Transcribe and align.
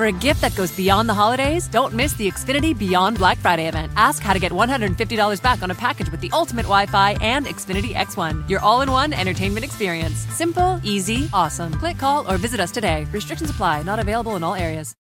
For 0.00 0.06
a 0.06 0.12
gift 0.12 0.40
that 0.40 0.56
goes 0.56 0.72
beyond 0.72 1.10
the 1.10 1.14
holidays, 1.14 1.68
don't 1.68 1.92
miss 1.92 2.14
the 2.14 2.26
Xfinity 2.26 2.72
Beyond 2.72 3.18
Black 3.18 3.36
Friday 3.36 3.68
event. 3.68 3.92
Ask 3.96 4.22
how 4.22 4.32
to 4.32 4.38
get 4.38 4.50
$150 4.50 5.42
back 5.42 5.62
on 5.62 5.70
a 5.70 5.74
package 5.74 6.10
with 6.10 6.22
the 6.22 6.30
ultimate 6.32 6.64
Wi 6.64 6.86
Fi 6.86 7.18
and 7.20 7.44
Xfinity 7.44 7.92
X1, 7.92 8.48
your 8.48 8.60
all 8.60 8.80
in 8.80 8.90
one 8.90 9.12
entertainment 9.12 9.62
experience. 9.62 10.26
Simple, 10.34 10.80
easy, 10.84 11.28
awesome. 11.34 11.74
Click, 11.74 11.98
call, 11.98 12.24
or 12.26 12.38
visit 12.38 12.60
us 12.60 12.70
today. 12.70 13.04
Restrictions 13.12 13.50
apply, 13.50 13.82
not 13.82 13.98
available 13.98 14.36
in 14.36 14.42
all 14.42 14.54
areas. 14.54 14.94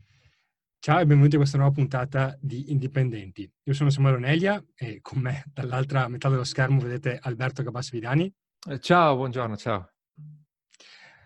Ciao 0.81 0.99
e 1.01 1.05
benvenuti 1.05 1.35
a 1.35 1.41
questa 1.41 1.59
nuova 1.59 1.75
puntata 1.75 2.35
di 2.41 2.73
Indipendenti. 2.73 3.47
Io 3.65 3.75
sono 3.75 3.91
Samuele 3.91 4.17
Onelia 4.17 4.65
e 4.75 5.01
con 5.03 5.21
me 5.21 5.45
dall'altra 5.53 6.09
metà 6.09 6.31
dello 6.31 6.45
schermo 6.45 6.81
vedete 6.81 7.19
Alberto 7.21 7.63
Cabas 7.63 7.91
Vidani. 7.91 8.33
Eh, 8.71 8.81
ciao, 8.81 9.15
buongiorno, 9.17 9.59
ciao. 9.59 9.91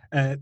Eh, 0.09 0.41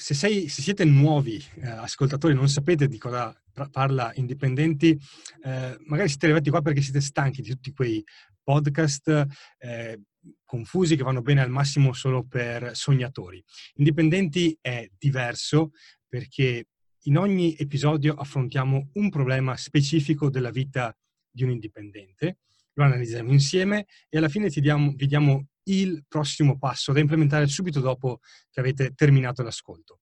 se, 0.00 0.14
sei, 0.14 0.48
se, 0.48 0.62
siete 0.62 0.84
nuovi 0.84 1.44
eh, 1.56 1.66
ascoltatori, 1.66 2.32
non 2.32 2.48
sapete 2.48 2.86
di 2.86 2.98
cosa 2.98 3.34
parla 3.72 4.12
Indipendenti, 4.14 4.96
eh, 5.42 5.76
magari 5.86 6.08
siete 6.08 6.26
arrivati 6.26 6.50
qua 6.50 6.62
perché 6.62 6.80
siete 6.80 7.00
stanchi 7.00 7.42
di 7.42 7.48
tutti 7.48 7.72
quei 7.72 8.04
podcast 8.40 9.26
eh, 9.58 10.00
confusi 10.44 10.94
che 10.94 11.02
vanno 11.02 11.20
bene 11.20 11.40
al 11.40 11.50
massimo 11.50 11.92
solo 11.92 12.24
per 12.24 12.76
sognatori. 12.76 13.42
Indipendenti 13.74 14.56
è 14.60 14.88
diverso 14.96 15.72
perché 16.06 16.68
in 17.02 17.18
ogni 17.18 17.56
episodio 17.58 18.14
affrontiamo 18.14 18.90
un 18.92 19.08
problema 19.10 19.56
specifico 19.56 20.30
della 20.30 20.50
vita 20.50 20.96
di 21.28 21.42
un 21.42 21.50
indipendente, 21.50 22.38
lo 22.74 22.84
analizziamo 22.84 23.32
insieme 23.32 23.86
e 24.08 24.18
alla 24.18 24.28
fine 24.28 24.48
diamo, 24.48 24.92
vi 24.94 25.06
diamo 25.08 25.48
il 25.72 26.04
prossimo 26.06 26.58
passo 26.58 26.92
da 26.92 27.00
implementare 27.00 27.46
subito 27.46 27.80
dopo 27.80 28.20
che 28.50 28.60
avete 28.60 28.92
terminato 28.94 29.42
l'ascolto. 29.42 30.00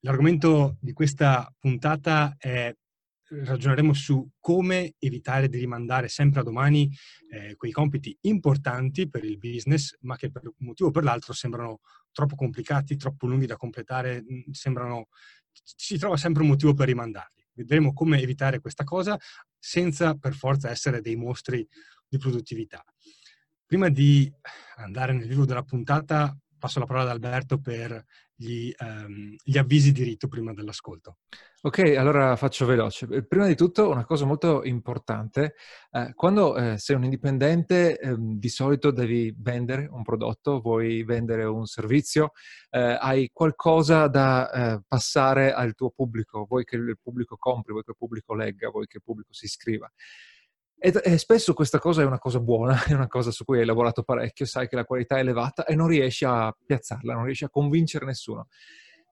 L'argomento 0.00 0.76
di 0.80 0.92
questa 0.92 1.52
puntata 1.58 2.34
è 2.38 2.74
ragioneremo 3.28 3.92
su 3.92 4.28
come 4.38 4.94
evitare 4.98 5.48
di 5.48 5.58
rimandare 5.58 6.08
sempre 6.08 6.40
a 6.40 6.42
domani 6.44 6.88
eh, 7.28 7.56
quei 7.56 7.72
compiti 7.72 8.16
importanti 8.22 9.08
per 9.08 9.24
il 9.24 9.36
business, 9.38 9.96
ma 10.02 10.16
che 10.16 10.30
per 10.30 10.42
un 10.44 10.52
motivo 10.58 10.90
o 10.90 10.92
per 10.92 11.02
l'altro 11.02 11.32
sembrano 11.32 11.80
troppo 12.12 12.36
complicati, 12.36 12.96
troppo 12.96 13.26
lunghi 13.26 13.46
da 13.46 13.56
completare, 13.56 14.24
sembrano 14.52 15.08
si 15.52 15.98
trova 15.98 16.16
sempre 16.16 16.42
un 16.42 16.48
motivo 16.48 16.74
per 16.74 16.86
rimandarli. 16.86 17.44
Vedremo 17.52 17.92
come 17.92 18.20
evitare 18.20 18.60
questa 18.60 18.84
cosa 18.84 19.18
senza 19.58 20.14
per 20.14 20.34
forza 20.34 20.70
essere 20.70 21.00
dei 21.00 21.16
mostri 21.16 21.66
di 22.06 22.18
produttività. 22.18 22.84
Prima 23.66 23.88
di 23.88 24.32
andare 24.76 25.12
nel 25.12 25.26
vivo 25.26 25.44
della 25.44 25.64
puntata, 25.64 26.36
passo 26.56 26.78
la 26.78 26.86
parola 26.86 27.04
ad 27.04 27.10
Alberto 27.10 27.58
per 27.58 28.04
gli, 28.36 28.70
um, 28.78 29.34
gli, 29.42 29.58
avvisi 29.58 29.90
di 29.90 30.04
rito 30.04 30.28
prima 30.28 30.52
dell'ascolto. 30.52 31.16
Ok, 31.62 31.96
allora 31.98 32.36
faccio 32.36 32.64
veloce. 32.64 33.08
Eh, 33.10 33.26
prima 33.26 33.48
di 33.48 33.56
tutto 33.56 33.90
una 33.90 34.04
cosa 34.04 34.24
molto 34.24 34.62
importante, 34.62 35.54
eh, 35.90 36.12
quando 36.14 36.56
eh, 36.56 36.78
sei 36.78 36.94
un 36.94 37.02
indipendente 37.02 37.98
eh, 37.98 38.14
di 38.16 38.48
solito 38.48 38.92
devi 38.92 39.34
vendere 39.36 39.88
un 39.90 40.04
prodotto, 40.04 40.60
vuoi 40.60 41.02
vendere 41.02 41.42
un 41.42 41.66
servizio, 41.66 42.32
eh, 42.70 42.96
hai 43.00 43.30
qualcosa 43.32 44.06
da 44.06 44.50
eh, 44.50 44.82
passare 44.86 45.52
al 45.52 45.74
tuo 45.74 45.90
pubblico, 45.90 46.46
vuoi 46.48 46.62
che 46.62 46.76
il 46.76 46.96
pubblico 47.02 47.36
compri, 47.36 47.72
vuoi 47.72 47.82
che 47.82 47.90
il 47.90 47.96
pubblico 47.98 48.32
legga, 48.34 48.70
vuoi 48.70 48.86
che 48.86 48.98
il 48.98 49.02
pubblico 49.02 49.32
si 49.32 49.46
iscriva. 49.46 49.90
E, 50.78 51.18
spesso 51.18 51.54
questa 51.54 51.78
cosa 51.78 52.02
è 52.02 52.04
una 52.04 52.18
cosa 52.18 52.38
buona, 52.38 52.76
è 52.84 52.92
una 52.92 53.06
cosa 53.06 53.30
su 53.30 53.44
cui 53.44 53.58
hai 53.58 53.64
lavorato 53.64 54.02
parecchio, 54.02 54.44
sai 54.44 54.68
che 54.68 54.76
la 54.76 54.84
qualità 54.84 55.16
è 55.16 55.20
elevata 55.20 55.64
e 55.64 55.74
non 55.74 55.88
riesci 55.88 56.24
a 56.24 56.54
piazzarla, 56.64 57.14
non 57.14 57.24
riesci 57.24 57.44
a 57.44 57.50
convincere 57.50 58.04
nessuno. 58.04 58.48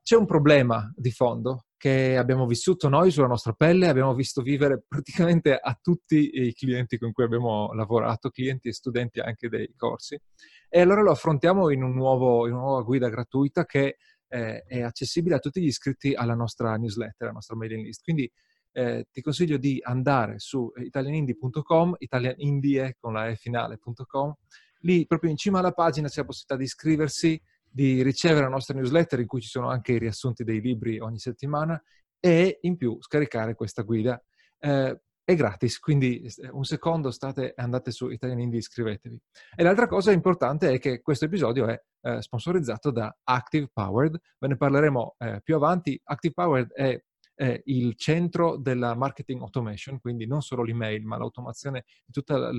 C'è 0.03 0.17
un 0.17 0.27
problema 0.27 0.93
di 0.95 1.11
fondo 1.11 1.65
che 1.79 2.19
abbiamo 2.19 2.47
vissuto 2.47 2.91
noi 2.91 3.11
sulla 3.11 3.27
nostra 3.27 3.53
pelle, 3.53 3.89
abbiamo 3.89 4.15
visto 4.15 4.43
vivere 4.43 4.83
praticamente 4.89 5.57
a 5.57 5.79
tutti 5.81 6.31
i 6.33 6.53
clienti 6.53 6.99
con 6.99 7.13
cui 7.13 7.25
abbiamo 7.25 7.73
lavorato, 7.73 8.29
clienti 8.29 8.69
e 8.69 8.75
studenti 8.75 9.21
anche 9.21 9.49
dei 9.49 9.73
corsi. 9.77 10.21
E 10.69 10.81
allora 10.81 11.01
lo 11.01 11.11
affrontiamo 11.11 11.71
in, 11.71 11.83
un 11.83 11.95
nuovo, 11.95 12.47
in 12.47 12.53
una 12.53 12.63
nuova 12.63 12.83
guida 12.83 13.09
gratuita 13.09 13.65
che 13.65 13.97
eh, 14.29 14.65
è 14.67 14.83
accessibile 14.83 15.37
a 15.37 15.39
tutti 15.39 15.61
gli 15.61 15.67
iscritti 15.67 16.13
alla 16.15 16.35
nostra 16.35 16.77
newsletter, 16.77 17.23
alla 17.23 17.33
nostra 17.33 17.57
mailing 17.57 17.85
list. 17.85 18.03
Quindi 18.03 18.31
eh, 18.75 19.07
ti 19.11 19.23
consiglio 19.23 19.57
di 19.57 19.81
andare 19.83 20.39
su 20.39 20.71
italianindie.com, 20.77 21.95
italianindie 21.99 22.97
con 22.99 23.13
la 23.13 23.29
e 23.29 23.37
finale.com, 23.37 24.35
lì 24.81 25.07
proprio 25.07 25.31
in 25.31 25.37
cima 25.37 25.61
alla 25.61 25.73
pagina 25.73 26.09
c'è 26.09 26.21
la 26.21 26.27
possibilità 26.27 26.57
di 26.57 26.65
iscriversi, 26.65 27.41
di 27.71 28.03
ricevere 28.03 28.43
la 28.43 28.51
nostra 28.51 28.77
newsletter 28.77 29.21
in 29.21 29.27
cui 29.27 29.41
ci 29.41 29.49
sono 29.49 29.69
anche 29.69 29.93
i 29.93 29.99
riassunti 29.99 30.45
dei 30.45 30.61
libri 30.61 30.99
ogni 30.99 31.19
settimana 31.19 31.81
e 32.19 32.59
in 32.63 32.77
più 32.77 32.99
scaricare 33.01 33.55
questa 33.55 33.83
guida. 33.83 34.21
Eh, 34.59 35.01
è 35.25 35.35
gratis, 35.37 35.79
quindi 35.79 36.21
eh, 36.21 36.49
un 36.51 36.65
secondo 36.65 37.11
state, 37.11 37.55
andate 37.57 37.91
su 37.93 38.11
Italian 38.11 38.41
Indie, 38.41 38.59
iscrivetevi. 38.59 39.19
E 39.57 39.63
l'altra 39.63 39.87
cosa 39.87 40.13
importante 40.13 40.71
è 40.71 40.79
che 40.79 41.01
questo 41.01 41.25
episodio 41.25 41.67
è 41.67 41.81
eh, 42.03 42.21
sponsorizzato 42.21 42.91
da 42.91 43.17
Active 43.23 43.71
Powered, 43.73 44.21
ve 44.39 44.49
ne 44.49 44.57
parleremo 44.57 45.15
eh, 45.19 45.41
più 45.43 45.55
avanti. 45.55 45.99
Active 46.05 46.35
Powered 46.35 46.73
è 46.73 47.03
eh, 47.37 47.63
il 47.67 47.97
centro 47.97 48.57
della 48.57 48.95
marketing 48.95 49.41
automation, 49.41 50.01
quindi 50.01 50.27
non 50.27 50.43
solo 50.43 50.63
l'email, 50.63 51.05
ma 51.05 51.17
l'automazione 51.17 51.85
di 52.05 52.13
tutto 52.13 52.51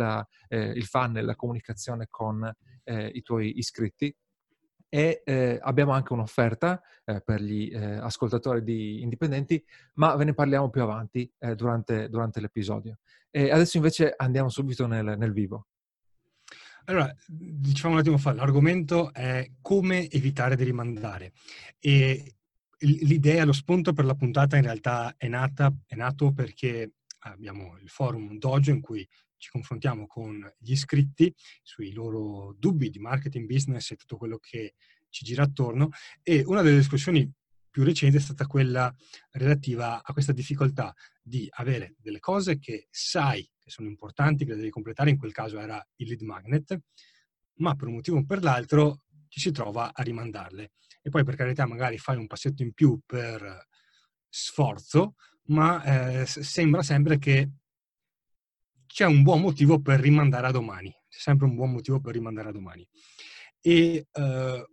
eh, 0.48 0.58
il 0.58 0.86
funnel, 0.86 1.26
la 1.26 1.36
comunicazione 1.36 2.08
con 2.10 2.52
eh, 2.84 3.08
i 3.08 3.22
tuoi 3.22 3.58
iscritti. 3.58 4.16
E 4.88 5.24
eh, 5.26 5.60
abbiamo 5.62 5.92
anche 5.92 6.14
un'offerta 6.14 6.82
eh, 7.04 7.22
per 7.22 7.42
gli 7.42 7.70
eh, 7.74 7.96
ascoltatori 7.96 8.64
di 8.64 9.02
indipendenti, 9.02 9.62
ma 9.96 10.16
ve 10.16 10.24
ne 10.24 10.34
parliamo 10.34 10.70
più 10.70 10.82
avanti 10.82 11.30
durante, 11.56 12.08
durante, 12.08 12.40
l'episodio. 12.40 13.00
E 13.30 13.52
adesso 13.52 13.76
invece 13.76 14.14
andiamo 14.16 14.48
subito 14.48 14.88
nel, 14.88 15.16
nel 15.18 15.34
vivo. 15.34 15.68
Allora, 16.86 17.14
diciamo 17.26 17.96
un 17.96 18.00
attimo 18.00 18.18
fa, 18.18 18.32
l'argomento 18.34 19.12
è 19.12 19.52
come 19.60 20.08
evitare 20.10 20.56
di 20.56 20.64
rimandare. 20.64 21.34
E 21.80 22.36
l'idea, 22.80 23.46
lo 23.46 23.54
spunto 23.54 23.94
per 23.94 24.06
la 24.06 24.16
puntata 24.16 24.58
in 24.58 24.64
realtà 24.64 25.16
è, 25.18 25.28
nata, 25.28 25.74
è 25.86 25.96
nato 25.96 26.32
perché 26.34 26.94
abbiamo 27.20 27.78
il 27.78 27.90
forum 27.90 28.38
Dojo 28.38 28.72
in 28.72 28.82
cui 28.82 29.08
ci 29.38 29.50
confrontiamo 29.50 30.08
con 30.08 30.40
gli 30.58 30.72
iscritti 30.72 31.34
sui 31.62 31.92
loro 31.92 32.56
dubbi 32.58 32.90
di 32.90 33.00
marketing, 33.00 33.48
business 33.48 33.92
e 33.92 33.96
tutto 33.96 34.18
quello 34.18 34.38
che 34.38 34.74
ci 35.10 35.24
gira 35.24 35.44
attorno 35.44 35.90
e 36.24 36.44
una 36.46 36.62
delle 36.62 36.78
discussioni 36.78 37.32
più 37.70 37.84
recenti 37.84 38.18
è 38.18 38.22
stata 38.22 38.48
quella 38.48 38.94
relativa 39.32 40.02
a 40.02 40.14
questa 40.14 40.32
difficoltà 40.32 40.94
di 41.22 41.48
avere 41.56 41.96
delle 41.98 42.20
cose 42.20 42.58
che 42.58 42.88
sai 42.90 43.48
che 43.60 43.70
sono 43.70 43.90
importanti, 43.90 44.46
che 44.46 44.56
devi 44.56 44.70
completare, 44.70 45.10
in 45.10 45.18
quel 45.18 45.34
caso 45.34 45.60
era 45.60 45.86
il 45.96 46.08
lead 46.08 46.22
magnet, 46.22 46.80
ma 47.56 47.76
per 47.76 47.88
un 47.88 47.96
motivo 47.96 48.18
o 48.18 48.26
per 48.26 48.44
l'altro 48.44 49.02
ci 49.28 49.40
si 49.40 49.52
trova 49.52 49.92
a 49.94 50.04
rimandarle. 50.04 50.72
E 51.06 51.10
poi 51.12 51.24
per 51.24 51.36
carità 51.36 51.68
magari 51.68 52.00
fai 52.00 52.18
un 52.18 52.26
passetto 52.26 52.64
in 52.64 52.74
più 52.74 53.00
per 53.06 53.68
sforzo, 54.28 55.14
ma 55.50 55.84
eh, 55.84 56.26
sembra 56.26 56.82
sempre 56.82 57.20
che 57.20 57.52
c'è 58.88 59.06
un 59.06 59.22
buon 59.22 59.42
motivo 59.42 59.80
per 59.80 60.00
rimandare 60.00 60.48
a 60.48 60.52
domani. 60.52 60.90
C'è 61.08 61.20
sempre 61.20 61.46
un 61.46 61.54
buon 61.54 61.74
motivo 61.74 62.00
per 62.00 62.14
rimandare 62.14 62.50
a 62.50 62.52
domani. 62.52 62.88
E 63.62 64.08
eh, 64.12 64.66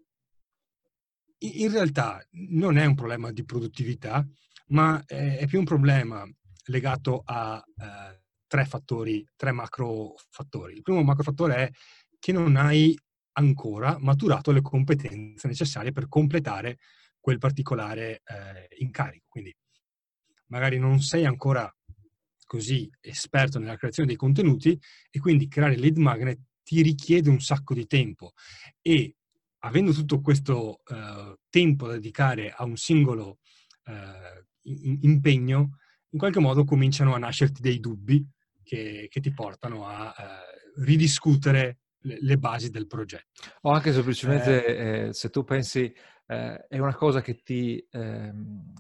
in 1.39 1.71
realtà 1.71 2.27
non 2.31 2.79
è 2.79 2.87
un 2.87 2.95
problema 2.95 3.31
di 3.31 3.45
produttività, 3.45 4.27
ma 4.69 5.05
è 5.05 5.45
più 5.47 5.59
un 5.59 5.67
problema 5.67 6.27
legato 6.69 7.21
a 7.27 7.63
eh, 7.77 8.23
tre 8.47 8.65
fattori, 8.65 9.23
tre 9.37 9.53
macro 9.53 10.15
fattori. 10.31 10.77
Il 10.77 10.83
primo 10.83 11.03
macro 11.03 11.25
fattore 11.25 11.57
è 11.57 11.71
che 12.19 12.33
non 12.33 12.57
hai 12.57 12.99
ancora 13.33 13.97
maturato 13.99 14.51
le 14.51 14.61
competenze 14.61 15.49
necessarie 15.49 15.93
per 15.93 16.09
completare 16.09 16.79
quel 17.19 17.39
particolare 17.39 18.23
eh, 18.25 18.77
incarico. 18.79 19.27
Quindi 19.29 19.55
magari 20.47 20.79
non 20.79 21.01
sei 21.01 21.25
ancora 21.25 21.73
così 22.45 22.91
esperto 23.01 23.59
nella 23.59 23.77
creazione 23.77 24.09
dei 24.09 24.19
contenuti 24.19 24.79
e 25.11 25.19
quindi 25.19 25.49
creare 25.49 25.77
lead 25.77 25.97
magnet 25.97 26.39
ti 26.63 26.83
richiede 26.83 27.31
un 27.31 27.41
sacco 27.41 27.75
di 27.75 27.87
tempo 27.87 28.33
e 28.83 29.17
avendo 29.61 29.93
tutto 29.93 30.21
questo 30.21 30.83
eh, 30.87 31.39
tempo 31.49 31.87
da 31.87 31.95
dedicare 31.95 32.51
a 32.51 32.65
un 32.65 32.77
singolo 32.77 33.39
eh, 33.85 34.47
impegno, 34.63 35.79
in 36.11 36.19
qualche 36.19 36.41
modo 36.41 36.65
cominciano 36.65 37.15
a 37.15 37.19
nascerti 37.19 37.63
dei 37.63 37.81
dubbi 37.81 38.25
che, 38.63 39.07
che 39.09 39.21
ti 39.21 39.33
portano 39.33 39.87
a 39.87 40.15
eh, 40.17 40.83
ridiscutere 40.85 41.82
le, 42.03 42.39
basi 42.39 42.71
del 42.71 42.87
progetto. 42.87 43.43
O 43.63 43.71
anche 43.71 43.93
semplicemente 43.93 44.65
eh, 44.65 45.09
eh, 45.09 45.13
se 45.13 45.31
tu 45.31 45.45
pensi 45.45 45.95
eh, 46.27 46.67
è 46.69 46.79
una 46.79 46.95
cosa 46.95 47.21
che 47.21 47.43
ti... 47.43 47.85
Ehm, 47.91 48.73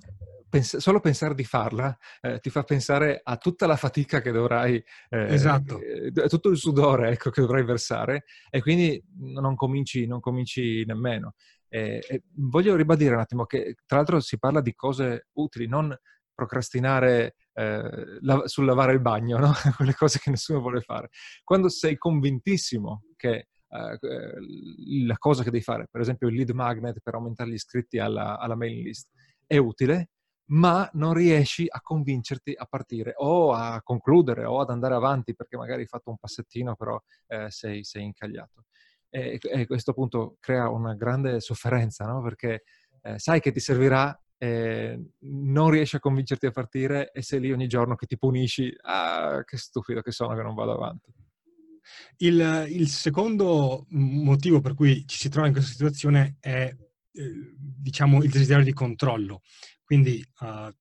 pens- 0.48 0.76
solo 0.76 1.00
pensare 1.00 1.34
di 1.34 1.44
farla 1.44 1.96
eh, 2.20 2.38
ti 2.38 2.50
fa 2.50 2.62
pensare 2.62 3.20
a 3.22 3.36
tutta 3.36 3.66
la 3.66 3.76
fatica 3.76 4.20
che 4.20 4.32
dovrai... 4.32 4.82
Eh, 5.08 5.34
esatto. 5.34 5.80
Eh, 5.80 6.12
tutto 6.28 6.50
il 6.50 6.58
sudore 6.58 7.10
ecco, 7.10 7.30
che 7.30 7.40
dovrai 7.40 7.64
versare 7.64 8.24
e 8.50 8.60
quindi 8.60 9.02
non 9.19 9.54
cominci, 9.54 10.06
non 10.06 10.20
cominci 10.20 10.84
nemmeno. 10.84 11.34
Voglio 12.34 12.76
ribadire 12.76 13.14
un 13.14 13.20
attimo 13.20 13.46
che 13.46 13.76
tra 13.86 13.96
l'altro 13.96 14.20
si 14.20 14.38
parla 14.38 14.60
di 14.60 14.75
cose 14.75 15.28
utili, 15.32 15.66
non 15.66 15.96
procrastinare 16.34 17.34
eh, 17.54 18.19
la, 18.20 18.43
sul 18.46 18.64
lavare 18.64 18.93
il 18.93 19.00
bagno, 19.00 19.38
no? 19.38 19.52
quelle 19.76 19.94
cose 19.94 20.19
che 20.19 20.31
nessuno 20.31 20.60
vuole 20.60 20.81
fare. 20.81 21.08
Quando 21.44 21.69
sei 21.69 21.96
convintissimo 21.96 23.04
che 23.16 23.49
eh, 23.69 23.99
la 25.06 25.16
cosa 25.19 25.43
che 25.43 25.50
devi 25.50 25.62
fare, 25.62 25.88
per 25.90 26.00
esempio 26.00 26.28
il 26.28 26.34
lead 26.34 26.50
magnet 26.50 27.00
per 27.02 27.14
aumentare 27.14 27.50
gli 27.50 27.54
iscritti 27.54 27.99
alla, 27.99 28.38
alla 28.38 28.54
mailing 28.54 28.84
list, 28.84 29.08
è 29.46 29.56
utile, 29.56 30.10
ma 30.52 30.88
non 30.94 31.14
riesci 31.14 31.66
a 31.69 31.81
convincerti 31.81 32.52
a 32.54 32.66
partire 32.66 33.14
o 33.16 33.52
a 33.52 33.81
concludere 33.82 34.44
o 34.44 34.60
ad 34.60 34.70
andare 34.70 34.94
avanti 34.94 35.34
perché 35.34 35.56
magari 35.56 35.82
hai 35.82 35.87
fatto 35.87 36.10
un 36.10 36.19
passettino 36.19 36.75
però 36.75 37.00
eh, 37.28 37.50
sei, 37.50 37.84
sei, 37.84 38.04
incagliato. 38.04 38.64
E, 39.08 39.38
e, 39.40 39.66
questo 39.66 39.93
appunto 39.93 40.37
crea 40.40 40.69
una 40.69 40.94
grande 40.94 41.40
sofferenza, 41.40 42.06
no? 42.06 42.22
perché 42.22 42.64
eh, 43.02 43.19
sai 43.19 43.40
che 43.40 43.52
ti 43.52 43.60
servirà, 43.60 44.19
eh, 44.42 45.00
non 45.20 45.70
riesci 45.70 45.94
a 45.94 46.00
convincerti 46.00 46.46
a 46.46 46.50
partire 46.50 47.12
e 47.12 47.22
sei 47.22 47.38
lì 47.38 47.52
ogni 47.52 47.68
giorno 47.68 47.94
che 47.94 48.06
ti 48.06 48.18
punisci, 48.18 48.74
ah, 48.80 49.44
che 49.44 49.56
stupido 49.56 50.00
che 50.00 50.10
sono 50.10 50.34
che 50.34 50.42
non 50.42 50.56
vado 50.56 50.74
avanti. 50.74 51.14
Il, 52.16 52.66
il 52.68 52.88
secondo 52.88 53.86
motivo 53.90 54.60
per 54.60 54.74
cui 54.74 55.06
ci 55.06 55.16
si 55.16 55.28
trova 55.28 55.46
in 55.46 55.52
questa 55.52 55.70
situazione 55.70 56.38
è, 56.40 56.74
eh, 57.12 57.54
diciamo, 57.56 58.20
il 58.24 58.30
desiderio 58.30 58.64
di 58.64 58.72
controllo. 58.72 59.42
Quindi 59.84 60.24
uh, 60.40 60.72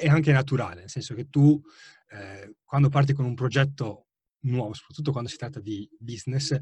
è 0.00 0.08
anche 0.08 0.32
naturale, 0.32 0.80
nel 0.80 0.90
senso 0.90 1.14
che 1.14 1.28
tu, 1.28 1.62
eh, 2.08 2.56
quando 2.64 2.88
parti 2.88 3.12
con 3.12 3.26
un 3.26 3.34
progetto 3.34 4.06
nuovo, 4.40 4.72
soprattutto 4.72 5.12
quando 5.12 5.30
si 5.30 5.36
tratta 5.36 5.60
di 5.60 5.88
business, 6.00 6.58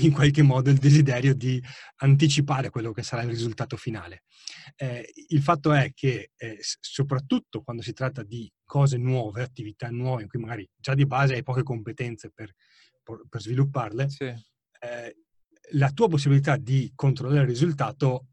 in 0.00 0.12
qualche 0.12 0.42
modo 0.42 0.70
il 0.70 0.78
desiderio 0.78 1.34
di 1.34 1.62
anticipare 1.96 2.70
quello 2.70 2.92
che 2.92 3.02
sarà 3.02 3.22
il 3.22 3.28
risultato 3.28 3.76
finale. 3.76 4.24
Eh, 4.76 5.12
il 5.28 5.42
fatto 5.42 5.72
è 5.72 5.92
che, 5.94 6.32
eh, 6.36 6.58
soprattutto 6.60 7.62
quando 7.62 7.82
si 7.82 7.92
tratta 7.92 8.22
di 8.22 8.50
cose 8.64 8.96
nuove, 8.96 9.42
attività 9.42 9.88
nuove, 9.88 10.22
in 10.22 10.28
cui 10.28 10.40
magari 10.40 10.68
già 10.74 10.94
di 10.94 11.06
base 11.06 11.34
hai 11.34 11.42
poche 11.42 11.62
competenze 11.62 12.30
per, 12.34 12.52
per 13.02 13.40
svilupparle, 13.40 14.08
sì. 14.08 14.24
eh, 14.24 15.16
la 15.72 15.90
tua 15.90 16.08
possibilità 16.08 16.56
di 16.56 16.90
controllare 16.94 17.42
il 17.42 17.48
risultato 17.48 18.26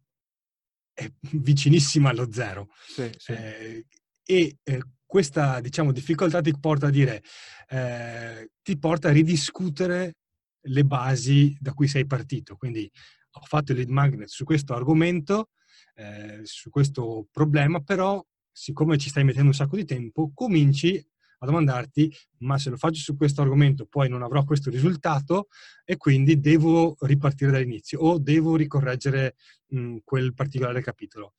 è 0.94 1.12
vicinissima 1.32 2.10
allo 2.10 2.32
zero. 2.32 2.70
Sì, 2.88 3.10
sì. 3.18 3.32
Eh, 3.32 3.86
e 4.26 4.58
eh, 4.64 4.84
questa, 5.06 5.60
diciamo, 5.60 5.92
difficoltà 5.92 6.42
ti 6.42 6.58
porta 6.60 6.88
a 6.88 6.90
dire, 6.90 7.24
eh, 7.70 8.52
ti 8.64 8.78
porta 8.78 9.10
a 9.10 9.12
ridiscutere 9.12 10.16
le 10.64 10.86
basi 10.86 11.56
da 11.60 11.74
cui 11.74 11.88
sei 11.88 12.06
partito. 12.06 12.56
Quindi 12.56 12.90
ho 13.32 13.46
fatto 13.46 13.72
il 13.72 13.80
lead 13.80 13.90
magnet 13.90 14.28
su 14.28 14.44
questo 14.44 14.74
argomento, 14.74 15.50
eh, 15.96 16.42
su 16.44 16.70
questo 16.70 17.28
problema, 17.32 17.80
però 17.80 18.24
siccome 18.52 18.98
ci 18.98 19.10
stai 19.10 19.24
mettendo 19.24 19.50
un 19.50 19.56
sacco 19.56 19.76
di 19.76 19.86
tempo, 19.86 20.32
cominci 20.34 21.04
a 21.40 21.46
domandarti, 21.46 22.14
ma 22.40 22.58
se 22.58 22.70
lo 22.70 22.78
faccio 22.78 23.02
su 23.02 23.18
questo 23.18 23.42
argomento 23.42 23.86
poi 23.86 24.08
non 24.08 24.22
avrò 24.22 24.44
questo 24.46 24.70
risultato 24.70 25.48
e 25.84 25.98
quindi 25.98 26.40
devo 26.40 26.96
ripartire 27.02 27.52
dall'inizio 27.52 28.00
o 28.00 28.18
devo 28.18 28.56
ricorreggere 28.56 29.36
mh, 29.68 29.98
quel 30.06 30.34
particolare 30.34 30.82
capitolo. 30.82 31.34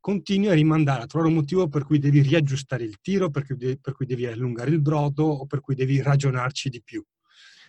Continui 0.00 0.48
a 0.48 0.54
rimandare, 0.54 1.04
a 1.04 1.06
trovare 1.06 1.30
un 1.30 1.38
motivo 1.38 1.68
per 1.68 1.84
cui 1.84 1.98
devi 1.98 2.20
riaggiustare 2.20 2.84
il 2.84 2.98
tiro, 3.00 3.30
per 3.30 3.46
cui, 3.46 3.78
per 3.78 3.94
cui 3.94 4.06
devi 4.06 4.26
allungare 4.26 4.70
il 4.70 4.80
brodo 4.80 5.24
o 5.24 5.46
per 5.46 5.60
cui 5.60 5.74
devi 5.74 6.02
ragionarci 6.02 6.68
di 6.68 6.82
più 6.82 7.02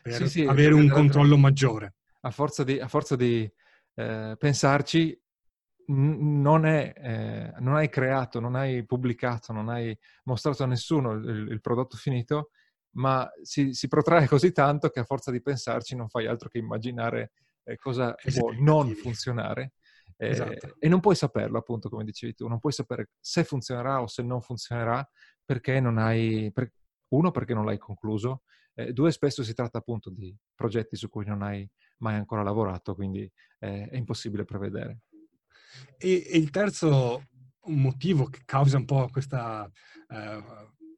per 0.05 0.13
sì, 0.13 0.29
sì, 0.29 0.45
avere 0.45 0.75
un 0.75 0.87
controllo 0.87 1.35
maggiore. 1.35 1.95
A 2.21 2.29
forza 2.29 2.63
di, 2.63 2.79
a 2.79 2.87
forza 2.87 3.15
di 3.15 3.51
eh, 3.95 4.35
pensarci, 4.37 5.19
non, 5.87 6.67
è, 6.67 6.93
eh, 6.95 7.53
non, 7.59 7.75
hai 7.75 7.89
creato, 7.89 8.39
non 8.39 8.53
hai 8.53 8.85
pubblicato, 8.85 9.51
non 9.51 9.67
hai 9.67 9.97
mostrato 10.25 10.61
a 10.61 10.67
nessuno 10.67 11.13
il, 11.13 11.47
il 11.49 11.59
prodotto 11.59 11.97
finito, 11.97 12.51
ma 12.97 13.27
si, 13.41 13.73
si, 13.73 13.87
protrae 13.87 14.27
così 14.27 14.51
tanto 14.51 14.89
che 14.89 14.99
a 14.99 15.05
forza 15.05 15.31
di 15.31 15.41
pensarci 15.41 15.95
non 15.95 16.07
fai 16.07 16.27
altro 16.27 16.49
che 16.49 16.59
immaginare 16.59 17.31
eh, 17.63 17.75
cosa 17.75 18.13
può 18.37 18.51
non 18.59 18.93
funzionare. 18.93 19.73
Eh, 20.17 20.29
esatto. 20.29 20.75
E 20.77 20.87
non 20.87 20.99
puoi 20.99 21.15
saperlo, 21.15 21.57
appunto, 21.57 21.89
come 21.89 22.03
dicevi 22.03 22.35
tu, 22.35 22.47
non 22.47 22.59
puoi 22.59 22.73
sapere 22.73 23.09
se 23.19 23.43
funzionerà 23.43 24.03
o 24.03 24.07
se 24.07 24.21
non 24.21 24.39
funzionerà 24.39 25.03
perché 25.43 25.79
non 25.79 25.97
hai, 25.97 26.51
per, 26.53 26.71
uno, 27.07 27.31
perché 27.31 27.55
non 27.55 27.65
l'hai 27.65 27.79
concluso, 27.79 28.43
eh, 28.75 28.94
due, 28.94 29.12
spesso 29.12 29.44
si 29.44 29.54
tratta 29.54 29.77
appunto 29.77 30.10
di 30.10 30.36
progetti 30.54 30.95
su 30.95 31.10
cui 31.10 31.25
non 31.25 31.42
hai 31.42 31.68
mai 32.00 32.16
ancora 32.16 32.44
lavorato, 32.44 32.94
quindi 32.94 33.30
eh, 33.60 33.88
è 33.88 33.95
impossibile 33.95 34.44
prevedere. 34.44 35.00
E, 35.98 36.27
e, 36.30 36.38
il 36.38 36.50
terzo 36.50 37.24
motivo 37.68 38.25
che 38.25 38.42
causa 38.45 38.77
un 38.77 38.86
po' 38.86 39.10
questo 39.10 39.72
eh, 40.10 40.44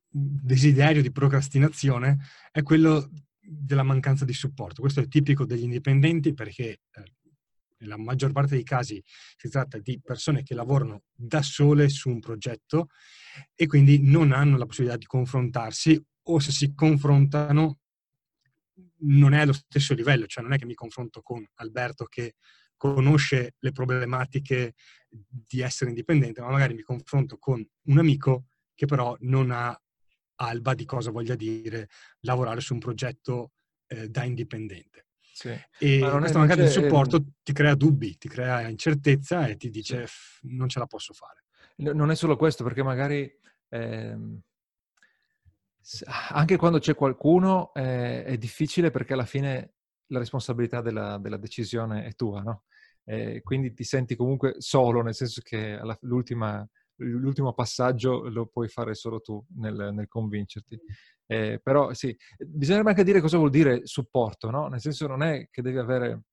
desiderio 0.10 1.02
di 1.02 1.12
procrastinazione 1.12 2.18
è 2.52 2.64
quello 2.64 3.10
della 3.40 3.84
mancanza 3.84 4.26
di 4.26 4.34
supporto. 4.34 4.82
Questo 4.82 5.00
è 5.00 5.08
tipico 5.08 5.46
degli 5.46 5.64
indipendenti 5.64 6.34
perché 6.34 6.82
eh, 6.92 7.16
nella 7.80 7.98
maggior 7.98 8.32
parte 8.32 8.56
dei 8.56 8.64
casi 8.64 9.02
si 9.36 9.50
tratta 9.50 9.78
di 9.78 10.02
persone 10.02 10.44
che 10.44 10.56
lavorano 10.56 11.04
da 11.14 11.42
sole 11.42 11.90
su 11.90 12.10
un 12.10 12.20
progetto 12.20 12.88
e 13.56 13.68
quindi 13.68 14.02
non 14.02 14.32
hanno 14.32 14.58
la 14.58 14.66
possibilità 14.66 14.98
di 14.98 15.06
confrontarsi 15.06 16.04
o 16.28 16.40
se 16.40 16.52
si 16.52 16.74
confrontano 16.74 17.80
non 19.00 19.34
è 19.34 19.40
allo 19.40 19.54
stesso 19.54 19.94
livello, 19.94 20.26
cioè 20.26 20.44
non 20.44 20.54
è 20.54 20.58
che 20.58 20.66
mi 20.66 20.74
confronto 20.74 21.22
con 21.22 21.46
Alberto 21.56 22.06
che 22.06 22.36
conosce 22.76 23.56
le 23.60 23.72
problematiche 23.72 24.74
di 25.10 25.62
essere 25.62 25.90
indipendente, 25.90 26.42
ma 26.42 26.50
magari 26.50 26.74
mi 26.74 26.82
confronto 26.82 27.38
con 27.38 27.66
un 27.86 27.98
amico 27.98 28.46
che 28.76 28.86
però 28.86 29.16
non 29.22 29.52
ha 29.52 29.80
alba 30.40 30.74
di 30.76 30.86
cosa 30.86 31.10
voglia 31.10 31.36
dire 31.36 31.90
lavorare 32.22 32.62
su 32.62 32.74
un 32.74 32.80
progetto 32.80 33.54
eh, 33.88 34.08
da 34.10 34.24
indipendente. 34.24 35.08
Sì. 35.34 35.50
E 35.80 36.00
questa 36.00 36.40
mancanza 36.40 36.64
di 36.64 36.70
supporto 36.70 37.24
ti 37.44 37.54
crea 37.54 37.76
dubbi, 37.76 38.18
ti 38.18 38.28
crea 38.28 38.68
incertezza 38.68 39.48
e 39.48 39.56
ti 39.56 39.70
dice 39.70 40.06
sì. 40.08 40.56
non 40.56 40.68
ce 40.68 40.80
la 40.80 40.88
posso 40.88 41.14
fare. 41.14 41.44
Non 41.78 42.10
è 42.10 42.16
solo 42.16 42.36
questo, 42.36 42.64
perché 42.64 42.82
magari 42.82 43.32
ehm, 43.70 44.42
anche 46.32 46.58
quando 46.58 46.80
c'è 46.80 46.96
qualcuno 46.96 47.74
eh, 47.74 48.24
è 48.24 48.38
difficile 48.38 48.92
perché 48.92 49.14
alla 49.14 49.26
fine 49.26 49.74
la 50.08 50.20
responsabilità 50.20 50.82
della, 50.82 51.18
della 51.18 51.38
decisione 51.38 52.06
è 52.06 52.14
tua, 52.14 52.42
no? 52.42 52.64
Eh, 53.06 53.42
quindi 53.42 53.74
ti 53.74 53.86
senti 53.86 54.16
comunque 54.16 54.56
solo, 54.58 55.02
nel 55.02 55.16
senso 55.16 55.42
che 55.42 55.78
alla, 55.78 55.98
l'ultimo 56.02 57.54
passaggio 57.54 58.28
lo 58.30 58.48
puoi 58.48 58.68
fare 58.68 58.94
solo 58.96 59.22
tu 59.22 59.44
nel, 59.56 59.92
nel 59.94 60.08
convincerti. 60.08 60.78
Eh, 61.26 61.60
però 61.62 61.94
sì, 61.94 62.16
bisognerebbe 62.38 62.90
anche 62.90 63.04
dire 63.04 63.22
cosa 63.22 63.38
vuol 63.38 63.50
dire 63.50 63.86
supporto, 63.86 64.50
no? 64.50 64.68
Nel 64.68 64.82
senso 64.82 65.08
non 65.08 65.24
è 65.24 65.48
che 65.50 65.62
devi 65.62 65.78
avere 65.78 66.24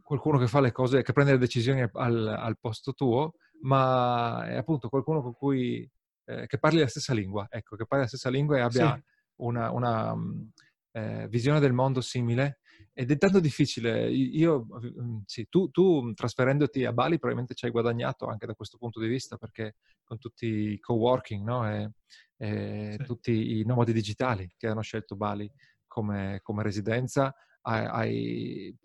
qualcuno 0.00 0.38
che 0.38 0.48
fa 0.48 0.60
le 0.60 0.72
cose, 0.72 1.02
che 1.02 1.12
prende 1.12 1.32
le 1.32 1.38
decisioni 1.38 1.84
al, 1.92 2.26
al 2.26 2.58
posto 2.58 2.92
tuo, 2.92 3.34
ma 3.62 4.44
è 4.46 4.56
appunto 4.56 4.88
qualcuno 4.88 5.22
con 5.22 5.34
cui 5.34 5.88
eh, 6.24 6.46
che 6.46 6.58
parli 6.58 6.80
la 6.80 6.86
stessa 6.86 7.14
lingua, 7.14 7.46
ecco, 7.50 7.76
che 7.76 7.86
parli 7.86 8.04
la 8.04 8.08
stessa 8.08 8.30
lingua 8.30 8.58
e 8.58 8.60
abbia 8.60 8.94
sì. 8.94 9.02
una, 9.36 9.70
una 9.70 10.12
um, 10.12 10.50
eh, 10.92 11.28
visione 11.28 11.60
del 11.60 11.72
mondo 11.72 12.00
simile. 12.00 12.60
Ed 12.92 13.10
è 13.10 13.18
tanto 13.18 13.40
difficile. 13.40 14.10
Io, 14.10 14.66
mm, 14.66 15.18
sì, 15.24 15.46
tu, 15.48 15.70
tu, 15.70 16.12
trasferendoti 16.12 16.84
a 16.84 16.92
Bali 16.92 17.18
probabilmente 17.18 17.54
ci 17.54 17.64
hai 17.64 17.70
guadagnato 17.70 18.26
anche 18.26 18.46
da 18.46 18.54
questo 18.54 18.78
punto 18.78 19.00
di 19.00 19.06
vista, 19.08 19.36
perché 19.36 19.76
con 20.02 20.18
tutti 20.18 20.46
i 20.46 20.78
co-working 20.78 21.44
no? 21.44 21.70
e, 21.70 21.92
e 22.36 22.96
sì. 22.98 23.04
tutti 23.04 23.58
i 23.58 23.64
nomadi 23.64 23.92
digitali 23.92 24.52
che 24.56 24.66
hanno 24.66 24.82
scelto 24.82 25.16
Bali 25.16 25.50
come, 25.86 26.40
come 26.42 26.62
residenza, 26.62 27.34
hai, 27.62 27.86
hai 27.86 28.78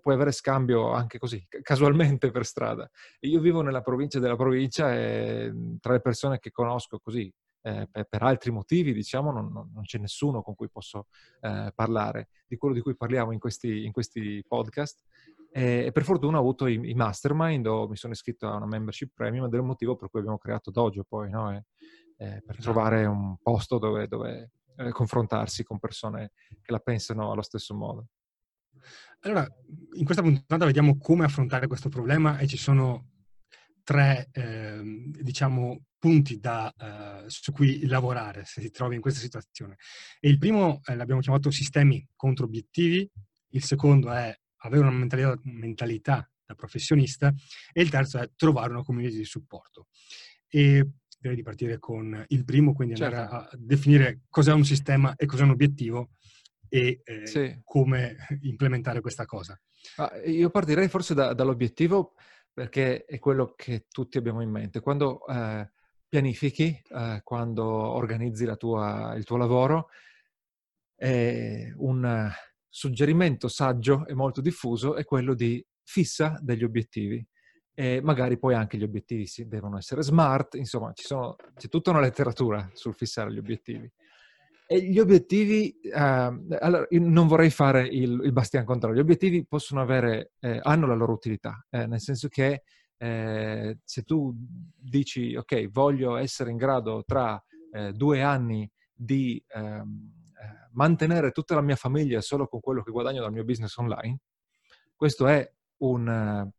puoi 0.00 0.14
avere 0.14 0.32
scambio 0.32 0.92
anche 0.92 1.18
così, 1.18 1.44
casualmente 1.62 2.30
per 2.30 2.44
strada. 2.44 2.88
Io 3.20 3.40
vivo 3.40 3.62
nella 3.62 3.82
provincia 3.82 4.18
della 4.18 4.36
provincia 4.36 4.94
e 4.94 5.50
mhmm, 5.52 5.78
tra 5.80 5.92
le 5.92 6.00
persone 6.00 6.38
che 6.38 6.50
conosco 6.50 6.98
così, 6.98 7.32
eh, 7.62 7.88
per, 7.90 8.22
altri 8.22 8.52
motivi, 8.52 8.92
diciamo, 8.92 9.32
non, 9.32 9.50
non, 9.52 9.82
c'è 9.82 9.98
nessuno 9.98 10.40
con 10.40 10.54
cui 10.54 10.68
posso 10.70 11.08
eh, 11.40 11.72
parlare 11.74 12.28
di 12.46 12.56
quello 12.56 12.74
di 12.74 12.80
cui 12.80 12.96
parliamo 12.96 13.32
in 13.32 13.40
questi, 13.40 13.84
in 13.84 13.92
questi 13.92 14.44
podcast. 14.46 15.02
E, 15.50 15.86
e, 15.86 15.92
per 15.92 16.04
fortuna 16.04 16.36
ho 16.36 16.40
avuto 16.40 16.66
i, 16.66 16.78
i, 16.90 16.94
mastermind, 16.94 17.66
o 17.66 17.88
mi 17.88 17.96
sono 17.96 18.12
iscritto 18.12 18.46
a 18.46 18.54
una 18.54 18.66
membership 18.66 19.10
premium 19.14 19.46
ed 19.46 19.54
è 19.54 19.56
il 19.56 19.62
motivo 19.62 19.96
per 19.96 20.10
cui 20.10 20.20
abbiamo 20.20 20.38
creato 20.38 20.70
Dojo 20.70 21.04
poi, 21.08 21.30
no? 21.30 21.50
e, 21.50 21.64
e 22.18 22.42
per 22.44 22.56
esatto. 22.56 22.60
trovare 22.60 23.04
un 23.04 23.36
posto 23.42 23.78
dove, 23.78 24.06
dove 24.06 24.50
eh, 24.76 24.90
confrontarsi 24.90 25.64
con 25.64 25.78
persone 25.78 26.32
che 26.62 26.70
la 26.70 26.78
pensano 26.78 27.32
allo 27.32 27.42
stesso 27.42 27.74
modo. 27.74 28.06
Allora, 29.20 29.46
in 29.94 30.04
questa 30.04 30.22
puntata 30.22 30.64
vediamo 30.64 30.98
come 30.98 31.24
affrontare 31.24 31.66
questo 31.66 31.88
problema 31.88 32.38
e 32.38 32.46
ci 32.46 32.56
sono 32.56 33.10
tre, 33.82 34.28
eh, 34.32 34.80
diciamo, 34.82 35.84
punti 35.98 36.38
da, 36.38 36.72
eh, 36.76 37.28
su 37.28 37.52
cui 37.52 37.86
lavorare 37.86 38.44
se 38.44 38.60
si 38.60 38.70
trova 38.70 38.94
in 38.94 39.00
questa 39.00 39.20
situazione. 39.20 39.76
E 40.20 40.28
il 40.28 40.38
primo 40.38 40.80
eh, 40.84 40.94
l'abbiamo 40.94 41.20
chiamato 41.20 41.50
sistemi 41.50 42.06
contro 42.14 42.44
obiettivi, 42.44 43.08
il 43.50 43.62
secondo 43.62 44.10
è 44.10 44.36
avere 44.58 44.82
una 44.82 44.90
mentalità, 44.90 45.38
mentalità 45.44 46.30
da 46.44 46.54
professionista 46.54 47.32
e 47.72 47.82
il 47.82 47.90
terzo 47.90 48.18
è 48.18 48.30
trovare 48.36 48.70
una 48.70 48.82
community 48.82 49.16
di 49.16 49.24
supporto. 49.24 49.88
E 50.48 50.88
direi 51.18 51.36
di 51.36 51.42
partire 51.42 51.78
con 51.78 52.24
il 52.28 52.44
primo, 52.44 52.72
quindi 52.72 52.94
andare 52.94 53.16
certo. 53.16 53.34
a 53.34 53.50
definire 53.56 54.20
cos'è 54.28 54.52
un 54.52 54.64
sistema 54.64 55.14
e 55.16 55.26
cos'è 55.26 55.42
un 55.42 55.50
obiettivo 55.50 56.10
e 56.68 57.00
eh, 57.04 57.26
sì. 57.26 57.60
come 57.64 58.16
implementare 58.42 59.00
questa 59.00 59.24
cosa. 59.24 59.58
Ah, 59.96 60.12
io 60.24 60.50
partirei 60.50 60.88
forse 60.88 61.14
da, 61.14 61.32
dall'obiettivo 61.32 62.14
perché 62.52 63.04
è 63.04 63.18
quello 63.18 63.52
che 63.54 63.86
tutti 63.90 64.18
abbiamo 64.18 64.40
in 64.40 64.50
mente. 64.50 64.80
Quando 64.80 65.26
eh, 65.26 65.70
pianifichi, 66.08 66.82
eh, 66.88 67.20
quando 67.22 67.64
organizzi 67.64 68.50
tua, 68.56 69.14
il 69.14 69.24
tuo 69.24 69.36
lavoro, 69.36 69.88
un 70.98 72.30
suggerimento 72.66 73.48
saggio 73.48 74.06
e 74.06 74.14
molto 74.14 74.40
diffuso 74.40 74.96
è 74.96 75.04
quello 75.04 75.34
di 75.34 75.64
fissa 75.82 76.38
degli 76.40 76.64
obiettivi. 76.64 77.26
E 77.74 78.00
magari 78.02 78.38
poi 78.38 78.54
anche 78.54 78.78
gli 78.78 78.82
obiettivi 78.82 79.26
si, 79.26 79.46
devono 79.46 79.76
essere 79.76 80.02
smart, 80.02 80.54
insomma 80.54 80.92
sono, 80.94 81.36
c'è 81.54 81.68
tutta 81.68 81.90
una 81.90 82.00
letteratura 82.00 82.70
sul 82.72 82.94
fissare 82.94 83.30
gli 83.30 83.38
obiettivi. 83.38 83.90
E 84.68 84.80
gli 84.80 84.98
obiettivi, 84.98 85.78
eh, 85.78 85.92
allora, 86.00 86.86
non 86.90 87.28
vorrei 87.28 87.50
fare 87.50 87.86
il, 87.86 88.20
il 88.24 88.32
bastian 88.32 88.64
contrario, 88.64 88.96
gli 88.96 89.00
obiettivi 89.00 89.46
possono 89.46 89.80
avere, 89.80 90.32
eh, 90.40 90.58
hanno 90.60 90.88
la 90.88 90.94
loro 90.94 91.12
utilità, 91.12 91.64
eh, 91.70 91.86
nel 91.86 92.00
senso 92.00 92.26
che 92.26 92.64
eh, 92.96 93.78
se 93.84 94.02
tu 94.02 94.34
dici, 94.34 95.36
ok, 95.36 95.68
voglio 95.70 96.16
essere 96.16 96.50
in 96.50 96.56
grado 96.56 97.04
tra 97.06 97.40
eh, 97.70 97.92
due 97.92 98.22
anni 98.22 98.68
di 98.92 99.40
ehm, 99.46 100.12
eh, 100.32 100.68
mantenere 100.72 101.30
tutta 101.30 101.54
la 101.54 101.60
mia 101.60 101.76
famiglia 101.76 102.20
solo 102.20 102.48
con 102.48 102.58
quello 102.58 102.82
che 102.82 102.90
guadagno 102.90 103.20
dal 103.20 103.32
mio 103.32 103.44
business 103.44 103.76
online, 103.76 104.18
questo 104.96 105.28
è 105.28 105.48
un, 105.78 106.50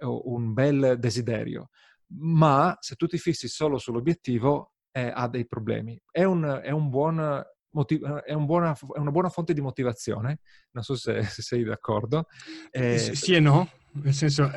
un 0.00 0.52
bel 0.52 0.96
desiderio, 0.98 1.70
ma 2.18 2.76
se 2.78 2.94
tu 2.94 3.06
ti 3.08 3.18
fissi 3.18 3.48
solo 3.48 3.78
sull'obiettivo, 3.78 4.74
eh, 4.98 5.12
ha 5.14 5.28
dei 5.28 5.46
problemi. 5.46 6.00
È, 6.10 6.24
un, 6.24 6.60
è, 6.62 6.70
un 6.70 6.88
buon 6.88 7.44
motiv- 7.70 8.22
è, 8.22 8.32
un 8.32 8.46
buona, 8.46 8.72
è, 8.72 8.98
una 8.98 9.10
buona 9.10 9.28
fonte 9.28 9.54
di 9.54 9.60
motivazione, 9.60 10.40
non 10.72 10.82
so 10.82 10.96
se, 10.96 11.22
se 11.22 11.42
sei 11.42 11.62
d'accordo. 11.62 12.26
Eh, 12.70 12.98
sì 12.98 13.34
e 13.34 13.40
no, 13.40 13.70
nel 13.92 14.14
senso 14.14 14.50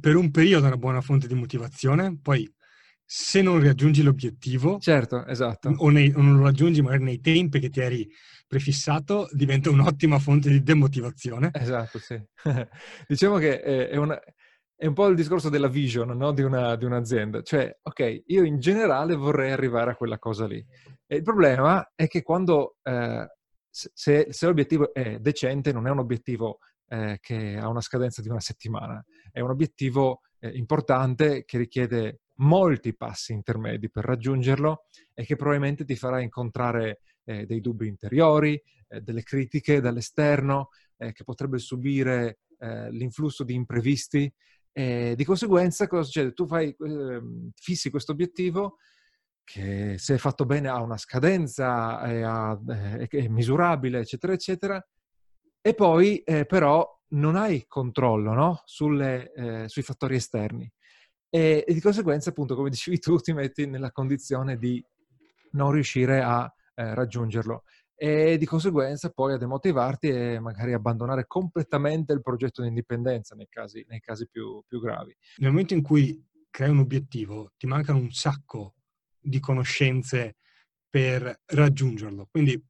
per 0.00 0.16
un 0.16 0.30
periodo 0.30 0.64
è 0.64 0.68
una 0.68 0.78
buona 0.78 1.00
fonte 1.00 1.26
di 1.26 1.34
motivazione, 1.34 2.18
poi 2.20 2.50
se 3.04 3.42
non 3.42 3.62
raggiungi 3.62 4.02
l'obiettivo, 4.02 4.78
certo, 4.78 5.26
esatto. 5.26 5.68
o, 5.68 5.90
nei, 5.90 6.10
o 6.14 6.22
non 6.22 6.36
lo 6.36 6.44
raggiungi 6.44 6.80
magari 6.80 7.04
nei 7.04 7.20
tempi 7.20 7.60
che 7.60 7.68
ti 7.68 7.80
eri 7.80 8.08
prefissato, 8.46 9.28
diventa 9.32 9.70
un'ottima 9.70 10.18
fonte 10.18 10.48
di 10.48 10.62
demotivazione. 10.62 11.50
Esatto, 11.52 11.98
sì. 11.98 12.18
diciamo 13.06 13.36
che 13.36 13.60
è, 13.60 13.96
una, 13.96 14.18
è 14.74 14.86
un 14.86 14.94
po' 14.94 15.06
il 15.06 15.14
discorso 15.14 15.48
della 15.48 15.68
vision 15.68 16.16
no? 16.16 16.32
di, 16.32 16.42
una, 16.42 16.74
di, 16.74 16.84
un'azienda. 16.84 17.42
Cioè, 17.42 17.78
ok, 17.82 18.22
io 18.26 18.42
in 18.42 18.58
generale 18.58 19.14
vorrei 19.14 19.52
arrivare 19.52 19.92
a 19.92 19.94
quella 19.94 20.18
cosa 20.18 20.46
lì. 20.46 20.64
E 21.06 21.16
il 21.16 21.22
problema 21.22 21.92
è 21.94 22.08
che 22.08 22.22
quando, 22.22 22.76
eh, 22.82 23.26
se, 23.70 24.26
se, 24.28 24.46
l'obiettivo 24.46 24.92
è 24.92 25.18
decente, 25.20 25.72
non 25.72 25.86
è 25.86 25.90
un 25.90 26.00
obiettivo 26.00 26.58
eh, 26.88 27.18
che 27.20 27.56
ha 27.56 27.68
una 27.68 27.80
scadenza 27.80 28.22
di 28.22 28.28
una 28.28 28.40
settimana, 28.40 29.04
è 29.30 29.40
un 29.40 29.50
obiettivo 29.50 30.22
eh, 30.40 30.48
importante 30.48 31.44
che 31.44 31.58
richiede 31.58 32.22
molti 32.36 32.96
passi 32.96 33.32
intermedi 33.32 33.88
per 33.88 34.04
raggiungerlo 34.04 34.86
e 35.14 35.24
che 35.24 35.36
probabilmente 35.36 35.84
ti 35.84 35.94
farà 35.94 36.20
incontrare 36.20 37.02
eh, 37.24 37.46
dei 37.46 37.60
dubbi 37.60 37.86
interiori, 37.86 38.60
eh, 38.88 39.00
delle 39.00 39.22
critiche 39.22 39.80
dall'esterno, 39.80 40.70
eh, 40.96 41.12
che 41.12 41.24
potrebbe 41.24 41.58
subire 41.58 42.38
l'influsso 42.62 43.42
di 43.42 43.54
imprevisti 43.54 44.32
e 44.72 45.14
di 45.16 45.24
conseguenza 45.24 45.86
cosa 45.86 46.02
succede? 46.02 46.32
Tu 46.32 46.46
fai, 46.46 46.68
eh, 46.68 47.22
fissi 47.54 47.90
questo 47.90 48.12
obiettivo 48.12 48.78
che 49.44 49.96
se 49.98 50.18
fatto 50.18 50.46
bene 50.46 50.68
ha 50.68 50.80
una 50.80 50.96
scadenza, 50.96 52.00
è, 52.02 52.22
è, 52.22 53.08
è 53.08 53.28
misurabile, 53.28 54.00
eccetera, 54.00 54.32
eccetera, 54.32 54.86
e 55.60 55.74
poi 55.74 56.18
eh, 56.20 56.46
però 56.46 56.88
non 57.08 57.36
hai 57.36 57.66
controllo 57.66 58.32
no? 58.32 58.62
Sulle, 58.64 59.32
eh, 59.32 59.68
sui 59.68 59.82
fattori 59.82 60.16
esterni. 60.16 60.70
E, 61.28 61.64
e, 61.66 61.72
di 61.74 61.80
conseguenza, 61.80 62.30
appunto, 62.30 62.54
come 62.54 62.70
dicevi 62.70 62.98
tu, 62.98 63.18
ti 63.18 63.32
metti 63.32 63.66
nella 63.66 63.90
condizione 63.90 64.56
di 64.56 64.84
non 65.52 65.72
riuscire 65.72 66.22
a 66.22 66.52
eh, 66.74 66.94
raggiungerlo 66.94 67.64
e 68.02 68.36
di 68.36 68.46
conseguenza 68.46 69.10
poi 69.10 69.34
a 69.34 69.36
demotivarti 69.36 70.08
e 70.08 70.40
magari 70.40 70.72
abbandonare 70.72 71.24
completamente 71.28 72.12
il 72.12 72.20
progetto 72.20 72.60
di 72.60 72.66
indipendenza 72.66 73.36
nei 73.36 73.46
casi, 73.48 73.84
nei 73.86 74.00
casi 74.00 74.26
più, 74.28 74.60
più 74.66 74.80
gravi. 74.80 75.16
Nel 75.36 75.50
momento 75.50 75.74
in 75.74 75.82
cui 75.82 76.20
crei 76.50 76.70
un 76.70 76.80
obiettivo, 76.80 77.52
ti 77.56 77.68
mancano 77.68 77.98
un 77.98 78.10
sacco 78.10 78.74
di 79.20 79.38
conoscenze 79.38 80.34
per 80.90 81.42
raggiungerlo. 81.44 82.26
Quindi 82.28 82.60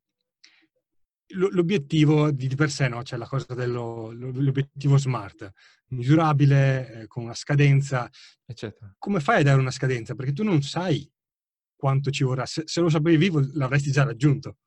l'obiettivo 1.29 2.31
di 2.31 2.55
per 2.55 2.69
sé, 2.69 2.89
no? 2.89 3.01
c'è 3.01 3.17
la 3.17 3.27
cosa 3.27 3.55
dell'obiettivo 3.55 4.99
smart, 4.99 5.51
misurabile, 5.93 6.93
eh, 6.93 7.07
con 7.07 7.23
una 7.23 7.35
scadenza, 7.35 8.07
eccetera. 8.45 8.95
Come 8.99 9.21
fai 9.21 9.41
a 9.41 9.45
dare 9.45 9.59
una 9.59 9.71
scadenza? 9.71 10.15
Perché 10.15 10.35
tu 10.35 10.45
non 10.45 10.61
sai 10.61 11.11
quanto 11.75 12.11
ci 12.11 12.23
vorrà. 12.23 12.45
Se, 12.45 12.65
se 12.67 12.83
lo 12.83 12.91
sapevi, 12.91 13.31
l'avresti 13.55 13.91
già 13.91 14.05
raggiunto 14.05 14.59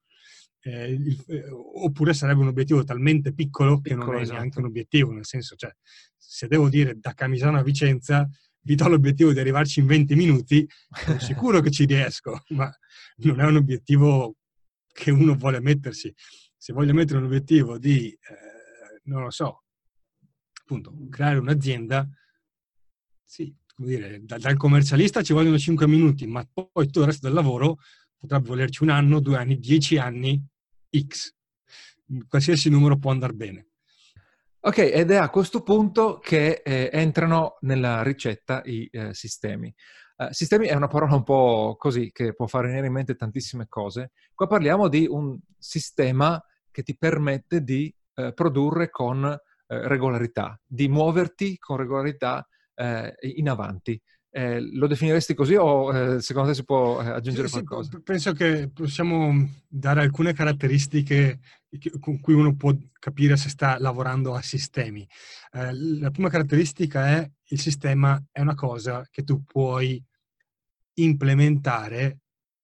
eh, 0.66 0.90
il, 0.92 1.24
eh, 1.28 1.48
oppure 1.52 2.14
sarebbe 2.14 2.42
un 2.42 2.48
obiettivo 2.48 2.84
talmente 2.84 3.34
piccolo 3.34 3.80
che 3.80 3.90
piccolo, 3.94 4.12
non 4.12 4.20
è 4.20 4.22
esatto. 4.22 4.38
neanche 4.38 4.60
un 4.60 4.66
obiettivo, 4.66 5.12
nel 5.12 5.26
senso, 5.26 5.56
cioè, 5.56 5.72
se 6.18 6.48
devo 6.48 6.70
dire 6.70 6.98
da 6.98 7.14
Camisano 7.14 7.60
a 7.60 7.64
Vicenza, 7.64 8.28
vi 8.62 8.74
do 8.74 8.88
l'obiettivo 8.88 9.32
di 9.32 9.40
arrivarci 9.40 9.80
in 9.80 9.86
20 9.86 10.16
minuti, 10.16 10.68
sono 10.90 11.20
sicuro 11.22 11.62
che 11.62 11.70
ci 11.70 11.86
riesco, 11.86 12.42
ma 12.50 12.72
non 13.18 13.40
è 13.42 13.46
un 13.46 13.58
obiettivo 13.58 14.38
che 14.92 15.12
uno 15.12 15.36
vuole 15.36 15.60
mettersi. 15.60 16.12
Se 16.58 16.74
voglio 16.74 16.94
mettere 16.94 17.20
un 17.20 17.26
obiettivo 17.26 17.78
di, 17.78 18.10
eh, 18.10 19.02
non 19.04 19.22
lo 19.22 19.30
so, 19.30 19.66
appunto, 20.62 20.96
creare 21.12 21.38
un'azienda, 21.38 22.10
sì, 23.24 23.56
come 23.76 23.88
dire, 23.88 24.20
da, 24.24 24.40
dal 24.40 24.58
commercialista 24.58 25.22
ci 25.22 25.34
vogliono 25.34 25.60
5 25.60 25.86
minuti, 25.86 26.26
ma 26.26 26.44
poi 26.52 26.86
tutto 26.88 27.02
il 27.02 27.06
resto 27.06 27.28
del 27.28 27.36
lavoro 27.36 27.78
potrebbe 28.18 28.48
volerci 28.48 28.82
un 28.82 28.90
anno, 28.90 29.20
due 29.20 29.38
anni, 29.38 29.60
dieci 29.60 29.98
anni, 29.98 30.44
X. 31.02 31.34
Qualsiasi 32.28 32.70
numero 32.70 32.98
può 32.98 33.12
andare 33.12 33.34
bene. 33.34 33.68
Ok, 34.60 34.78
ed 34.80 35.12
è 35.12 35.16
a 35.16 35.30
questo 35.30 35.62
punto 35.62 36.18
che 36.18 36.62
eh, 36.64 36.90
entrano 36.92 37.58
nella 37.62 38.02
ricetta 38.02 38.62
i 38.66 38.88
eh, 38.92 39.14
sistemi. 39.14 39.74
Uh, 40.18 40.32
sistemi 40.32 40.68
è 40.68 40.74
una 40.74 40.88
parola 40.88 41.16
un 41.16 41.24
po' 41.24 41.76
così 41.78 42.10
che 42.12 42.34
può 42.34 42.48
fare 42.48 42.68
venire 42.68 42.88
in 42.88 42.94
mente 42.94 43.16
tantissime 43.16 43.68
cose. 43.68 44.12
Qua 44.34 44.48
parliamo 44.48 44.88
di 44.88 45.06
un 45.10 45.38
sistema 45.58 46.42
che 46.72 46.84
ti 46.84 46.98
permette 46.98 47.62
di 47.62 47.94
uh, 48.16 48.34
produrre 48.34 48.90
con 48.90 49.24
uh, 49.24 49.38
regolarità, 49.68 50.60
di 50.66 50.88
muoverti 50.88 51.58
con 51.58 51.78
regolarità 51.78 52.48
in 53.22 53.48
avanti. 53.48 53.98
Eh, 54.38 54.60
lo 54.74 54.88
definiresti 54.88 55.34
così 55.34 55.56
o 55.56 55.96
eh, 55.96 56.22
secondo 56.22 56.50
te 56.50 56.56
si 56.56 56.66
può 56.66 57.02
eh, 57.02 57.08
aggiungere 57.08 57.48
sì, 57.48 57.54
qualcosa? 57.54 57.92
Sì, 57.92 58.02
penso 58.02 58.34
che 58.34 58.70
possiamo 58.70 59.50
dare 59.66 60.02
alcune 60.02 60.34
caratteristiche 60.34 61.40
con 62.02 62.20
cui 62.20 62.34
uno 62.34 62.54
può 62.54 62.76
capire 63.00 63.38
se 63.38 63.48
sta 63.48 63.80
lavorando 63.80 64.34
a 64.34 64.42
sistemi. 64.42 65.08
Eh, 65.54 65.74
la 66.00 66.12
prima 66.12 66.28
caratteristica 66.28 67.08
è 67.08 67.32
il 67.46 67.62
sistema 67.62 68.22
è 68.30 68.42
una 68.42 68.56
cosa 68.56 69.08
che 69.10 69.24
tu 69.24 69.42
puoi 69.46 70.04
implementare 70.96 72.20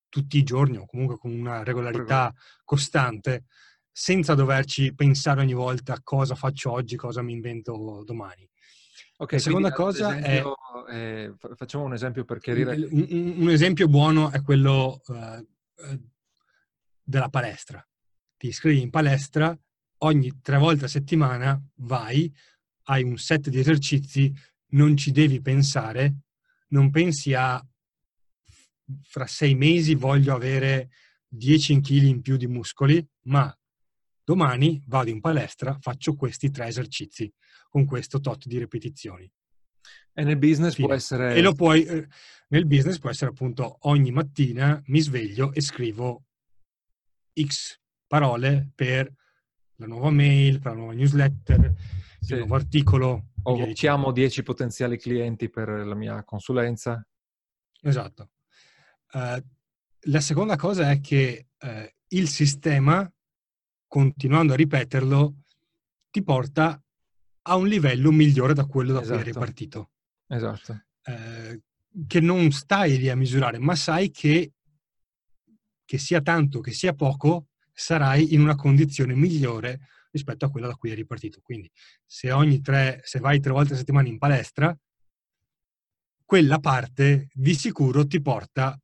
tutti 0.09 0.39
i 0.39 0.43
giorni 0.43 0.75
o 0.75 0.85
comunque 0.85 1.17
con 1.17 1.31
una 1.31 1.63
regolarità 1.63 2.33
costante 2.65 3.45
senza 3.89 4.35
doverci 4.35 4.93
pensare 4.93 5.39
ogni 5.39 5.53
volta 5.53 6.01
cosa 6.03 6.35
faccio 6.35 6.69
oggi, 6.71 6.97
cosa 6.97 7.21
mi 7.21 7.31
invento 7.31 8.03
domani. 8.05 8.45
Ok, 9.21 9.39
seconda 9.39 9.71
cosa 9.71 10.17
esempio, 10.17 10.57
è... 10.87 10.95
Eh, 10.95 11.35
facciamo 11.55 11.83
un 11.83 11.93
esempio 11.93 12.25
per 12.25 12.39
chiarire. 12.39 12.75
Un, 12.89 13.35
un 13.37 13.49
esempio 13.51 13.87
buono 13.87 14.31
è 14.31 14.41
quello 14.41 14.99
uh, 15.05 15.47
della 17.03 17.29
palestra. 17.29 17.87
Ti 18.35 18.47
iscrivi 18.47 18.81
in 18.81 18.89
palestra, 18.89 19.55
ogni 19.99 20.41
tre 20.41 20.57
volte 20.57 20.85
a 20.85 20.87
settimana 20.87 21.61
vai, 21.75 22.33
hai 22.85 23.03
un 23.03 23.15
set 23.17 23.49
di 23.49 23.59
esercizi, 23.59 24.33
non 24.69 24.97
ci 24.97 25.11
devi 25.11 25.39
pensare, 25.39 26.21
non 26.69 26.89
pensi 26.89 27.35
a 27.35 27.63
fra 29.03 29.27
sei 29.27 29.53
mesi 29.53 29.93
voglio 29.93 30.33
avere 30.33 30.89
10 31.27 31.79
kg 31.79 32.03
in 32.05 32.21
più 32.21 32.37
di 32.37 32.47
muscoli, 32.47 33.07
ma 33.25 33.55
domani 34.31 34.81
vado 34.87 35.09
in 35.09 35.19
palestra, 35.19 35.77
faccio 35.81 36.15
questi 36.15 36.49
tre 36.49 36.67
esercizi 36.67 37.31
con 37.69 37.85
questo 37.85 38.21
tot 38.21 38.47
di 38.47 38.57
ripetizioni. 38.57 39.29
E 40.13 40.23
nel 40.23 40.37
business 40.37 40.75
Fine. 40.75 40.87
può 40.87 40.95
essere... 40.95 41.35
E 41.35 41.41
lo 41.41 41.53
puoi, 41.53 41.83
eh, 41.83 42.07
nel 42.49 42.65
business 42.65 42.97
può 42.97 43.09
essere 43.09 43.31
appunto 43.31 43.77
ogni 43.81 44.11
mattina 44.11 44.81
mi 44.85 45.01
sveglio 45.01 45.51
e 45.53 45.59
scrivo 45.59 46.23
X 47.41 47.77
parole 48.07 48.71
per 48.73 49.11
la 49.75 49.87
nuova 49.87 50.11
mail, 50.11 50.59
per 50.59 50.71
la 50.71 50.77
nuova 50.77 50.93
newsletter, 50.93 51.73
sì. 52.19 52.33
il 52.33 52.37
nuovo 52.39 52.55
articolo, 52.55 53.31
O 53.43 53.71
chiamo 53.73 54.11
10 54.11 54.43
potenziali 54.43 54.97
clienti 54.97 55.49
per 55.49 55.67
la 55.67 55.95
mia 55.95 56.23
consulenza. 56.23 57.03
Esatto. 57.81 58.29
Uh, 59.13 59.43
la 60.05 60.19
seconda 60.19 60.55
cosa 60.55 60.91
è 60.91 61.01
che 61.01 61.47
uh, 61.59 61.89
il 62.09 62.27
sistema, 62.27 63.11
continuando 63.91 64.53
a 64.53 64.55
ripeterlo, 64.55 65.35
ti 66.11 66.23
porta 66.23 66.81
a 67.41 67.55
un 67.57 67.67
livello 67.67 68.09
migliore 68.13 68.53
da 68.53 68.65
quello 68.65 68.93
da 68.93 69.01
esatto. 69.01 69.19
cui 69.19 69.29
eri 69.29 69.37
partito. 69.37 69.91
Esatto. 70.27 70.85
Uh, 71.03 71.61
che 72.07 72.21
non 72.21 72.51
stai 72.51 72.97
lì 72.97 73.09
a 73.09 73.17
misurare, 73.17 73.59
ma 73.59 73.75
sai 73.75 74.09
che, 74.09 74.53
che 75.83 75.97
sia 75.97 76.21
tanto, 76.21 76.61
che 76.61 76.71
sia 76.71 76.93
poco, 76.93 77.47
sarai 77.73 78.33
in 78.33 78.39
una 78.39 78.55
condizione 78.55 79.13
migliore 79.13 79.81
rispetto 80.11 80.45
a 80.45 80.49
quella 80.49 80.67
da 80.67 80.75
cui 80.75 80.91
eri 80.91 81.05
partito. 81.05 81.41
Quindi 81.41 81.69
se 82.05 82.31
ogni 82.31 82.61
tre, 82.61 83.01
se 83.03 83.19
vai 83.19 83.41
tre 83.41 83.51
volte 83.51 83.73
a 83.73 83.75
settimana 83.75 84.07
in 84.07 84.17
palestra, 84.17 84.73
quella 86.23 86.59
parte 86.59 87.27
di 87.33 87.53
sicuro 87.55 88.07
ti 88.07 88.21
porta 88.21 88.80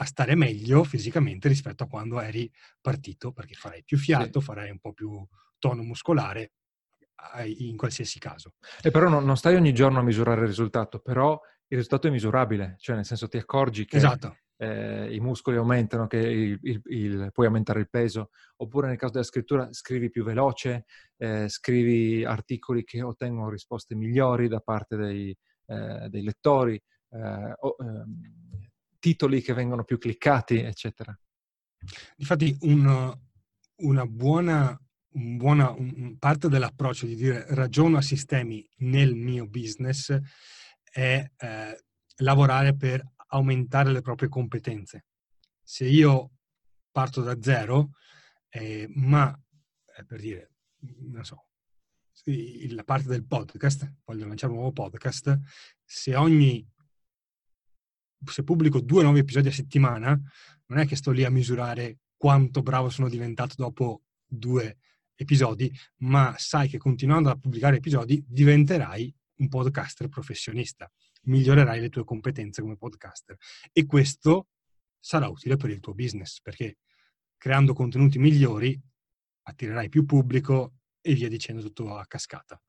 a 0.00 0.04
stare 0.06 0.34
meglio 0.34 0.82
fisicamente 0.82 1.46
rispetto 1.46 1.84
a 1.84 1.86
quando 1.86 2.20
eri 2.20 2.50
partito, 2.80 3.32
perché 3.32 3.54
farai 3.54 3.84
più 3.84 3.98
fiato, 3.98 4.40
sì. 4.40 4.46
farai 4.46 4.70
un 4.70 4.78
po' 4.78 4.94
più 4.94 5.26
tono 5.58 5.82
muscolare 5.82 6.52
in 7.58 7.76
qualsiasi 7.76 8.18
caso. 8.18 8.54
E 8.82 8.90
però 8.90 9.10
non, 9.10 9.26
non 9.26 9.36
stai 9.36 9.56
ogni 9.56 9.74
giorno 9.74 9.98
a 9.98 10.02
misurare 10.02 10.40
il 10.40 10.46
risultato, 10.46 11.00
però 11.00 11.38
il 11.66 11.76
risultato 11.76 12.06
è 12.06 12.10
misurabile, 12.10 12.76
cioè 12.78 12.96
nel 12.96 13.04
senso 13.04 13.28
ti 13.28 13.36
accorgi 13.36 13.84
che 13.84 13.98
esatto. 13.98 14.38
eh, 14.56 15.14
i 15.14 15.20
muscoli 15.20 15.58
aumentano, 15.58 16.06
che 16.06 16.16
il, 16.16 16.58
il, 16.62 16.80
il, 16.86 17.30
puoi 17.30 17.46
aumentare 17.46 17.80
il 17.80 17.90
peso, 17.90 18.30
oppure 18.56 18.88
nel 18.88 18.96
caso 18.96 19.12
della 19.12 19.24
scrittura 19.24 19.68
scrivi 19.70 20.08
più 20.08 20.24
veloce, 20.24 20.86
eh, 21.18 21.46
scrivi 21.50 22.24
articoli 22.24 22.84
che 22.84 23.02
ottengono 23.02 23.50
risposte 23.50 23.94
migliori 23.94 24.48
da 24.48 24.60
parte 24.60 24.96
dei, 24.96 25.36
eh, 25.66 26.08
dei 26.08 26.22
lettori, 26.22 26.82
eh, 27.10 27.52
o, 27.54 27.76
ehm, 27.78 28.40
titoli 29.00 29.42
che 29.42 29.54
vengono 29.54 29.82
più 29.82 29.98
cliccati, 29.98 30.60
eccetera. 30.60 31.18
Infatti 32.16 32.56
un, 32.60 33.18
una 33.76 34.06
buona 34.06 34.80
buona 35.12 35.74
parte 36.18 36.48
dell'approccio 36.48 37.06
di 37.06 37.16
dire 37.16 37.44
ragiono 37.48 37.96
a 37.96 38.02
sistemi 38.02 38.68
nel 38.78 39.14
mio 39.16 39.48
business 39.48 40.16
è 40.82 41.30
eh, 41.36 41.84
lavorare 42.16 42.76
per 42.76 43.04
aumentare 43.28 43.90
le 43.90 44.02
proprie 44.02 44.28
competenze. 44.28 45.06
Se 45.62 45.84
io 45.84 46.32
parto 46.90 47.22
da 47.22 47.40
zero, 47.40 47.90
eh, 48.48 48.88
ma 48.94 49.36
eh, 49.96 50.04
per 50.04 50.20
dire, 50.20 50.52
non 51.10 51.24
so, 51.24 51.46
la 52.24 52.84
parte 52.84 53.08
del 53.08 53.24
podcast, 53.24 53.92
voglio 54.04 54.26
lanciare 54.26 54.52
un 54.52 54.58
nuovo 54.58 54.72
podcast, 54.72 55.38
se 55.84 56.14
ogni 56.14 56.66
se 58.26 58.42
pubblico 58.42 58.80
due 58.80 59.02
nuovi 59.02 59.20
episodi 59.20 59.48
a 59.48 59.52
settimana, 59.52 60.18
non 60.66 60.78
è 60.78 60.86
che 60.86 60.96
sto 60.96 61.10
lì 61.10 61.24
a 61.24 61.30
misurare 61.30 61.98
quanto 62.16 62.62
bravo 62.62 62.90
sono 62.90 63.08
diventato 63.08 63.54
dopo 63.56 64.02
due 64.26 64.78
episodi, 65.14 65.72
ma 65.98 66.34
sai 66.38 66.68
che 66.68 66.78
continuando 66.78 67.30
a 67.30 67.36
pubblicare 67.36 67.76
episodi 67.76 68.22
diventerai 68.26 69.14
un 69.36 69.48
podcaster 69.48 70.08
professionista, 70.08 70.90
migliorerai 71.22 71.80
le 71.80 71.88
tue 71.88 72.04
competenze 72.04 72.62
come 72.62 72.76
podcaster 72.76 73.36
e 73.72 73.86
questo 73.86 74.48
sarà 74.98 75.28
utile 75.28 75.56
per 75.56 75.70
il 75.70 75.80
tuo 75.80 75.94
business 75.94 76.40
perché 76.40 76.78
creando 77.36 77.72
contenuti 77.72 78.18
migliori 78.18 78.78
attirerai 79.42 79.88
più 79.88 80.04
pubblico 80.04 80.74
e 81.00 81.14
via 81.14 81.28
dicendo 81.28 81.62
tutto 81.62 81.96
a 81.96 82.06
cascata. 82.06 82.60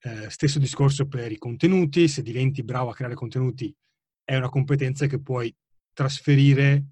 Eh, 0.00 0.30
stesso 0.30 0.58
discorso 0.58 1.06
per 1.06 1.32
i 1.32 1.38
contenuti, 1.38 2.06
se 2.06 2.22
diventi 2.22 2.62
bravo 2.62 2.90
a 2.90 2.94
creare 2.94 3.14
contenuti 3.14 3.74
è 4.26 4.36
una 4.36 4.48
competenza 4.48 5.06
che 5.06 5.20
puoi 5.22 5.54
trasferire 5.92 6.88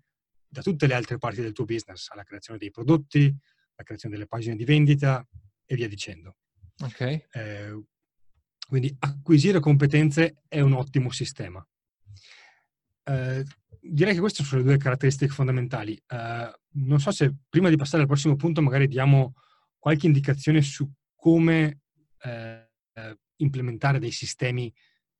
da 0.47 0.63
tutte 0.63 0.87
le 0.87 0.95
altre 0.95 1.19
parti 1.19 1.43
del 1.43 1.53
tuo 1.53 1.65
business, 1.65 2.09
alla 2.11 2.23
creazione 2.23 2.61
dei 2.61 2.71
prodotti, 2.71 3.25
alla 3.25 3.85
creazione 3.85 4.15
delle 4.15 4.29
pagine 4.29 4.55
di 4.55 4.65
vendita 4.65 5.27
e 5.67 5.75
via 5.75 5.89
dicendo. 5.89 6.37
Ok. 6.81 7.01
Eh, 7.01 7.85
quindi 8.69 8.95
acquisire 9.01 9.59
competenze 9.59 10.43
è 10.47 10.61
un 10.61 10.75
ottimo 10.75 11.11
sistema. 11.11 11.67
Eh, 13.03 13.45
direi 13.81 14.15
che 14.15 14.21
queste 14.21 14.45
sono 14.45 14.61
le 14.61 14.69
due 14.69 14.77
caratteristiche 14.77 15.33
fondamentali. 15.33 16.01
Eh, 16.07 16.53
non 16.77 17.01
so 17.01 17.11
se 17.11 17.35
prima 17.49 17.69
di 17.69 17.77
passare 17.77 18.03
al 18.03 18.09
prossimo 18.09 18.37
punto 18.37 18.63
magari 18.63 18.87
diamo 18.87 19.35
qualche 19.77 20.07
indicazione 20.07 20.63
su 20.63 20.89
come 21.17 21.81
eh, 22.23 22.69
implementare 23.39 23.99
dei 23.99 24.13
sistemi 24.13 24.73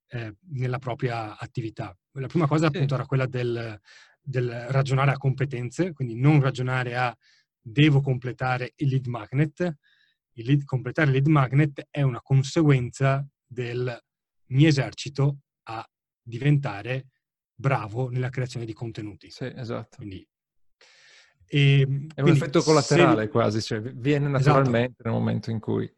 eh, 0.09 0.37
nella 0.51 0.79
propria 0.79 1.39
attività. 1.39 1.97
La 2.13 2.27
prima 2.27 2.47
cosa 2.47 2.69
sì. 2.69 2.77
appunto 2.77 2.95
era 2.95 3.07
quella 3.07 3.27
del, 3.27 3.81
del 4.21 4.67
ragionare 4.69 5.11
a 5.13 5.17
competenze, 5.17 5.93
quindi 5.93 6.15
non 6.15 6.41
ragionare 6.41 6.97
a 6.97 7.17
devo 7.61 8.01
completare 8.01 8.73
il 8.77 8.89
lead 8.89 9.07
magnet. 9.07 9.77
Il 10.37 10.47
lead, 10.47 10.65
completare 10.65 11.09
il 11.09 11.15
lead 11.15 11.27
magnet 11.27 11.87
è 11.91 12.03
una 12.03 12.21
conseguenza 12.21 13.27
del 13.47 13.97
mi 14.47 14.67
esercito 14.67 15.39
a 15.65 15.89
diventare 16.23 17.07
bravo 17.55 18.11
nella 18.11 18.31
creazione 18.31 18.67
di 18.67 18.73
contenuti. 18.73 19.31
Sì, 19.31 19.51
esatto. 19.55 19.97
Quindi, 19.97 20.27
e, 21.47 21.81
è 21.81 21.85
un 21.85 22.09
quindi, 22.15 22.31
effetto 22.33 22.63
collaterale 22.63 23.23
se, 23.23 23.29
quasi, 23.29 23.63
cioè 23.63 23.81
viene 23.81 24.29
naturalmente 24.29 24.95
esatto. 24.99 25.09
nel 25.09 25.13
momento 25.13 25.51
in 25.51 25.61
cui... 25.61 25.93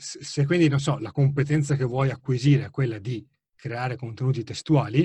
Se, 0.00 0.46
quindi, 0.46 0.68
non 0.68 0.80
so, 0.80 0.96
la 0.98 1.12
competenza 1.12 1.76
che 1.76 1.84
vuoi 1.84 2.10
acquisire 2.10 2.64
è 2.64 2.70
quella 2.70 2.98
di 2.98 3.26
creare 3.54 3.96
contenuti 3.96 4.42
testuali, 4.42 5.02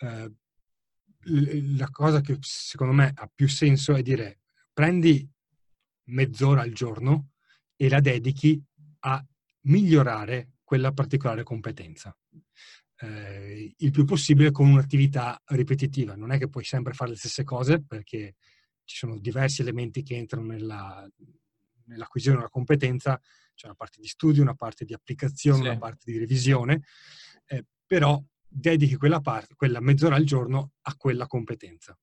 eh, 0.00 0.32
la 1.78 1.88
cosa 1.90 2.20
che 2.20 2.36
secondo 2.40 2.92
me 2.92 3.10
ha 3.14 3.30
più 3.34 3.48
senso 3.48 3.94
è 3.94 4.02
dire 4.02 4.40
prendi 4.74 5.26
mezz'ora 6.08 6.60
al 6.60 6.72
giorno 6.72 7.30
e 7.76 7.88
la 7.88 8.00
dedichi 8.00 8.62
a 9.00 9.24
migliorare 9.62 10.50
quella 10.62 10.92
particolare 10.92 11.42
competenza. 11.42 12.14
Eh, 12.96 13.74
il 13.74 13.90
più 13.90 14.04
possibile 14.04 14.50
con 14.50 14.68
un'attività 14.68 15.40
ripetitiva. 15.46 16.14
Non 16.14 16.30
è 16.30 16.38
che 16.38 16.50
puoi 16.50 16.64
sempre 16.64 16.92
fare 16.92 17.12
le 17.12 17.16
stesse 17.16 17.42
cose 17.42 17.82
perché 17.82 18.34
ci 18.84 18.96
sono 18.96 19.18
diversi 19.18 19.62
elementi 19.62 20.02
che 20.02 20.16
entrano 20.16 20.48
nella, 20.48 21.08
nell'acquisizione 21.86 22.40
una 22.40 22.50
competenza, 22.50 23.18
c'è 23.54 23.66
una 23.66 23.76
parte 23.76 24.00
di 24.00 24.06
studio, 24.06 24.42
una 24.42 24.54
parte 24.54 24.84
di 24.84 24.92
applicazione, 24.92 25.62
sì. 25.62 25.68
una 25.68 25.78
parte 25.78 26.10
di 26.10 26.18
revisione, 26.18 26.82
eh, 27.46 27.64
però 27.86 28.22
dedichi 28.46 28.96
quella, 28.96 29.20
parte, 29.20 29.54
quella 29.56 29.80
mezz'ora 29.80 30.16
al 30.16 30.24
giorno 30.24 30.72
a 30.82 30.94
quella 30.96 31.26
competenza. 31.26 31.96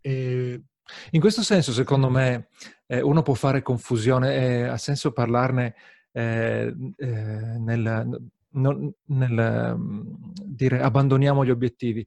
Eh, 0.00 0.62
in 1.10 1.20
questo 1.20 1.42
senso, 1.42 1.72
secondo 1.72 2.08
me, 2.08 2.48
eh, 2.86 3.00
uno 3.00 3.22
può 3.22 3.34
fare 3.34 3.62
confusione 3.62 4.34
e 4.34 4.62
ha 4.62 4.78
senso 4.78 5.12
parlarne 5.12 5.74
eh, 6.12 6.74
eh, 6.96 7.06
nel, 7.06 8.30
non, 8.50 8.92
nel 9.06 9.74
mm, 9.76 10.00
dire 10.44 10.80
abbandoniamo 10.80 11.44
gli 11.44 11.50
obiettivi. 11.50 12.06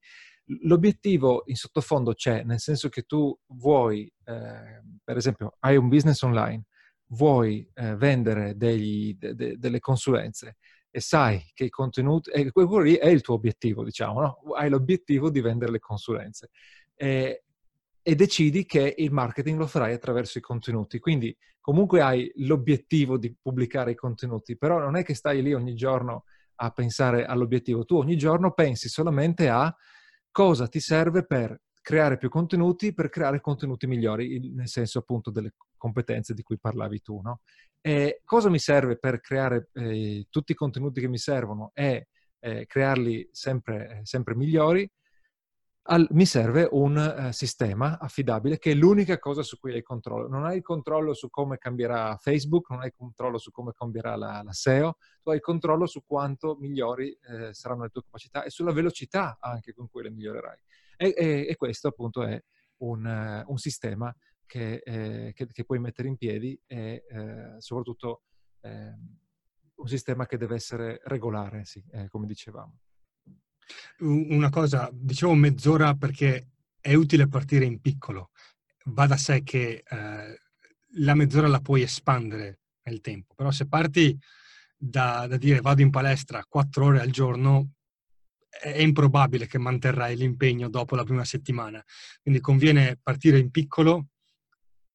L'obiettivo 0.64 1.44
in 1.46 1.56
sottofondo 1.56 2.14
c'è, 2.14 2.44
nel 2.44 2.60
senso 2.60 2.90
che 2.90 3.04
tu 3.04 3.38
vuoi, 3.48 4.12
eh, 4.26 4.82
per 5.04 5.16
esempio, 5.16 5.56
hai 5.60 5.78
un 5.78 5.88
business 5.88 6.22
online, 6.24 6.64
vuoi 7.12 7.68
eh, 7.74 7.96
vendere 7.96 8.56
degli, 8.56 9.16
de, 9.18 9.36
de, 9.36 9.58
delle 9.58 9.80
consulenze 9.80 10.58
e 10.90 11.00
sai 11.00 11.52
che 11.54 11.66
i 11.66 11.70
contenuti, 11.70 12.30
e 12.32 12.52
quello 12.52 12.80
lì 12.80 12.96
è 12.96 13.08
il 13.08 13.22
tuo 13.22 13.36
obiettivo, 13.36 13.84
diciamo, 13.84 14.22
no? 14.22 14.38
hai 14.56 14.70
l'obiettivo 14.70 15.30
di 15.30 15.40
vendere 15.40 15.72
le 15.72 15.80
consulenze. 15.80 16.50
E, 16.96 17.44
e 18.04 18.16
decidi 18.16 18.66
che 18.66 18.96
il 18.98 19.12
marketing 19.12 19.58
lo 19.58 19.68
farai 19.68 19.94
attraverso 19.94 20.38
i 20.38 20.42
contenuti. 20.42 21.00
Quindi 21.00 21.36
comunque 21.62 22.02
hai 22.02 22.30
l'obiettivo 22.38 23.18
di 23.18 23.34
pubblicare 23.40 23.92
i 23.92 23.96
contenuti, 23.96 24.58
però 24.58 24.80
non 24.80 24.98
è 24.98 25.04
che 25.04 25.14
stai 25.14 25.42
lì 25.42 25.54
ogni 25.54 25.76
giorno 25.76 26.26
a 26.56 26.72
pensare 26.72 27.26
all'obiettivo, 27.26 27.86
tu 27.86 27.96
ogni 27.96 28.18
giorno 28.18 28.52
pensi 28.52 28.88
solamente 28.88 29.50
a 29.50 29.74
cosa 30.30 30.68
ti 30.68 30.80
serve 30.80 31.26
per 31.26 31.60
creare 31.82 32.18
più 32.18 32.30
contenuti, 32.30 32.94
per 32.94 33.10
creare 33.10 33.42
contenuti 33.42 33.88
migliori, 33.88 34.52
nel 34.54 34.68
senso 34.68 35.00
appunto 35.00 35.32
delle 35.32 35.54
competenze 35.78 36.34
di 36.34 36.44
cui 36.44 36.60
parlavi 36.60 37.02
tu, 37.02 37.20
no? 37.22 37.42
Cosa 38.24 38.50
mi 38.50 38.60
serve 38.60 38.98
per 38.98 39.20
creare 39.20 39.70
eh, 39.74 40.28
tutti 40.30 40.52
i 40.52 40.56
contenuti 40.56 41.02
che 41.02 41.08
mi 41.08 41.18
servono 41.18 41.72
e 41.74 42.08
eh, 42.40 42.66
crearli 42.68 43.30
sempre, 43.32 44.00
eh, 44.00 44.06
sempre 44.06 44.36
migliori? 44.36 44.90
al, 45.84 46.08
mi 46.12 46.26
serve 46.26 46.68
un 46.72 46.96
uh, 46.96 47.32
sistema 47.32 47.98
affidabile 48.00 48.60
che 48.60 48.72
è 48.72 48.74
l'unica 48.76 49.18
cosa 49.18 49.42
su 49.42 49.58
cui 49.58 49.74
hai 49.74 49.82
controllo. 49.82 50.28
Non 50.28 50.46
hai 50.46 50.62
controllo 50.62 51.14
su 51.14 51.30
come 51.30 51.58
cambierà 51.58 52.18
Facebook, 52.18 52.70
non 52.70 52.82
hai 52.82 52.94
controllo 52.96 53.38
su 53.38 53.52
come 53.52 53.72
cambierà 53.74 54.16
la, 54.16 54.42
la 54.44 54.54
SEO, 54.54 54.98
tu 55.22 55.32
hai 55.32 55.40
controllo 55.40 55.88
su 55.88 56.04
quanto 56.06 56.56
migliori 56.60 57.18
eh, 57.22 57.54
saranno 57.54 57.84
le 57.84 57.90
tue 57.90 58.04
capacità 58.04 58.44
e 58.44 58.50
sulla 58.50 58.72
velocità 58.72 59.38
anche 59.40 59.74
con 59.74 59.90
cui 59.90 60.04
le 60.04 60.12
migliorerai. 60.12 60.58
E, 61.02 61.16
e, 61.18 61.48
e 61.50 61.56
questo 61.56 61.88
appunto 61.88 62.24
è 62.24 62.40
un, 62.84 63.04
uh, 63.04 63.52
un 63.52 63.58
sistema 63.58 64.16
che, 64.46 64.82
eh, 64.84 65.32
che, 65.34 65.48
che, 65.48 65.64
puoi 65.64 65.80
mettere 65.80 66.10
in 66.10 66.18
piedi 66.18 66.60
e 66.68 67.06
eh, 67.10 67.56
soprattutto 67.58 68.24
ehm, 68.60 69.18
un 69.76 69.88
sistema 69.88 70.26
che 70.26 70.38
deve 70.38 70.56
essere 70.56 71.00
regolare, 71.06 71.66
sì, 71.66 71.84
eh, 71.92 72.08
come 72.10 72.28
dicevamo. 72.28 72.80
Una 74.00 74.50
cosa, 74.50 74.90
dicevo 74.92 75.34
mezz'ora 75.34 75.96
perché 75.96 76.50
è 76.80 76.94
utile 76.94 77.28
partire 77.28 77.66
in 77.66 77.80
piccolo. 77.80 78.32
Va 78.86 79.08
da 79.08 79.16
sé 79.18 79.42
che 79.42 79.84
eh, 79.88 80.40
la 80.96 81.16
mezz'ora 81.16 81.48
la 81.48 81.62
puoi 81.62 81.82
espandere 81.84 82.60
nel 82.84 83.00
tempo, 83.00 83.34
però 83.34 83.50
se 83.52 83.68
parti 83.68 84.20
da, 84.76 85.28
da 85.28 85.38
dire 85.38 85.62
vado 85.62 85.82
in 85.82 85.92
palestra 85.92 86.44
quattro 86.48 86.86
ore 86.86 87.00
al 87.00 87.10
giorno, 87.10 87.76
è 88.60 88.82
improbabile 88.82 89.48
che 89.48 89.58
manterrai 89.58 90.18
l'impegno 90.18 90.70
dopo 90.70 90.96
la 90.96 91.04
prima 91.04 91.24
settimana. 91.24 91.84
Quindi 92.22 92.42
conviene 92.42 93.00
partire 93.02 93.40
in 93.40 93.50
piccolo 93.50 94.08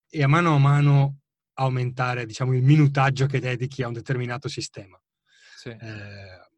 e 0.09 0.23
a 0.23 0.29
mano 0.29 0.55
a 0.55 0.59
mano 0.59 1.19
aumentare 1.55 2.27
diciamo, 2.27 2.55
il 2.55 2.63
minutaggio 2.63 3.27
che 3.27 3.41
dedichi 3.41 3.83
a 3.83 3.87
un 3.87 3.95
determinato 3.95 4.49
sistema. 4.49 5.01
Sì. 5.57 5.71
Eh, 5.71 6.49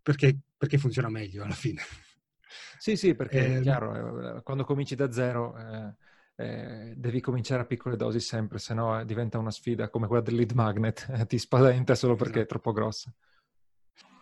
perché, 0.00 0.38
perché, 0.56 0.78
funziona 0.78 1.08
meglio 1.08 1.42
alla 1.42 1.54
fine. 1.54 1.82
Sì, 2.78 2.96
sì, 2.96 3.14
perché 3.14 3.44
eh, 3.44 3.58
è 3.58 3.60
chiaro, 3.60 4.36
eh, 4.36 4.42
quando 4.42 4.64
cominci 4.64 4.94
da 4.94 5.10
zero 5.10 5.56
eh, 5.58 5.94
eh, 6.36 6.94
devi 6.96 7.20
cominciare 7.20 7.62
a 7.62 7.66
piccole 7.66 7.96
dosi 7.96 8.20
sempre, 8.20 8.58
se 8.58 8.72
no 8.72 8.98
eh, 8.98 9.04
diventa 9.04 9.38
una 9.38 9.50
sfida 9.50 9.90
come 9.90 10.06
quella 10.06 10.22
del 10.22 10.36
lead 10.36 10.52
magnet, 10.52 11.26
ti 11.26 11.38
spaventa 11.38 11.94
solo 11.96 12.14
perché 12.14 12.38
esatto. 12.38 12.44
è 12.44 12.46
troppo 12.46 12.72
grossa. 12.72 13.12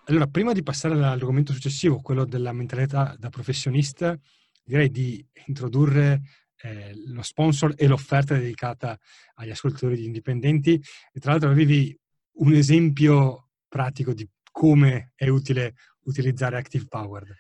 Allora, 0.09 0.29
prima 0.29 0.53
di 0.53 0.63
passare 0.63 0.95
all'argomento 0.95 1.53
successivo, 1.53 2.01
quello 2.01 2.25
della 2.25 2.53
mentalità 2.53 3.17
da 3.19 3.29
professionista, 3.29 4.17
direi 4.63 4.89
di 4.89 5.25
introdurre 5.47 6.23
eh, 6.59 6.93
lo 7.07 7.23
sponsor 7.23 7.75
e 7.77 7.89
l'offerta 7.89 8.37
dedicata 8.37 8.97
agli 9.35 9.51
ascoltatori 9.51 10.05
indipendenti. 10.05 10.81
E 11.13 11.19
tra 11.19 11.33
l'altro 11.33 11.51
avevi 11.51 11.99
un 12.35 12.53
esempio 12.53 13.49
pratico 13.67 14.15
di 14.15 14.29
come 14.53 15.13
è 15.17 15.27
utile 15.27 15.75
utilizzare 16.05 16.57
Active 16.57 16.87
Powered, 16.87 17.35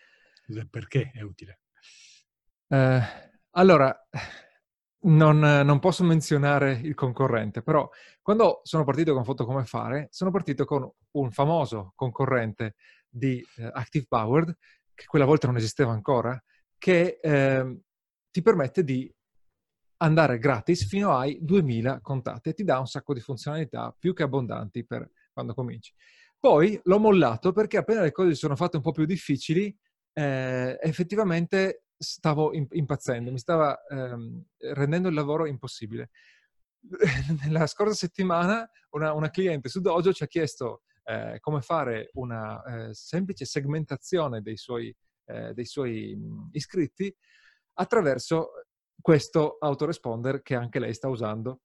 perché 0.68 1.12
è 1.14 1.20
utile. 1.20 1.60
Eh, 2.66 3.00
allora, 3.50 3.96
non, 5.06 5.38
non, 5.38 5.78
posso 5.78 6.04
menzionare 6.04 6.72
il 6.82 6.94
concorrente, 6.94 7.62
però 7.62 7.88
quando 8.22 8.60
sono 8.64 8.84
partito 8.84 9.14
con 9.14 9.24
Foto 9.24 9.44
Come 9.44 9.64
Fare, 9.64 10.08
sono 10.10 10.30
partito 10.30 10.64
con 10.64 10.88
un 11.12 11.30
famoso 11.30 11.92
concorrente 11.94 12.74
di 13.08 13.44
eh, 13.56 13.70
Active 13.72 14.06
Powered, 14.08 14.56
che 14.94 15.04
quella 15.06 15.24
volta 15.24 15.46
non 15.46 15.56
esisteva 15.56 15.92
ancora, 15.92 16.40
che 16.78 17.18
eh, 17.22 17.80
ti 18.30 18.42
permette 18.42 18.84
di 18.84 19.12
andare 19.98 20.38
gratis 20.38 20.86
fino 20.86 21.16
ai 21.16 21.38
2000 21.40 22.00
contatti 22.00 22.50
e 22.50 22.54
ti 22.54 22.64
dà 22.64 22.78
un 22.78 22.86
sacco 22.86 23.14
di 23.14 23.20
funzionalità 23.20 23.94
più 23.98 24.12
che 24.12 24.24
abbondanti 24.24 24.84
per 24.84 25.10
quando 25.32 25.54
cominci. 25.54 25.92
Poi 26.38 26.78
l'ho 26.84 26.98
mollato 26.98 27.52
perché 27.52 27.78
appena 27.78 28.02
le 28.02 28.12
cose 28.12 28.30
si 28.30 28.36
sono 28.36 28.56
fatte 28.56 28.76
un 28.76 28.82
po' 28.82 28.92
più 28.92 29.06
difficili, 29.06 29.74
eh, 30.12 30.78
effettivamente 30.80 31.84
stavo 31.96 32.52
impazzendo, 32.52 33.30
mi 33.30 33.38
stava 33.38 33.78
ehm, 33.86 34.44
rendendo 34.74 35.08
il 35.08 35.14
lavoro 35.14 35.46
impossibile. 35.46 36.10
Nella 37.44 37.66
scorsa 37.66 37.94
settimana 37.94 38.68
una, 38.90 39.12
una 39.12 39.30
cliente 39.30 39.68
su 39.68 39.80
Dojo 39.80 40.12
ci 40.12 40.22
ha 40.22 40.26
chiesto 40.26 40.82
eh, 41.04 41.38
come 41.40 41.60
fare 41.60 42.10
una 42.14 42.62
eh, 42.62 42.94
semplice 42.94 43.44
segmentazione 43.44 44.42
dei 44.42 44.56
suoi, 44.56 44.94
eh, 45.26 45.54
dei 45.54 45.64
suoi 45.64 46.16
iscritti 46.52 47.14
attraverso 47.74 48.50
questo 49.00 49.56
autoresponder 49.60 50.42
che 50.42 50.54
anche 50.54 50.78
lei 50.78 50.94
sta 50.94 51.08
usando. 51.08 51.60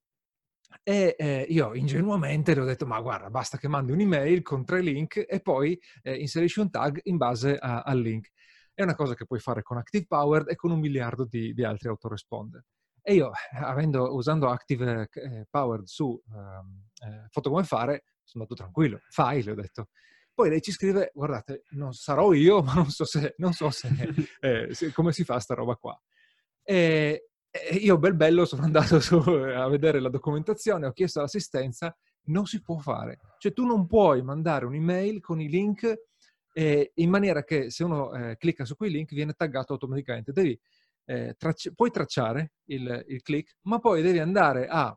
E 0.82 1.16
eh, 1.18 1.46
io 1.48 1.74
ingenuamente 1.74 2.54
le 2.54 2.60
ho 2.60 2.64
detto, 2.64 2.86
ma 2.86 3.00
guarda, 3.00 3.28
basta 3.28 3.58
che 3.58 3.68
mandi 3.68 3.92
un'email 3.92 4.42
con 4.42 4.64
tre 4.64 4.80
link 4.80 5.24
e 5.28 5.40
poi 5.40 5.78
eh, 6.02 6.14
inserisci 6.14 6.60
un 6.60 6.70
tag 6.70 7.00
in 7.04 7.16
base 7.16 7.58
al 7.58 8.00
link. 8.00 8.30
È 8.74 8.82
una 8.82 8.94
cosa 8.94 9.14
che 9.14 9.26
puoi 9.26 9.38
fare 9.38 9.62
con 9.62 9.76
Active 9.76 10.06
Powered 10.06 10.48
e 10.48 10.56
con 10.56 10.70
un 10.70 10.80
miliardo 10.80 11.24
di, 11.24 11.52
di 11.52 11.64
altri 11.64 11.88
autoresponder. 11.88 12.64
E 13.02 13.14
io, 13.14 13.32
avendo, 13.54 14.14
usando 14.14 14.48
Active 14.48 15.08
eh, 15.12 15.46
Powered 15.50 15.86
su 15.86 16.20
ehm, 16.32 16.88
eh, 17.04 17.26
Foto 17.30 17.50
Come 17.50 17.64
Fare, 17.64 18.04
sono 18.22 18.44
andato 18.44 18.54
tranquillo. 18.54 19.00
Fai, 19.08 19.42
le 19.42 19.50
ho 19.50 19.54
detto. 19.54 19.88
Poi 20.32 20.48
lei 20.48 20.62
ci 20.62 20.72
scrive, 20.72 21.10
guardate, 21.12 21.64
non 21.70 21.92
sarò 21.92 22.32
io, 22.32 22.62
ma 22.64 22.74
non 22.74 22.90
so, 22.90 23.04
se, 23.04 23.34
non 23.38 23.52
so 23.52 23.70
se, 23.70 23.88
eh, 24.40 24.74
se, 24.74 24.92
come 24.92 25.12
si 25.12 25.24
fa 25.24 25.38
sta 25.40 25.54
roba 25.54 25.74
qua. 25.74 26.00
E, 26.62 27.28
e 27.50 27.74
io, 27.74 27.98
bel 27.98 28.14
bello, 28.14 28.44
sono 28.44 28.62
andato 28.62 29.00
su, 29.00 29.16
a 29.16 29.68
vedere 29.68 30.00
la 30.00 30.08
documentazione, 30.08 30.86
ho 30.86 30.92
chiesto 30.92 31.20
l'assistenza, 31.20 31.94
non 32.26 32.46
si 32.46 32.62
può 32.62 32.78
fare. 32.78 33.18
Cioè 33.38 33.52
tu 33.52 33.66
non 33.66 33.86
puoi 33.86 34.22
mandare 34.22 34.64
un'email 34.64 35.20
con 35.20 35.40
i 35.40 35.48
link 35.48 36.11
eh, 36.52 36.92
in 36.96 37.10
maniera 37.10 37.44
che 37.44 37.70
se 37.70 37.84
uno 37.84 38.12
eh, 38.12 38.36
clicca 38.36 38.64
su 38.64 38.76
quei 38.76 38.90
link 38.90 39.12
viene 39.12 39.32
taggato 39.32 39.72
automaticamente. 39.72 40.32
Devi, 40.32 40.58
eh, 41.06 41.34
tracci- 41.36 41.74
puoi 41.74 41.90
tracciare 41.90 42.52
il, 42.66 43.04
il, 43.08 43.22
click, 43.22 43.56
ma 43.62 43.78
poi 43.78 44.02
devi 44.02 44.18
andare 44.18 44.66
a 44.68 44.96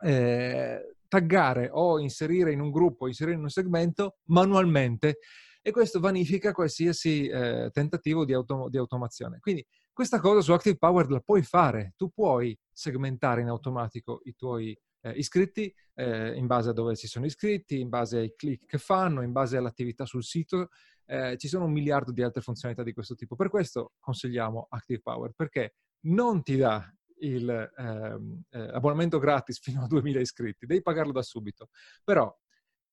eh, 0.00 0.96
taggare 1.08 1.68
o 1.72 1.98
inserire 1.98 2.52
in 2.52 2.60
un 2.60 2.70
gruppo, 2.70 3.06
inserire 3.06 3.36
in 3.36 3.42
un 3.42 3.48
segmento 3.48 4.18
manualmente 4.26 5.18
e 5.62 5.70
questo 5.72 5.98
vanifica 5.98 6.52
qualsiasi 6.52 7.26
eh, 7.26 7.70
tentativo 7.72 8.24
di, 8.24 8.32
autom- 8.32 8.68
di 8.68 8.76
automazione. 8.76 9.38
Quindi 9.40 9.66
questa 9.92 10.20
cosa 10.20 10.40
su 10.40 10.52
Active 10.52 10.76
Power 10.76 11.10
la 11.10 11.20
puoi 11.20 11.42
fare, 11.42 11.94
tu 11.96 12.10
puoi 12.10 12.56
segmentare 12.70 13.40
in 13.40 13.48
automatico 13.48 14.20
i 14.24 14.34
tuoi 14.36 14.78
eh, 15.00 15.10
iscritti 15.12 15.72
eh, 15.94 16.34
in 16.34 16.46
base 16.46 16.70
a 16.70 16.72
dove 16.72 16.94
si 16.94 17.06
sono 17.06 17.26
iscritti, 17.26 17.80
in 17.80 17.88
base 17.88 18.18
ai 18.18 18.34
click 18.36 18.66
che 18.66 18.78
fanno, 18.78 19.22
in 19.22 19.32
base 19.32 19.56
all'attività 19.56 20.04
sul 20.04 20.24
sito. 20.24 20.68
Eh, 21.04 21.36
ci 21.38 21.48
sono 21.48 21.66
un 21.66 21.72
miliardo 21.72 22.12
di 22.12 22.22
altre 22.22 22.42
funzionalità 22.42 22.82
di 22.84 22.92
questo 22.92 23.14
tipo. 23.14 23.36
Per 23.36 23.48
questo 23.48 23.92
consigliamo 24.00 24.66
Active 24.70 25.00
Power, 25.00 25.32
perché 25.32 25.76
non 26.06 26.42
ti 26.42 26.56
dà 26.56 26.92
l'abbonamento 27.18 29.16
ehm, 29.16 29.22
eh, 29.22 29.24
gratis 29.24 29.60
fino 29.62 29.82
a 29.82 29.86
2000 29.86 30.20
iscritti, 30.20 30.66
devi 30.66 30.82
pagarlo 30.82 31.12
da 31.12 31.22
subito. 31.22 31.68
Però 32.04 32.34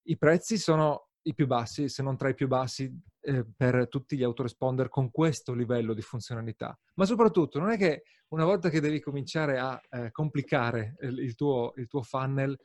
i 0.04 0.18
prezzi 0.18 0.58
sono 0.58 1.10
i 1.24 1.34
più 1.34 1.48
bassi, 1.48 1.90
se 1.90 2.04
non 2.04 2.18
tra 2.18 2.30
i 2.30 2.34
più 2.34 2.48
bassi 2.48 2.92
eh, 3.22 3.46
per 3.56 3.88
tutti 3.88 4.18
gli 4.18 4.24
autoresponder 4.24 4.90
con 4.90 5.12
questo 5.12 5.54
livello 5.54 5.94
di 5.94 6.02
funzionalità. 6.02 6.78
Ma 6.96 7.06
soprattutto 7.06 7.60
non 7.60 7.72
è 7.72 7.78
che 7.78 8.04
una 8.30 8.46
volta 8.46 8.70
che 8.70 8.82
devi 8.82 9.00
cominciare 9.00 9.60
a 9.60 9.80
eh, 9.90 10.12
complicare 10.12 10.96
il, 11.02 11.36
tuo, 11.36 11.74
il, 11.78 11.88
tuo, 11.88 12.02
funnel, 12.02 12.58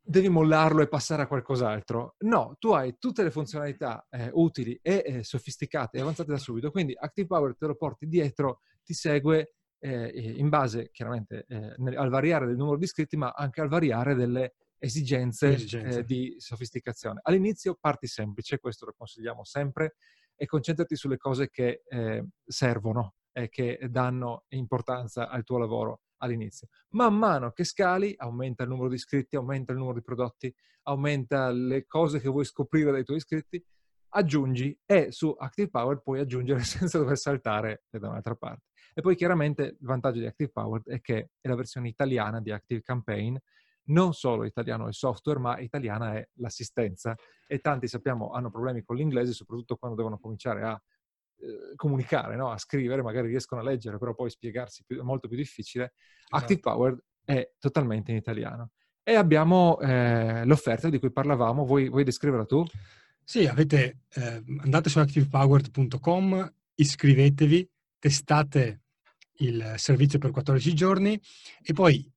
devi 0.00 0.28
mollarlo 0.28 0.82
e 0.82 0.88
passare 0.88 1.22
a 1.22 1.26
qualcos'altro. 1.26 2.14
No, 2.20 2.56
tu 2.58 2.70
hai 2.72 2.96
tutte 2.98 3.22
le 3.22 3.30
funzionalità 3.30 4.06
eh, 4.10 4.30
utili 4.32 4.78
e 4.80 5.02
eh, 5.04 5.24
sofisticate 5.24 5.98
e 5.98 6.00
avanzate 6.00 6.30
da 6.30 6.38
subito, 6.38 6.70
quindi 6.70 6.94
Active 6.96 7.26
Power 7.26 7.56
te 7.56 7.66
lo 7.66 7.74
porti 7.74 8.06
dietro, 8.06 8.60
ti 8.82 8.94
segue 8.94 9.54
eh, 9.80 10.34
in 10.36 10.48
base 10.48 10.90
chiaramente 10.90 11.44
eh, 11.48 11.74
nel, 11.78 11.96
al 11.96 12.08
variare 12.08 12.46
del 12.46 12.56
numero 12.56 12.78
di 12.78 12.84
iscritti, 12.84 13.16
ma 13.16 13.32
anche 13.36 13.60
al 13.60 13.68
variare 13.68 14.14
delle 14.14 14.54
esigenze, 14.84 15.54
esigenze. 15.54 16.00
Eh, 16.00 16.04
di 16.04 16.34
sofisticazione. 16.38 17.20
All'inizio 17.22 17.76
parti 17.80 18.06
semplice, 18.06 18.58
questo 18.58 18.86
lo 18.86 18.94
consigliamo 18.96 19.44
sempre, 19.44 19.96
e 20.36 20.46
concentrati 20.46 20.96
sulle 20.96 21.16
cose 21.16 21.48
che 21.48 21.82
eh, 21.86 22.24
servono 22.44 23.14
e 23.32 23.48
che 23.48 23.78
danno 23.90 24.44
importanza 24.48 25.28
al 25.28 25.44
tuo 25.44 25.58
lavoro 25.58 26.02
all'inizio. 26.18 26.68
Man 26.90 27.16
mano 27.16 27.50
che 27.50 27.64
scali, 27.64 28.14
aumenta 28.16 28.62
il 28.62 28.68
numero 28.68 28.88
di 28.88 28.94
iscritti, 28.94 29.36
aumenta 29.36 29.72
il 29.72 29.78
numero 29.78 29.96
di 29.96 30.04
prodotti, 30.04 30.54
aumenta 30.82 31.50
le 31.50 31.86
cose 31.86 32.20
che 32.20 32.28
vuoi 32.28 32.44
scoprire 32.44 32.90
dai 32.90 33.04
tuoi 33.04 33.18
iscritti, 33.18 33.62
aggiungi 34.16 34.78
e 34.86 35.10
su 35.10 35.34
Active 35.36 35.68
Power 35.68 36.00
puoi 36.00 36.20
aggiungere 36.20 36.60
senza 36.64 36.98
dover 36.98 37.18
saltare 37.18 37.84
da 37.90 38.08
un'altra 38.08 38.34
parte. 38.34 38.66
E 38.94 39.02
poi 39.02 39.16
chiaramente 39.16 39.62
il 39.62 39.76
vantaggio 39.80 40.20
di 40.20 40.26
Active 40.26 40.50
Power 40.50 40.82
è 40.84 41.00
che 41.00 41.30
è 41.40 41.48
la 41.48 41.56
versione 41.56 41.88
italiana 41.88 42.40
di 42.40 42.52
Active 42.52 42.82
Campaign 42.82 43.36
non 43.86 44.14
solo 44.14 44.44
italiano 44.44 44.84
è 44.84 44.88
il 44.88 44.94
software, 44.94 45.38
ma 45.38 45.58
italiana 45.58 46.14
è 46.14 46.28
l'assistenza 46.34 47.14
e 47.46 47.58
tanti 47.58 47.88
sappiamo 47.88 48.30
hanno 48.32 48.50
problemi 48.50 48.82
con 48.82 48.96
l'inglese, 48.96 49.32
soprattutto 49.32 49.76
quando 49.76 49.96
devono 49.96 50.18
cominciare 50.18 50.62
a 50.62 50.82
eh, 51.36 51.74
comunicare, 51.76 52.36
no? 52.36 52.50
a 52.50 52.58
scrivere, 52.58 53.02
magari 53.02 53.28
riescono 53.28 53.60
a 53.60 53.64
leggere, 53.64 53.98
però 53.98 54.14
poi 54.14 54.30
spiegarsi 54.30 54.84
più, 54.86 55.00
è 55.00 55.02
molto 55.02 55.28
più 55.28 55.36
difficile. 55.36 55.92
Esatto. 55.94 56.36
Active 56.36 56.60
Power 56.60 57.04
è 57.24 57.52
totalmente 57.58 58.10
in 58.12 58.16
italiano. 58.16 58.70
E 59.02 59.14
abbiamo 59.16 59.78
eh, 59.80 60.44
l'offerta 60.46 60.88
di 60.88 60.98
cui 60.98 61.12
parlavamo, 61.12 61.66
vuoi, 61.66 61.88
vuoi 61.88 62.04
descriverla 62.04 62.46
tu? 62.46 62.64
Sì, 63.22 63.46
avete, 63.46 64.02
eh, 64.14 64.42
andate 64.62 64.88
su 64.88 64.98
activepowered.com, 64.98 66.54
iscrivetevi, 66.74 67.70
testate 67.98 68.82
il 69.38 69.74
servizio 69.76 70.18
per 70.18 70.30
14 70.30 70.74
giorni 70.74 71.20
e 71.62 71.72
poi 71.72 72.10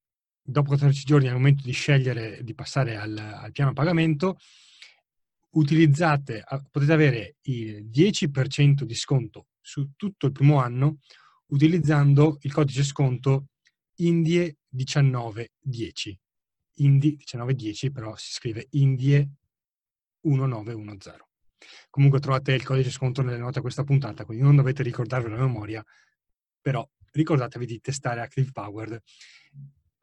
dopo 0.50 0.70
14 0.70 1.04
giorni 1.04 1.28
al 1.28 1.34
momento 1.34 1.64
di 1.64 1.74
scegliere 1.74 2.42
di 2.42 2.54
passare 2.54 2.96
al, 2.96 3.18
al 3.18 3.52
piano 3.52 3.74
pagamento, 3.74 4.38
utilizzate, 5.52 6.44
potete 6.72 6.94
avere 6.94 7.36
il 7.44 7.90
10% 7.90 8.84
di 8.84 8.96
sconto 8.96 9.48
su 9.60 9.92
tutto 9.98 10.28
il 10.28 10.32
primo 10.32 10.60
anno 10.60 11.00
utilizzando 11.48 12.38
il 12.42 12.54
codice 12.54 12.84
sconto 12.84 13.48
Indie 13.96 14.60
1910. 14.70 16.20
Indie 16.76 17.10
1910 17.10 17.92
però 17.92 18.16
si 18.16 18.32
scrive 18.32 18.68
Indie 18.72 19.30
1910. 20.22 21.26
Comunque 21.90 22.20
trovate 22.20 22.54
il 22.54 22.64
codice 22.64 22.92
sconto 22.92 23.22
nelle 23.22 23.38
note 23.38 23.60
a 23.60 23.62
questa 23.62 23.84
puntata, 23.84 24.24
quindi 24.24 24.44
non 24.44 24.56
dovete 24.56 24.84
ricordarvelo 24.84 25.36
a 25.36 25.40
memoria, 25.40 25.84
però 26.62 26.88
ricordatevi 27.12 27.66
di 27.66 27.80
testare 27.82 28.22
Active 28.22 28.52
Powered 28.52 29.02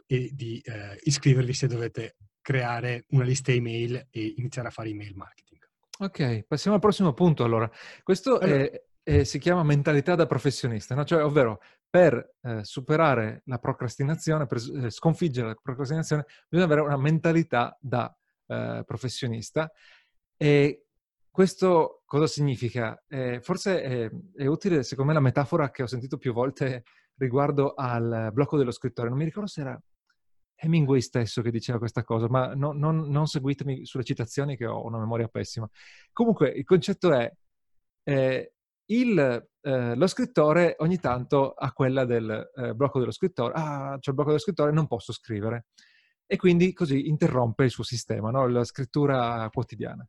e 0.07 0.31
di 0.33 0.61
eh, 0.65 0.99
iscrivervi 1.03 1.53
se 1.53 1.67
dovete 1.67 2.17
creare 2.41 3.07
una 3.09 3.25
lista 3.25 3.53
email 3.53 4.07
e 4.11 4.35
iniziare 4.37 4.69
a 4.69 4.71
fare 4.71 4.91
email 4.91 5.15
marketing. 5.17 5.63
Ok, 6.01 6.45
passiamo 6.47 6.77
al 6.77 6.83
prossimo 6.83 7.13
punto 7.13 7.45
allora. 7.45 7.71
Questo 8.03 8.39
allora. 8.39 8.65
È, 8.65 8.85
è, 9.03 9.23
si 9.25 9.39
chiama 9.39 9.63
mentalità 9.63 10.15
da 10.15 10.27
professionista, 10.27 10.95
no? 10.95 11.05
cioè, 11.05 11.25
ovvero 11.25 11.61
per 11.89 12.35
eh, 12.43 12.65
superare 12.65 13.43
la 13.47 13.59
procrastinazione, 13.59 14.47
per 14.47 14.59
eh, 14.59 14.91
sconfiggere 14.91 15.49
la 15.49 15.57
procrastinazione, 15.61 16.27
bisogna 16.49 16.71
avere 16.71 16.87
una 16.87 16.97
mentalità 16.97 17.77
da 17.81 18.15
eh, 18.47 18.83
professionista. 18.85 19.71
E 20.37 20.87
questo 21.31 22.03
cosa 22.05 22.27
significa? 22.27 23.03
Eh, 23.09 23.41
forse 23.41 23.83
è, 23.83 24.11
è, 24.37 24.47
utile, 24.47 24.83
secondo 24.83 25.13
me, 25.13 25.19
la 25.19 25.25
metafora 25.25 25.71
che 25.71 25.85
ho 25.85 25.87
sentito 25.87 26.17
più 26.17 26.33
volte 26.33 26.83
riguardo 27.17 27.75
al 27.75 28.31
blocco 28.33 28.57
dello 28.57 28.73
scrittore. 28.73 29.09
Non 29.09 29.19
mi 29.19 29.25
ricordo 29.25 29.49
se 29.49 29.61
era 29.61 29.81
Hemingway 30.65 31.01
stesso 31.01 31.43
che 31.43 31.51
diceva 31.51 31.79
questa 31.79 32.03
cosa, 32.03 32.29
ma 32.29 32.55
no, 32.55 32.73
non, 32.73 33.09
non, 33.09 33.27
seguitemi 33.27 33.85
sulle 33.85 34.05
citazioni 34.05 34.57
che 34.57 34.67
ho 34.67 34.85
una 34.85 34.99
memoria 34.99 35.29
pessima. 35.29 35.69
Comunque, 36.13 36.49
il 36.49 36.65
concetto 36.65 37.13
è 37.13 37.33
eh, 38.05 38.53
il, 38.87 39.49
eh, 39.61 39.95
lo 39.95 40.07
scrittore 40.07 40.77
ogni 40.79 40.99
tanto 40.99 41.53
ha 41.53 41.73
quella 41.73 42.05
del 42.05 42.51
eh, 42.55 42.75
blocco 42.75 42.99
dello 42.99 43.13
scrittore, 43.13 43.53
ah, 43.55 43.97
c'è 43.99 44.11
il 44.11 44.15
blocco 44.15 44.31
dello 44.31 44.43
scrittore, 44.43 44.73
non 44.73 44.87
posso 44.87 45.13
scrivere. 45.13 45.67
E 46.27 46.37
quindi 46.37 46.73
così 46.73 47.09
interrompe 47.09 47.65
il 47.65 47.71
suo 47.71 47.85
sistema, 47.85 48.31
no? 48.31 48.47
la 48.49 48.65
scrittura 48.65 49.49
quotidiana. 49.53 50.07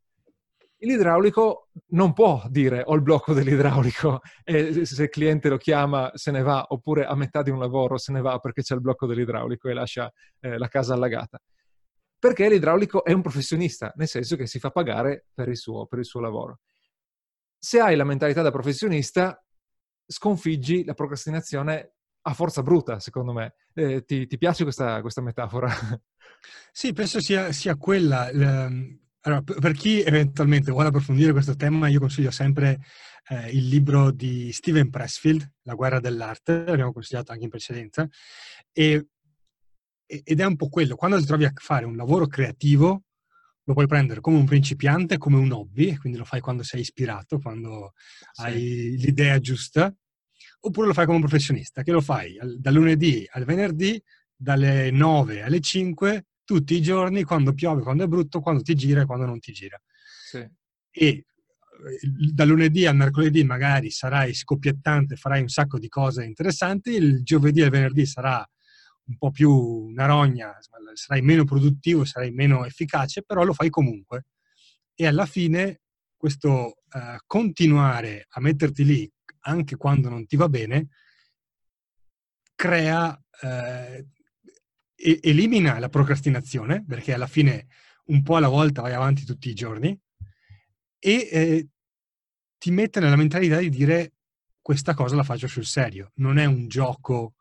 L'idraulico 0.80 1.70
non 1.90 2.14
può 2.14 2.44
dire 2.50 2.84
ho 2.86 2.94
il 2.96 3.02
blocco 3.02 3.34
dell'idraulico 3.34 4.22
e 4.44 4.86
se 4.86 5.04
il 5.04 5.10
cliente 5.10 5.50
lo 5.50 5.58
chiama 5.58 6.12
se 6.16 6.32
ne 6.32 6.42
va, 6.42 6.66
oppure 6.70 7.06
a 7.06 7.16
metà 7.16 7.42
di 7.42 7.50
un 7.50 7.60
lavoro 7.60 7.98
se 7.98 8.12
ne 8.12 8.22
va 8.22 8.38
perché 8.40 8.62
c'è 8.62 8.76
il 8.76 8.82
blocco 8.82 9.08
dell'idraulico 9.08 9.70
e 9.70 9.74
lascia 9.74 10.12
eh, 10.40 10.58
la 10.58 10.68
casa 10.68 10.94
allagata. 10.94 11.40
Perché 12.18 12.50
l'idraulico 12.50 13.04
è 13.04 13.14
un 13.14 13.22
professionista, 13.22 13.94
nel 13.96 14.08
senso 14.08 14.36
che 14.36 14.48
si 14.48 14.60
fa 14.60 14.72
pagare 14.72 15.28
per 15.34 15.48
il 15.48 15.58
suo, 15.58 15.86
per 15.86 16.00
il 16.00 16.06
suo 16.06 16.20
lavoro. 16.20 16.60
Se 17.58 17.80
hai 17.80 17.96
la 17.96 18.04
mentalità 18.04 18.42
da 18.42 18.52
professionista, 18.52 19.44
sconfiggi 20.06 20.84
la 20.84 20.94
procrastinazione 20.94 21.94
a 22.28 22.34
forza 22.34 22.62
bruta, 22.64 23.00
secondo 23.00 23.34
me. 23.34 23.56
Eh, 23.74 24.04
ti, 24.04 24.28
ti, 24.28 24.38
piace 24.38 24.64
questa, 24.64 25.02
questa, 25.02 25.22
metafora? 25.22 25.70
Sì, 26.72 26.94
penso 26.94 27.20
sia, 27.22 27.52
sia 27.52 27.76
quella. 27.76 28.30
Allora, 29.26 29.42
per 29.42 29.72
chi 29.72 30.02
eventualmente 30.02 30.72
vuole 30.72 30.90
approfondire 30.90 31.32
questo 31.32 31.56
tema, 31.56 31.88
io 31.88 32.00
consiglio 32.00 32.30
sempre 32.30 32.80
eh, 33.30 33.50
il 33.50 33.68
libro 33.68 34.12
di 34.12 34.52
Steven 34.52 34.92
Pressfield, 34.92 35.54
La 35.64 35.74
guerra 35.74 36.00
dell'arte, 36.00 36.64
l'abbiamo 36.64 36.94
consigliato 36.94 37.32
anche 37.32 37.46
in 37.46 37.50
precedenza, 37.50 38.08
e, 38.72 39.08
ed 40.06 40.40
è 40.40 40.46
un 40.46 40.56
po' 40.56 40.70
quello, 40.70 40.96
quando 40.96 41.20
ti 41.20 41.26
trovi 41.26 41.46
a 41.46 41.52
fare 41.56 41.86
un 41.86 41.96
lavoro 41.96 42.28
creativo, 42.28 43.06
lo 43.64 43.74
puoi 43.74 43.88
prendere 43.88 44.22
come 44.22 44.38
un 44.38 44.46
principiante, 44.46 45.18
come 45.18 45.38
un 45.38 45.52
hobby, 45.52 45.96
quindi 45.96 46.20
lo 46.20 46.26
fai 46.26 46.40
quando 46.40 46.62
sei 46.62 46.82
ispirato, 46.82 47.40
quando 47.40 47.94
sì. 48.32 48.42
hai 48.44 48.96
l'idea 48.96 49.40
giusta, 49.40 49.92
oppure 50.60 50.86
lo 50.86 50.94
fai 50.94 51.06
come 51.06 51.18
un 51.18 51.24
professionista, 51.24 51.82
che 51.82 51.92
lo 51.92 52.02
fai 52.02 52.38
dal 52.60 52.74
lunedì 52.76 53.28
al 53.32 53.44
venerdì, 53.44 54.00
dalle 54.36 54.92
9 54.92 55.42
alle 55.42 55.60
5, 55.62 56.26
tutti 56.46 56.76
i 56.76 56.82
giorni, 56.82 57.24
quando 57.24 57.54
piove, 57.54 57.82
quando 57.82 58.06
è 58.06 58.08
brutto, 58.08 58.40
quando 58.40 58.62
ti 58.62 58.76
gira 58.76 59.02
e 59.02 59.06
quando 59.06 59.26
non 59.26 59.40
ti 59.40 59.52
gira. 59.52 59.82
Sì. 60.30 60.48
E 60.92 61.08
eh, 61.08 61.26
da 62.32 62.46
lunedì 62.46 62.86
al 62.86 62.96
mercoledì 62.96 63.44
magari 63.44 63.90
sarai 63.90 64.34
scoppiettante, 64.34 65.18
farai 65.18 65.42
un 65.42 65.50
sacco 65.50 65.78
di 65.78 65.90
cose 65.90 66.24
interessanti, 66.24 66.92
il 66.92 67.24
giovedì 67.24 67.62
e 67.62 67.66
il 67.66 67.72
venerdì 67.72 68.06
sarà 68.06 68.48
un 69.08 69.18
po' 69.18 69.32
più 69.32 69.52
una 69.52 70.06
rogna, 70.06 70.58
sarai 70.94 71.22
meno 71.22 71.44
produttivo, 71.44 72.06
sarai 72.06 72.32
meno 72.32 72.66
efficace, 72.66 73.24
però 73.24 73.44
lo 73.44 73.54
fai 73.54 73.70
comunque. 73.70 74.28
E 74.96 75.06
alla 75.06 75.26
fine 75.26 75.82
questo 76.16 76.78
uh, 76.92 77.18
continuare 77.26 78.26
a 78.30 78.40
metterti 78.40 78.84
lì 78.84 79.12
anche 79.42 79.76
quando 79.76 80.10
non 80.10 80.26
ti 80.26 80.38
va 80.38 80.50
bene 80.50 80.88
crea 82.56 83.10
uh, 83.10 84.08
e- 84.96 85.20
elimina 85.24 85.80
la 85.80 85.90
procrastinazione, 85.90 86.84
perché 86.84 87.14
alla 87.14 87.28
fine 87.28 87.68
un 88.06 88.22
po' 88.24 88.36
alla 88.38 88.48
volta 88.48 88.82
vai 88.82 88.94
avanti 88.94 89.26
tutti 89.26 89.50
i 89.50 89.54
giorni, 89.54 89.98
e 91.00 91.30
eh, 91.32 91.68
ti 92.58 92.72
mette 92.72 93.00
nella 93.00 93.16
mentalità 93.16 93.58
di 93.60 93.70
dire 93.70 94.14
questa 94.62 94.94
cosa 94.94 95.16
la 95.16 95.24
faccio 95.24 95.48
sul 95.48 95.66
serio, 95.66 96.12
non 96.16 96.38
è 96.38 96.46
un 96.46 96.68
gioco 96.68 97.36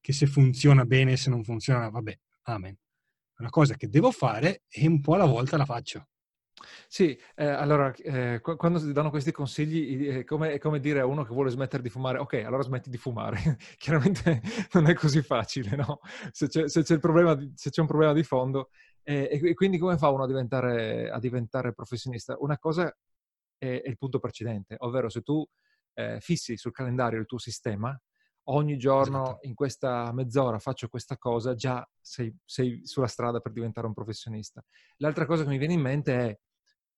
che 0.00 0.12
se 0.12 0.26
funziona 0.26 0.84
bene, 0.84 1.16
se 1.16 1.28
non 1.28 1.44
funziona, 1.44 1.88
vabbè, 1.90 2.18
amen. 2.44 2.72
È 2.72 3.40
una 3.40 3.50
cosa 3.50 3.74
che 3.74 3.88
devo 3.88 4.10
fare 4.10 4.62
e 4.68 4.86
un 4.86 5.00
po' 5.00 5.14
alla 5.14 5.26
volta 5.26 5.56
la 5.56 5.66
faccio. 5.66 6.08
Sì, 6.88 7.18
eh, 7.34 7.46
allora, 7.46 7.92
eh, 7.94 8.40
quando 8.40 8.78
ti 8.80 8.92
danno 8.92 9.10
questi 9.10 9.32
consigli 9.32 10.06
è 10.06 10.24
come, 10.24 10.52
è 10.52 10.58
come, 10.58 10.80
dire 10.80 11.00
a 11.00 11.06
uno 11.06 11.24
che 11.24 11.32
vuole 11.32 11.50
smettere 11.50 11.82
di 11.82 11.88
fumare, 11.88 12.18
ok, 12.18 12.34
allora 12.44 12.62
smetti 12.62 12.90
di 12.90 12.96
fumare. 12.96 13.56
Chiaramente 13.78 14.42
non 14.72 14.86
è 14.86 14.94
così 14.94 15.22
facile, 15.22 15.76
no? 15.76 16.00
Se 16.32 16.48
c'è, 16.48 16.68
se 16.68 16.82
c'è, 16.82 16.98
di, 16.98 17.52
se 17.54 17.70
c'è 17.70 17.80
un 17.80 17.86
problema 17.86 18.12
di 18.12 18.22
fondo. 18.22 18.70
Eh, 19.02 19.40
e 19.42 19.54
quindi 19.54 19.78
come 19.78 19.96
fa 19.96 20.10
uno 20.10 20.24
a 20.24 20.26
diventare, 20.26 21.10
a 21.10 21.18
diventare 21.18 21.72
professionista? 21.72 22.36
Una 22.38 22.58
cosa 22.58 22.94
è, 23.56 23.80
è, 23.82 23.88
il 23.88 23.96
punto 23.96 24.18
precedente, 24.18 24.76
ovvero 24.78 25.08
se 25.08 25.22
tu 25.22 25.46
eh, 25.94 26.18
fissi 26.20 26.56
sul 26.56 26.72
calendario 26.72 27.18
il 27.18 27.26
tuo 27.26 27.38
sistema, 27.38 27.98
ogni 28.44 28.76
giorno 28.78 29.22
esatto. 29.22 29.46
in 29.46 29.54
questa 29.54 30.12
mezz'ora 30.12 30.58
faccio 30.58 30.88
questa 30.88 31.16
cosa, 31.16 31.54
già 31.54 31.86
sei, 32.00 32.34
sei, 32.44 32.86
sulla 32.86 33.06
strada 33.06 33.40
per 33.40 33.52
diventare 33.52 33.86
un 33.86 33.94
professionista. 33.94 34.64
L'altra 34.96 35.26
cosa 35.26 35.42
che 35.42 35.48
mi 35.48 35.58
viene 35.58 35.74
in 35.74 35.80
mente 35.80 36.14
è, 36.14 36.38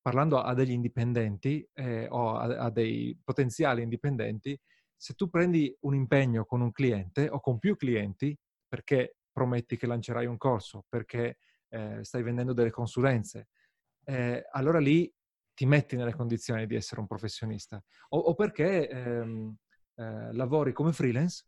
parlando 0.03 0.41
a 0.41 0.53
degli 0.53 0.73
indipendenti 0.73 1.67
eh, 1.75 2.07
o 2.11 2.35
a, 2.35 2.65
a, 2.65 2.71
dei 2.71 3.17
potenziali 3.23 3.83
indipendenti, 3.83 4.59
se 4.97 5.15
tu 5.15 5.31
prendi 5.31 5.75
un 5.81 5.95
impegno 5.95 6.45
con 6.45 6.61
un 6.61 6.73
cliente 6.73 7.29
o 7.29 7.41
con 7.41 7.59
più 7.59 7.77
clienti, 7.77 8.37
perché 8.69 9.17
prometti 9.33 9.77
che 9.77 9.87
lancerai 9.87 10.27
un 10.27 10.37
corso, 10.37 10.85
perché 10.89 11.39
eh, 11.69 12.05
stai 12.05 12.23
vendendo 12.23 12.53
delle 12.53 12.71
consulenze, 12.71 13.49
eh, 14.05 14.45
allora 14.51 14.79
lì 14.79 15.11
ti 15.55 15.67
metti 15.67 15.97
nelle 15.97 16.15
condizioni 16.15 16.67
di 16.67 16.75
essere 16.75 17.01
un 17.01 17.07
professionista. 17.07 17.83
O, 18.11 18.19
o 18.19 18.35
perché 18.35 18.89
ehm, 18.89 19.57
eh, 19.95 20.33
lavori 20.33 20.73
come 20.73 20.93
freelance 20.93 21.45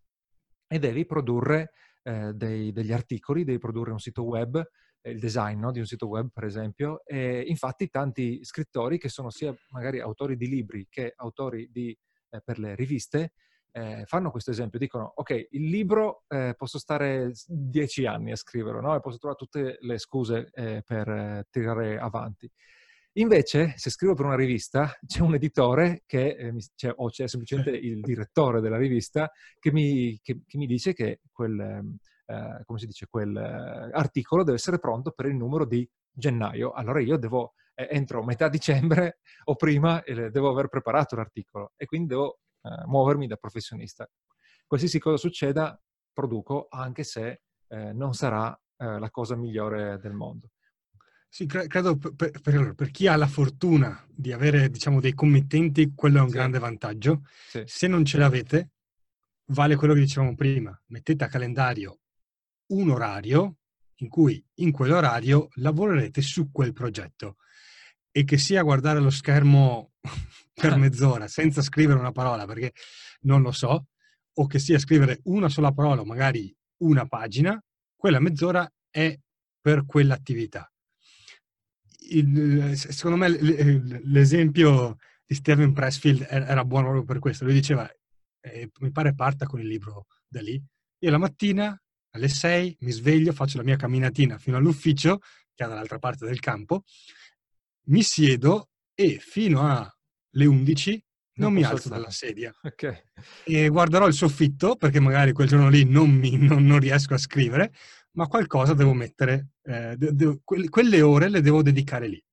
e 0.66 0.78
devi 0.78 1.06
produrre 1.06 1.72
eh, 2.02 2.32
dei, 2.34 2.72
degli 2.72 2.92
articoli, 2.92 3.44
devi 3.44 3.58
produrre 3.58 3.92
un 3.92 3.98
sito 3.98 4.22
web, 4.24 4.62
il 5.10 5.18
design 5.18 5.60
no, 5.60 5.70
di 5.70 5.80
un 5.80 5.86
sito 5.86 6.06
web 6.06 6.30
per 6.32 6.44
esempio. 6.44 7.04
E 7.04 7.44
infatti 7.46 7.88
tanti 7.88 8.44
scrittori 8.44 8.98
che 8.98 9.08
sono 9.08 9.30
sia 9.30 9.54
magari 9.70 10.00
autori 10.00 10.36
di 10.36 10.48
libri 10.48 10.86
che 10.88 11.12
autori 11.16 11.68
di, 11.70 11.96
eh, 12.30 12.40
per 12.42 12.58
le 12.58 12.74
riviste 12.74 13.32
eh, 13.76 14.04
fanno 14.06 14.30
questo 14.30 14.52
esempio, 14.52 14.78
dicono 14.78 15.12
ok, 15.16 15.48
il 15.50 15.68
libro 15.68 16.22
eh, 16.28 16.54
posso 16.56 16.78
stare 16.78 17.32
dieci 17.46 18.06
anni 18.06 18.30
a 18.30 18.36
scriverlo 18.36 18.80
no? 18.80 18.94
e 18.94 19.00
posso 19.00 19.18
trovare 19.18 19.38
tutte 19.38 19.78
le 19.80 19.98
scuse 19.98 20.48
eh, 20.52 20.82
per 20.86 21.08
eh, 21.08 21.46
tirare 21.50 21.98
avanti. 21.98 22.48
Invece, 23.16 23.74
se 23.76 23.90
scrivo 23.90 24.14
per 24.14 24.26
una 24.26 24.36
rivista, 24.36 24.92
c'è 25.06 25.20
un 25.22 25.34
editore 25.34 26.02
che, 26.06 26.36
eh, 26.36 26.54
c'è, 26.76 26.92
o 26.94 27.08
c'è 27.10 27.26
semplicemente 27.26 27.70
il 27.70 28.00
direttore 28.02 28.60
della 28.60 28.76
rivista 28.76 29.30
che 29.58 29.72
mi, 29.72 30.20
che, 30.22 30.42
che 30.46 30.56
mi 30.56 30.66
dice 30.66 30.92
che 30.92 31.20
quel, 31.32 31.58
ehm, 31.58 31.96
eh, 32.26 32.62
come 32.64 32.78
si 32.78 32.86
dice, 32.86 33.06
quel 33.08 33.36
eh, 33.36 33.90
articolo 33.92 34.42
deve 34.42 34.56
essere 34.56 34.78
pronto 34.78 35.10
per 35.10 35.26
il 35.26 35.34
numero 35.34 35.66
di 35.66 35.88
gennaio. 36.10 36.72
Allora 36.72 37.00
io 37.00 37.16
devo, 37.16 37.54
eh, 37.74 37.88
entro 37.90 38.24
metà 38.24 38.48
dicembre 38.48 39.18
o 39.44 39.56
prima, 39.56 40.02
devo 40.04 40.50
aver 40.50 40.68
preparato 40.68 41.16
l'articolo 41.16 41.72
e 41.76 41.84
quindi 41.86 42.08
devo 42.08 42.38
eh, 42.62 42.86
muovermi 42.86 43.26
da 43.26 43.36
professionista. 43.36 44.08
Qualsiasi 44.66 44.98
cosa 44.98 45.16
succeda, 45.16 45.78
produco, 46.12 46.66
anche 46.70 47.04
se 47.04 47.42
eh, 47.68 47.92
non 47.92 48.14
sarà 48.14 48.58
la 48.76 49.08
cosa 49.08 49.36
migliore 49.36 49.98
del 49.98 50.12
mondo. 50.12 50.50
Sì, 51.28 51.46
credo 51.46 51.96
per, 51.96 52.30
per, 52.42 52.74
per, 52.74 52.90
chi 52.90 53.06
ha 53.06 53.16
la 53.16 53.28
fortuna 53.28 54.04
di 54.08 54.30
avere, 54.32 54.68
diciamo, 54.68 55.00
dei 55.00 55.14
committenti, 55.14 55.92
quello 55.94 56.18
è 56.18 56.20
un 56.20 56.28
sì. 56.28 56.34
grande 56.34 56.58
vantaggio. 56.58 57.22
Sì. 57.48 57.62
Se 57.64 57.86
non 57.86 58.04
ce 58.04 58.18
l'avete, 58.18 58.72
vale 59.46 59.76
quello 59.76 59.94
che 59.94 60.00
dicevamo 60.00 60.34
prima. 60.34 60.78
Mettete 60.88 61.24
a 61.24 61.28
calendario 61.28 62.00
un 62.74 62.90
orario 62.90 63.56
in 63.98 64.08
cui 64.08 64.44
in 64.54 64.72
quell'orario 64.72 65.48
lavorerete 65.54 66.20
su 66.20 66.50
quel 66.50 66.72
progetto. 66.72 67.36
E 68.10 68.24
che 68.24 68.38
sia 68.38 68.62
guardare 68.62 69.00
lo 69.00 69.10
schermo 69.10 69.92
per 70.54 70.76
mezz'ora 70.78 71.26
senza 71.28 71.62
scrivere 71.62 71.98
una 71.98 72.12
parola, 72.12 72.46
perché 72.46 72.72
non 73.22 73.42
lo 73.42 73.52
so, 73.52 73.86
o 74.36 74.46
che 74.46 74.58
sia 74.58 74.78
scrivere 74.78 75.20
una 75.24 75.48
sola 75.48 75.72
parola, 75.72 76.04
magari 76.04 76.54
una 76.82 77.06
pagina, 77.06 77.60
quella 77.96 78.20
mezz'ora 78.20 78.70
è 78.90 79.18
per 79.60 79.86
quell'attività 79.86 80.68
il, 82.10 82.76
secondo 82.76 83.16
me 83.16 83.28
l'esempio 84.04 84.96
di 85.24 85.34
Steven 85.34 85.72
Pressfield 85.72 86.26
era 86.28 86.64
buono 86.64 86.86
proprio 86.86 87.04
per 87.04 87.18
questo. 87.18 87.44
Lui 87.44 87.54
diceva, 87.54 87.88
eh, 88.40 88.70
mi 88.80 88.90
pare 88.90 89.14
parta 89.14 89.46
con 89.46 89.60
il 89.60 89.66
libro 89.66 90.06
da 90.26 90.40
lì, 90.40 90.62
io 90.98 91.10
la 91.10 91.18
mattina 91.18 91.78
alle 92.14 92.28
6 92.28 92.76
mi 92.80 92.90
sveglio, 92.90 93.32
faccio 93.32 93.56
la 93.58 93.64
mia 93.64 93.76
camminatina 93.76 94.38
fino 94.38 94.56
all'ufficio, 94.56 95.18
che 95.54 95.64
è 95.64 95.68
dall'altra 95.68 95.98
parte 95.98 96.24
del 96.26 96.40
campo, 96.40 96.84
mi 97.86 98.02
siedo 98.02 98.70
e 98.94 99.18
fino 99.18 99.60
alle 99.68 100.46
11 100.46 101.04
non, 101.36 101.52
non 101.52 101.52
mi 101.52 101.64
alzo 101.64 101.86
stare. 101.86 101.96
dalla 101.96 102.10
sedia. 102.10 102.54
Okay. 102.62 103.02
E 103.44 103.68
guarderò 103.68 104.06
il 104.06 104.14
soffitto, 104.14 104.76
perché 104.76 105.00
magari 105.00 105.32
quel 105.32 105.48
giorno 105.48 105.68
lì 105.68 105.84
non, 105.84 106.10
mi, 106.10 106.36
non, 106.36 106.64
non 106.64 106.78
riesco 106.78 107.14
a 107.14 107.18
scrivere, 107.18 107.72
ma 108.12 108.28
qualcosa 108.28 108.74
devo 108.74 108.92
mettere, 108.92 109.48
eh, 109.62 109.96
de, 109.96 110.14
de, 110.14 110.40
quelle 110.44 111.02
ore 111.02 111.28
le 111.28 111.40
devo 111.40 111.62
dedicare 111.62 112.06
lì. 112.06 112.24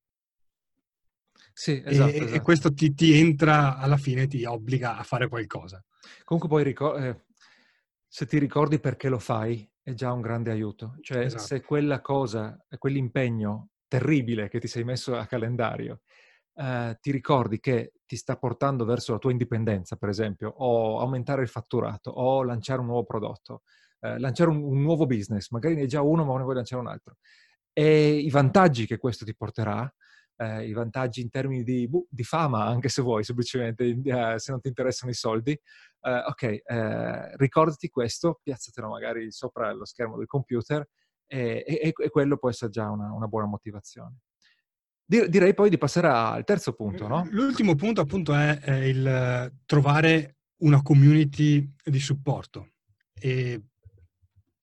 Sì, 1.53 1.81
esatto. 1.83 2.11
E, 2.11 2.15
esatto. 2.15 2.33
e 2.33 2.41
questo 2.41 2.73
ti, 2.73 2.93
ti, 2.93 3.13
entra 3.13 3.77
alla 3.77 3.97
fine, 3.97 4.27
ti 4.27 4.43
obbliga 4.45 4.97
a 4.97 5.03
fare 5.03 5.27
qualcosa. 5.27 5.83
Comunque 6.23 6.49
poi 6.49 6.63
ricor- 6.63 7.01
eh, 7.01 7.25
se 8.07 8.25
ti 8.25 8.37
ricordi 8.37 8.79
perché 8.79 9.09
lo 9.09 9.19
fai 9.19 9.67
è 9.83 9.93
già 9.93 10.11
un 10.11 10.21
grande 10.21 10.51
aiuto. 10.51 10.95
Cioè 11.01 11.25
esatto. 11.25 11.43
se 11.43 11.61
quella 11.61 12.01
cosa, 12.01 12.57
quell'impegno 12.77 13.69
terribile 13.87 14.47
che 14.47 14.59
ti 14.59 14.67
sei 14.67 14.83
messo 14.83 15.15
a 15.15 15.25
calendario, 15.25 16.01
eh, 16.55 16.97
ti 16.99 17.11
ricordi 17.11 17.59
che 17.59 17.93
ti 18.05 18.15
sta 18.15 18.37
portando 18.37 18.85
verso 18.85 19.13
la 19.13 19.17
tua 19.17 19.31
indipendenza, 19.31 19.95
per 19.95 20.09
esempio, 20.09 20.49
o 20.49 20.99
aumentare 20.99 21.41
il 21.41 21.47
fatturato, 21.47 22.11
o 22.11 22.43
lanciare 22.43 22.79
un 22.81 22.87
nuovo 22.87 23.05
prodotto, 23.05 23.63
eh, 23.99 24.19
lanciare 24.19 24.49
un, 24.49 24.61
un, 24.63 24.81
nuovo 24.81 25.05
business, 25.05 25.49
magari 25.51 25.75
ne 25.75 25.81
hai 25.81 25.87
già 25.87 26.01
uno 26.01 26.25
ma 26.25 26.37
ne 26.37 26.43
vuoi 26.43 26.55
lanciare 26.55 26.81
un 26.81 26.87
altro. 26.87 27.17
E 27.73 28.17
i 28.17 28.29
vantaggi 28.29 28.85
che 28.85 28.97
questo 28.97 29.25
ti 29.25 29.35
porterà, 29.35 29.91
eh, 30.41 30.67
i 30.67 30.73
vantaggi 30.73 31.21
in 31.21 31.29
termini 31.29 31.63
di, 31.63 31.87
buh, 31.87 32.07
di, 32.09 32.23
fama, 32.23 32.65
anche 32.65 32.89
se 32.89 33.01
vuoi, 33.03 33.23
semplicemente, 33.23 33.85
eh, 34.03 34.39
se 34.39 34.51
non 34.51 34.59
ti 34.59 34.67
interessano 34.67 35.11
i 35.11 35.15
soldi, 35.15 35.51
eh, 35.51 36.23
ok, 36.27 36.43
eh, 36.43 37.37
ricordati 37.37 37.89
questo, 37.89 38.39
piazzatelo 38.41 38.89
magari 38.89 39.31
sopra 39.31 39.71
lo 39.71 39.85
schermo 39.85 40.17
del 40.17 40.25
computer 40.25 40.87
e, 41.27 41.63
e, 41.65 41.93
e 41.95 42.09
quello 42.09 42.37
può 42.37 42.49
essere 42.49 42.71
già 42.71 42.89
una, 42.89 43.11
una 43.13 43.27
buona 43.27 43.45
motivazione. 43.45 44.21
Direi 45.05 45.53
poi 45.53 45.69
di 45.69 45.77
passare 45.77 46.07
al 46.07 46.45
terzo 46.45 46.71
punto, 46.71 47.05
no? 47.05 47.27
L'ultimo 47.31 47.75
punto 47.75 47.99
appunto 47.99 48.33
è, 48.33 48.59
è 48.59 48.75
il 48.75 49.53
trovare 49.65 50.37
una 50.59 50.81
community 50.81 51.69
di 51.83 51.99
supporto. 51.99 52.69
E 53.13 53.70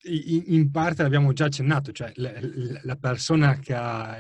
in 0.04 0.70
parte 0.70 1.02
l'abbiamo 1.02 1.32
già 1.32 1.46
accennato, 1.46 1.90
cioè 1.90 2.12
la 2.14 2.96
persona 2.96 3.58
che 3.58 3.74
ha, 3.74 4.16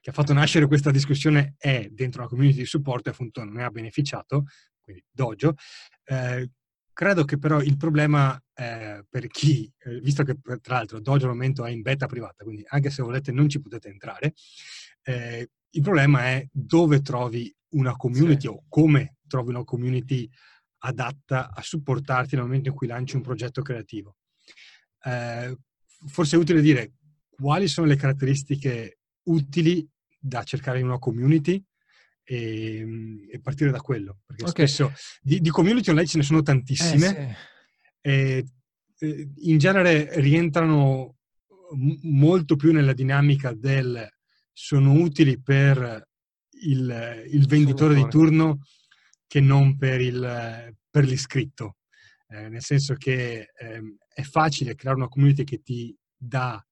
che 0.00 0.10
ha, 0.10 0.12
fatto 0.12 0.32
nascere 0.32 0.66
questa 0.66 0.90
discussione 0.90 1.54
è 1.56 1.88
dentro 1.90 2.20
una 2.20 2.28
community 2.28 2.58
di 2.58 2.66
supporto 2.66 3.08
e 3.08 3.12
appunto 3.12 3.42
ne 3.44 3.64
ha 3.64 3.70
beneficiato, 3.70 4.44
quindi 4.80 5.04
Dojo. 5.10 5.54
Eh, 6.04 6.50
credo 6.92 7.24
che 7.24 7.38
però 7.38 7.62
il 7.62 7.76
problema 7.76 8.38
eh, 8.54 9.04
per 9.08 9.26
chi, 9.28 9.72
eh, 9.78 10.00
visto 10.00 10.22
che 10.22 10.36
tra 10.60 10.76
l'altro 10.76 11.00
Dojo 11.00 11.26
al 11.26 11.32
momento 11.32 11.64
è 11.64 11.70
in 11.70 11.80
beta 11.80 12.06
privata, 12.06 12.44
quindi 12.44 12.64
anche 12.66 12.90
se 12.90 13.02
volete 13.02 13.32
non 13.32 13.48
ci 13.48 13.60
potete 13.60 13.88
entrare, 13.88 14.34
eh, 15.02 15.50
il 15.70 15.82
problema 15.82 16.26
è 16.26 16.46
dove 16.52 17.00
trovi 17.00 17.52
una 17.70 17.96
community 17.96 18.42
sì. 18.42 18.46
o 18.48 18.64
come 18.68 19.16
trovi 19.26 19.48
una 19.50 19.64
community 19.64 20.28
adatta 20.84 21.50
a 21.54 21.62
supportarti 21.62 22.34
nel 22.34 22.44
momento 22.44 22.68
in 22.68 22.74
cui 22.74 22.86
lanci 22.86 23.16
un 23.16 23.22
progetto 23.22 23.62
creativo 23.62 24.16
eh, 25.04 25.56
forse 26.06 26.36
è 26.36 26.38
utile 26.38 26.60
dire 26.60 26.92
quali 27.30 27.68
sono 27.68 27.86
le 27.86 27.96
caratteristiche 27.96 28.98
utili 29.24 29.86
da 30.18 30.42
cercare 30.44 30.78
in 30.78 30.86
una 30.86 30.98
community 30.98 31.62
e, 32.22 32.86
e 33.30 33.40
partire 33.40 33.70
da 33.70 33.80
quello. 33.80 34.20
Perché 34.24 34.44
okay. 34.44 34.66
spesso 34.66 34.92
di, 35.20 35.40
di, 35.40 35.50
community 35.50 35.90
online 35.90 36.08
ce 36.08 36.18
ne 36.18 36.24
sono 36.24 36.42
tantissime 36.42 37.36
eh, 38.00 38.44
sì. 38.98 39.06
e, 39.06 39.06
e 39.08 39.28
in 39.40 39.58
genere 39.58 40.20
rientrano 40.20 41.16
m- 41.74 41.98
molto 42.02 42.56
più 42.56 42.72
nella 42.72 42.92
dinamica 42.92 43.52
del 43.52 44.08
sono 44.52 44.92
utili 44.92 45.40
per 45.40 46.08
il, 46.64 47.26
il 47.30 47.46
venditore 47.46 47.94
di 47.94 48.06
turno 48.08 48.60
che 49.26 49.40
non 49.40 49.76
per, 49.76 50.00
il, 50.00 50.76
per 50.90 51.04
l'iscritto. 51.04 51.76
Eh, 52.32 52.48
nel 52.48 52.62
senso 52.62 52.94
che 52.94 53.50
ehm, 53.54 53.96
è 54.08 54.22
facile 54.22 54.74
creare 54.74 54.96
una 54.96 55.08
community 55.08 55.44
che 55.44 55.60
ti 55.60 55.94
dà 56.16 56.64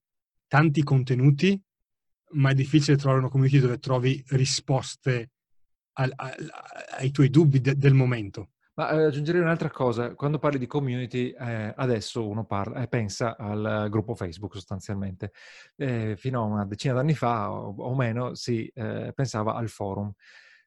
tanti 0.47 0.83
contenuti, 0.83 1.61
ma 2.31 2.51
è 2.51 2.55
difficile 2.55 2.97
trovare 2.97 3.21
una 3.21 3.29
community 3.29 3.59
dove 3.59 3.79
trovi 3.79 4.25
risposte 4.29 5.33
al, 5.99 6.11
al, 6.17 6.51
ai 6.99 7.11
tuoi 7.11 7.29
dubbi 7.29 7.61
de, 7.61 7.77
del 7.77 7.93
momento. 7.93 8.53
Ma 8.75 8.91
eh, 8.91 9.05
aggiungerei 9.05 9.43
un'altra 9.43 9.69
cosa, 9.71 10.15
quando 10.15 10.39
parli 10.39 10.59
di 10.59 10.67
community, 10.67 11.29
eh, 11.29 11.75
adesso 11.77 12.27
uno 12.27 12.47
parla, 12.47 12.81
eh, 12.81 12.89
pensa 12.89 13.37
al 13.37 13.89
gruppo 13.91 14.15
Facebook 14.15 14.55
sostanzialmente. 14.55 15.33
Eh, 15.77 16.17
fino 16.17 16.41
a 16.41 16.45
una 16.45 16.65
decina 16.65 16.95
d'anni 16.95 17.15
fa 17.15 17.53
o, 17.53 17.75
o 17.77 17.95
meno 17.95 18.35
si 18.35 18.73
pensava 19.15 19.57
al 19.57 19.69
forum. 19.69 20.11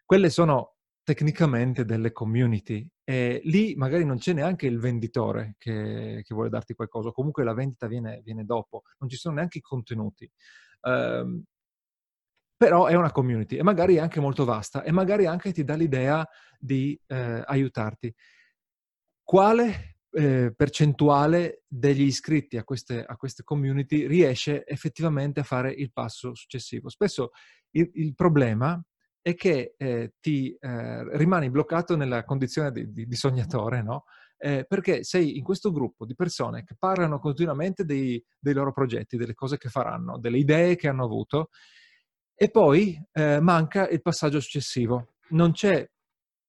Quelle 0.06 0.29
sono 0.29 0.75
tecnicamente 1.04 1.86
delle 1.86 2.12
community 2.12 2.88
e 3.04 3.42
lì 3.44 3.76
magari 3.76 4.06
non 4.06 4.18
c'è 4.18 4.34
neanche 4.34 4.66
il 4.68 4.80
venditore 4.80 5.56
che, 5.58 6.22
che 6.24 6.34
vuole 6.34 6.50
darti 6.50 6.74
qualcosa, 6.74 7.12
comunque 7.12 7.44
la 7.44 7.54
vendita 7.54 7.88
viene, 7.88 8.22
viene, 8.24 8.46
dopo, 8.46 8.84
non 9.00 9.10
ci 9.10 9.18
sono 9.18 9.36
neanche 9.36 9.58
i 9.58 9.62
contenuti. 9.62 10.30
Um, 10.82 11.44
però 12.56 12.86
è 12.86 12.96
una 12.96 13.12
community 13.12 13.58
e 13.58 13.63
magari 13.63 14.00
anche 14.00 14.22
molto 14.22 14.46
vasta 14.46 14.84
e 14.84 14.92
magari 14.92 15.26
anche 15.26 15.52
ti 15.52 15.66
dà 15.66 15.76
l'idea 15.76 16.26
di 16.58 16.98
eh, 17.08 17.44
aiutarti. 17.46 18.13
Quale 19.22 19.98
eh, 20.12 20.54
percentuale 20.56 21.63
degli 21.68 22.04
iscritti 22.04 22.56
a 22.56 22.63
queste, 22.63 23.04
a 23.04 23.18
queste, 23.18 23.44
community 23.44 24.08
riesce 24.08 24.66
effettivamente 24.66 25.42
a 25.42 25.44
fare 25.44 25.72
il 25.74 25.92
passo 25.92 26.36
successivo? 26.36 26.88
Spesso 26.88 27.32
il, 27.72 27.89
il 27.96 28.16
problema 28.16 28.82
è 29.24 29.36
che 29.36 29.74
eh, 29.78 30.16
ti 30.20 30.54
eh, 30.60 31.18
rimani 31.18 31.50
bloccato 31.50 31.96
nella 31.96 32.26
condizione 32.26 32.72
di, 32.72 32.92
di, 32.92 33.08
di 33.08 33.16
sognatore, 33.16 33.82
no? 33.82 34.04
Eh, 34.38 34.66
perché 34.68 35.06
sei 35.06 35.38
in 35.38 35.44
questo 35.46 35.72
gruppo 35.72 36.06
di 36.06 36.14
persone 36.14 36.66
che 36.66 36.76
parlano 36.78 37.20
continuamente 37.20 37.86
dei, 37.86 38.22
dei, 38.38 38.54
loro 38.54 38.74
progetti, 38.74 39.16
delle 39.16 39.34
cose 39.34 39.58
che 39.58 39.70
faranno, 39.70 40.20
delle 40.20 40.38
idee 40.38 40.76
che 40.76 40.90
hanno 40.90 41.06
avuto, 41.06 41.52
e 42.36 42.50
poi 42.50 43.02
eh, 43.14 43.40
manca 43.40 43.88
il 43.88 44.02
passaggio 44.02 44.42
successivo. 44.42 45.14
Non 45.30 45.54
c'è 45.54 45.90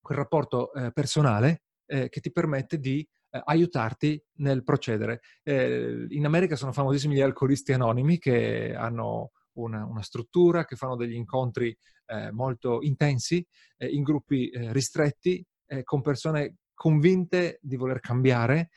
quel 0.01 0.19
rapporto 0.19 0.73
eh, 0.73 0.91
personale 0.91 1.63
eh, 1.87 2.09
che 2.09 2.21
ti 2.21 2.33
permette 2.33 2.79
di 2.79 3.07
aiutarti 3.47 4.23
nel 4.37 4.63
procedere. 4.63 5.21
in 5.43 6.25
America 6.25 6.55
sono 6.55 6.71
famosissimi 6.71 7.17
gli 7.17 7.21
alcolisti 7.21 7.73
anonimi 7.73 8.19
che 8.19 8.73
hanno 8.77 9.33
una, 9.55 9.85
una 9.85 10.03
struttura, 10.03 10.65
che 10.65 10.77
fanno 10.77 10.97
degli 10.97 11.15
incontri 11.15 11.77
eh, 12.07 12.31
molto 12.31 12.83
intensi, 12.83 13.47
eh, 13.77 13.87
in 13.89 14.03
gruppi 14.03 14.49
eh, 14.51 14.73
ristretti, 14.73 15.45
eh, 15.67 15.83
con 15.83 16.01
persone 16.01 16.57
convinte 16.75 17.59
di 17.63 17.77
voler 17.77 18.01
cambiare, 18.01 18.71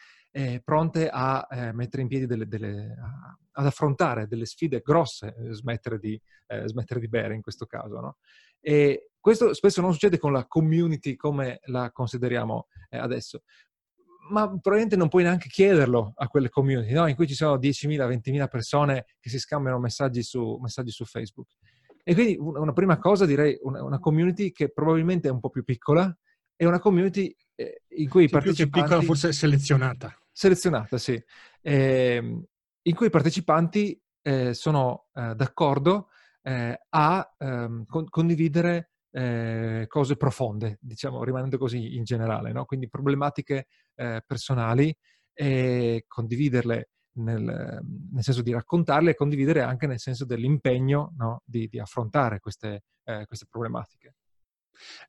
pronte 0.64 1.10
a 1.10 1.48
eh, 1.50 1.74
mettere 1.74 2.04
in 2.04 2.08
piedi 2.08 2.28
delle, 2.28 2.46
delle 2.46 2.96
a, 2.96 3.36
ad 3.54 3.66
affrontare 3.66 4.28
delle 4.28 4.46
sfide 4.46 4.82
grosse, 4.82 5.34
eh, 5.36 5.52
smettere 5.52 5.98
di, 5.98 6.22
smettere 6.66 7.00
di 7.00 7.08
bere 7.08 7.34
in 7.34 7.42
questo 7.42 7.66
caso. 7.66 8.00
No? 8.00 8.18
E 8.60 9.10
questo 9.20 9.56
spesso 9.56 9.82
non 9.82 9.94
succede 9.94 10.20
con 10.20 10.32
la 10.32 10.46
community 10.46 11.16
come 11.16 11.60
la 11.64 11.92
consideriamo 11.92 12.68
adesso 12.92 13.42
ma 14.30 14.48
probabilmente 14.48 14.96
non 14.96 15.08
puoi 15.08 15.24
neanche 15.24 15.50
chiederlo 15.50 16.14
a 16.16 16.28
quelle 16.28 16.50
community, 16.50 16.94
no? 16.94 17.08
in 17.08 17.16
cui 17.16 17.28
ci 17.28 17.36
sono 17.36 17.56
10.000, 17.58 18.08
20.000 18.08 18.48
persone 18.48 19.06
che 19.20 19.30
si 19.30 19.40
scambiano 19.40 19.80
messaggi 19.80 20.24
su, 20.24 20.58
messaggi 20.62 20.92
su 20.92 21.06
Facebook. 21.06 21.50
E 22.04 22.14
quindi 22.14 22.38
una 22.40 22.72
prima 22.72 22.98
cosa 22.98 23.26
direi 23.26 23.58
una, 23.62 23.84
una, 23.84 24.00
community 24.00 24.52
che 24.52 24.72
probabilmente 24.72 25.28
è 25.28 25.32
un 25.32 25.40
po' 25.40 25.50
più 25.50 25.64
piccola 25.64 26.16
è 26.56 26.66
una 26.66 26.80
community 26.80 27.36
eh, 27.56 27.84
in 27.90 28.10
cui 28.10 28.24
i 28.24 28.30
partecipanti... 28.30 28.72
Più 28.72 28.82
piccola, 28.82 29.02
forse 29.02 29.32
selezionata. 29.32 30.18
Selezionata, 30.32 30.98
sì. 30.98 31.22
Eh, 31.62 32.18
in 32.82 32.96
cui 32.96 33.08
i 33.08 33.12
partecipanti 33.12 34.02
eh, 34.22 34.54
sono 34.54 35.08
eh, 35.14 35.36
d'accordo 35.36 36.10
eh, 36.42 36.80
a 36.90 37.36
ehm, 37.38 37.86
con- 37.86 38.10
condividere 38.10 38.92
eh, 39.12 39.86
cose 39.88 40.16
profonde, 40.16 40.78
diciamo, 40.82 41.24
rimanendo 41.24 41.58
così 41.58 41.96
in 41.96 42.04
generale, 42.04 42.52
no? 42.52 42.66
quindi 42.66 42.90
problematiche 42.90 43.68
eh, 43.96 44.22
personali 44.26 44.96
e 45.34 46.04
condividerle 46.08 46.90
nel, 47.18 47.42
nel, 47.42 48.24
senso 48.24 48.42
di 48.42 48.52
raccontarle 48.52 49.12
e 49.12 49.16
condividere 49.16 49.62
anche 49.62 49.88
nel 49.88 50.00
senso 50.00 50.26
dell'impegno 50.26 51.14
no? 51.18 51.42
di, 51.46 51.68
di, 51.68 51.80
affrontare 51.80 52.40
queste, 52.40 52.84
eh, 53.04 53.26
queste 53.26 53.46
problematiche. 53.50 54.16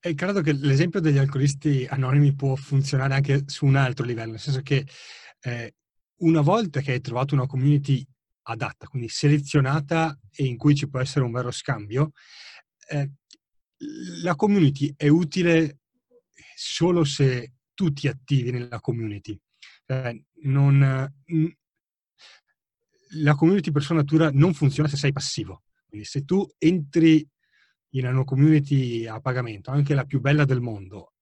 E 0.00 0.14
credo 0.14 0.40
che 0.40 0.52
l'esempio 0.52 1.00
degli 1.00 1.18
alcolisti 1.18 1.86
anonimi 1.88 2.34
può 2.34 2.54
funzionare 2.54 3.14
anche 3.14 3.42
su 3.46 3.66
un 3.66 3.76
altro 3.76 4.04
livello, 4.06 4.32
nel 4.32 4.40
senso 4.40 4.62
che 4.62 4.86
eh, 5.40 5.74
una 6.18 6.40
volta 6.40 6.80
che 6.80 6.92
hai 6.92 7.00
trovato 7.00 7.34
una 7.34 7.46
community 7.46 8.06
adatta, 8.42 8.86
quindi 8.86 9.08
selezionata 9.08 10.18
e 10.30 10.44
in 10.44 10.56
cui 10.56 10.74
ci 10.74 10.88
può 10.88 11.00
essere 11.00 11.24
un 11.24 11.32
vero 11.32 11.50
scambio, 11.50 12.12
eh, 12.88 13.10
la 14.22 14.34
community 14.34 14.92
è 14.96 15.08
utile 15.08 15.80
solo 16.56 17.04
se 17.04 17.54
tu 17.74 17.92
ti 17.92 18.08
attivi 18.08 18.50
nella 18.50 18.80
community. 18.80 19.38
Eh, 19.86 20.24
non, 20.42 21.12
la 23.10 23.34
community 23.34 23.70
per 23.70 23.82
sua 23.82 23.94
natura 23.94 24.30
non 24.32 24.54
funziona 24.54 24.88
se 24.88 24.96
sei 24.96 25.12
passivo. 25.12 25.62
Quindi 25.86 26.06
se 26.06 26.24
tu 26.24 26.46
entri 26.58 27.26
in 27.92 28.06
una 28.06 28.24
community 28.24 29.06
a 29.06 29.20
pagamento, 29.20 29.70
anche 29.70 29.94
la 29.94 30.04
più 30.04 30.20
bella 30.20 30.44
del 30.44 30.60
mondo, 30.60 31.14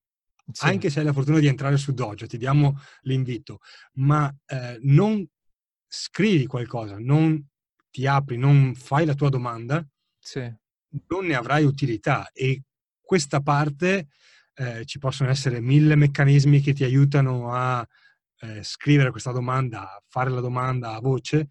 sì. 0.51 0.65
anche 0.65 0.91
se 0.91 1.01
hai 1.01 1.05
la 1.05 1.13
fortuna 1.13 1.39
di 1.39 1.47
entrare 1.47 1.77
su 1.77 1.93
Dojo, 1.93 2.27
ti 2.27 2.39
diamo 2.39 2.81
l'invito, 3.03 3.61
ma 3.95 4.35
eh, 4.47 4.79
non 4.83 5.25
scrivi 5.87 6.47
qualcosa, 6.47 6.99
non 6.99 7.47
ti 7.91 8.07
apri, 8.07 8.37
non 8.37 8.75
fai 8.75 9.07
la 9.07 9.15
tua 9.15 9.29
domanda, 9.29 9.87
sì. 10.19 10.53
Non 11.09 11.27
ne 11.27 11.35
avrai 11.35 11.65
utilità 11.65 12.31
e 12.33 12.63
questa 13.01 13.41
parte 13.41 14.09
eh, 14.55 14.85
ci 14.85 14.99
possono 14.99 15.31
essere 15.31 15.61
mille 15.61 15.97
meccanismi 15.97 16.61
che 16.61 16.73
ti 16.73 16.85
aiutano 16.85 17.53
a 17.53 17.87
eh, 18.41 18.63
scrivere 18.63 19.11
questa 19.11 19.33
domanda, 19.33 20.03
fare 20.09 20.31
la 20.31 20.41
domanda 20.41 20.95
a 20.95 21.01
voce, 21.01 21.49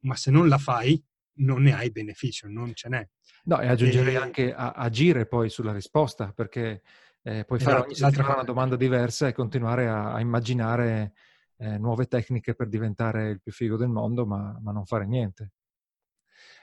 ma 0.00 0.16
se 0.16 0.30
non 0.30 0.48
la 0.48 0.58
fai 0.58 1.02
non 1.38 1.62
ne 1.62 1.74
hai 1.74 1.90
beneficio, 1.90 2.48
non 2.48 2.72
ce 2.74 2.88
n'è. 2.88 3.06
No, 3.44 3.60
e 3.60 3.68
aggiungerei 3.68 4.14
e... 4.14 4.18
anche 4.18 4.54
a, 4.54 4.72
agire 4.72 5.26
poi 5.26 5.48
sulla 5.50 5.72
risposta, 5.72 6.32
perché 6.32 6.82
eh, 7.22 7.44
puoi 7.44 7.58
fare 7.58 7.76
esatto, 7.76 7.86
ogni 7.86 7.94
settimana 7.94 8.34
una 8.34 8.44
domanda 8.44 8.76
diversa 8.76 9.28
e 9.28 9.32
continuare 9.32 9.88
a, 9.88 10.14
a 10.14 10.20
immaginare 10.20 11.12
eh, 11.58 11.78
nuove 11.78 12.06
tecniche 12.06 12.54
per 12.54 12.68
diventare 12.68 13.30
il 13.30 13.40
più 13.40 13.52
figo 13.52 13.76
del 13.76 13.88
mondo, 13.88 14.26
ma, 14.26 14.58
ma 14.62 14.72
non 14.72 14.86
fare 14.86 15.06
niente. 15.06 15.52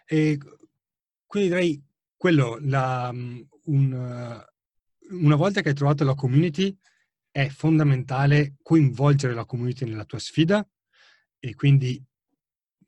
E 0.05 0.37
quindi 1.25 1.49
direi 1.49 1.83
quello, 2.23 2.57
la, 2.61 3.11
un, 3.11 4.45
una 5.09 5.35
volta 5.35 5.59
che 5.59 5.67
hai 5.67 5.75
trovato 5.75 6.05
la 6.05 6.15
community, 6.15 6.73
è 7.29 7.49
fondamentale 7.49 8.55
coinvolgere 8.61 9.33
la 9.33 9.43
community 9.43 9.83
nella 9.83 10.05
tua 10.05 10.19
sfida 10.19 10.65
e 11.37 11.53
quindi 11.53 12.01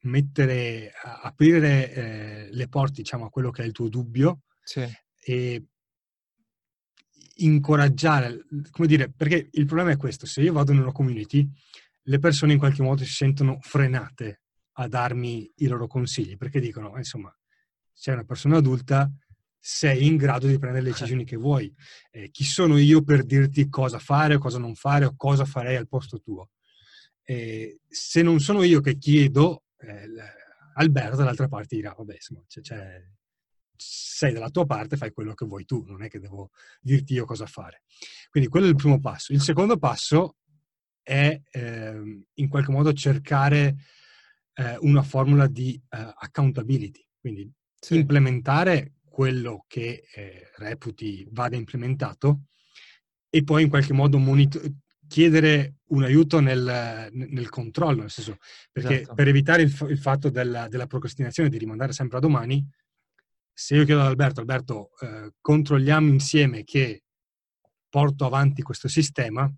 mettere, 0.03 0.89
aprire 1.03 1.91
eh, 1.91 2.47
le 2.49 2.67
porte, 2.69 3.01
diciamo, 3.01 3.25
a 3.25 3.29
quello 3.29 3.51
che 3.51 3.63
è 3.63 3.65
il 3.65 3.73
tuo 3.73 3.89
dubbio 3.89 4.43
sì. 4.63 4.87
e 5.19 5.65
incoraggiare, 7.39 8.45
come 8.71 8.87
dire, 8.87 9.11
perché 9.11 9.49
il 9.51 9.65
problema 9.65 9.91
è 9.91 9.97
questo, 9.97 10.25
se 10.25 10.39
io 10.43 10.53
vado 10.53 10.71
in 10.71 10.79
una 10.79 10.93
community, 10.93 11.45
le 12.03 12.19
persone 12.19 12.53
in 12.53 12.59
qualche 12.59 12.83
modo 12.83 13.03
si 13.03 13.11
sentono 13.11 13.57
frenate 13.59 14.43
a 14.77 14.87
darmi 14.87 15.51
i 15.57 15.67
loro 15.67 15.87
consigli, 15.87 16.37
perché 16.37 16.61
dicono, 16.61 16.95
insomma, 16.95 17.37
sei 17.97 18.13
una 18.13 18.25
persona 18.25 18.57
adulta, 18.57 19.09
sei 19.67 20.05
in 20.05 20.15
grado 20.15 20.45
di 20.45 20.59
prendere 20.59 20.83
le 20.83 20.91
decisioni 20.91 21.25
che 21.25 21.37
vuoi. 21.37 21.73
Eh, 22.11 22.29
chi 22.29 22.43
sono 22.43 22.77
io 22.77 23.01
per 23.01 23.23
dirti 23.23 23.67
cosa 23.67 23.97
fare 23.97 24.35
o 24.35 24.37
cosa 24.37 24.59
non 24.59 24.75
fare 24.75 25.05
o 25.05 25.15
cosa 25.17 25.43
farei 25.43 25.75
al 25.75 25.87
posto 25.87 26.19
tuo? 26.19 26.51
Eh, 27.23 27.79
se 27.87 28.21
non 28.21 28.39
sono 28.39 28.61
io 28.61 28.79
che 28.79 28.95
chiedo, 28.99 29.63
eh, 29.77 30.07
Alberto 30.75 31.15
dall'altra 31.15 31.47
parte 31.47 31.77
dirà, 31.77 31.95
vabbè, 31.97 32.13
insomma, 32.13 32.43
c'è, 32.45 32.61
c'è, 32.61 33.03
sei 33.75 34.33
dalla 34.33 34.51
tua 34.51 34.67
parte, 34.67 34.97
fai 34.97 35.11
quello 35.11 35.33
che 35.33 35.47
vuoi 35.47 35.65
tu, 35.65 35.83
non 35.87 36.03
è 36.03 36.09
che 36.09 36.19
devo 36.19 36.51
dirti 36.79 37.13
io 37.13 37.25
cosa 37.25 37.47
fare. 37.47 37.81
Quindi 38.29 38.51
quello 38.51 38.67
è 38.67 38.69
il 38.69 38.75
primo 38.75 38.99
passo. 38.99 39.33
Il 39.33 39.41
secondo 39.41 39.79
passo 39.79 40.35
è 41.01 41.41
ehm, 41.49 42.23
in 42.35 42.49
qualche 42.49 42.71
modo 42.71 42.93
cercare 42.93 43.77
eh, 44.53 44.77
una 44.81 45.01
formula 45.01 45.47
di 45.47 45.73
eh, 45.89 46.13
accountability, 46.17 47.03
quindi 47.19 47.51
sì. 47.79 47.95
implementare 47.95 48.91
quello 49.15 49.63
che 49.65 50.03
eh, 50.13 50.51
reputi 50.57 51.25
vada 51.31 51.55
implementato 51.55 52.47
e 53.29 53.45
poi 53.45 53.63
in 53.63 53.69
qualche 53.69 53.93
modo 53.93 54.17
monitor- 54.17 54.69
chiedere 55.07 55.75
un 55.91 56.03
aiuto 56.03 56.41
nel, 56.41 57.07
nel, 57.13 57.47
controllo, 57.47 58.01
nel 58.01 58.09
senso, 58.09 58.35
perché 58.73 59.03
esatto. 59.03 59.13
per 59.13 59.29
evitare 59.29 59.61
il, 59.61 59.73
il 59.87 59.97
fatto 59.97 60.29
della, 60.29 60.67
della, 60.67 60.85
procrastinazione, 60.85 61.47
di 61.47 61.57
rimandare 61.57 61.93
sempre 61.93 62.17
a 62.17 62.19
domani, 62.19 62.67
se 63.53 63.75
io 63.75 63.85
chiedo 63.85 64.01
ad 64.01 64.07
Alberto, 64.07 64.41
Alberto, 64.41 64.89
eh, 64.99 65.31
controlliamo 65.39 66.11
insieme 66.11 66.65
che 66.65 67.03
porto 67.87 68.25
avanti 68.25 68.63
questo 68.63 68.89
sistema, 68.89 69.49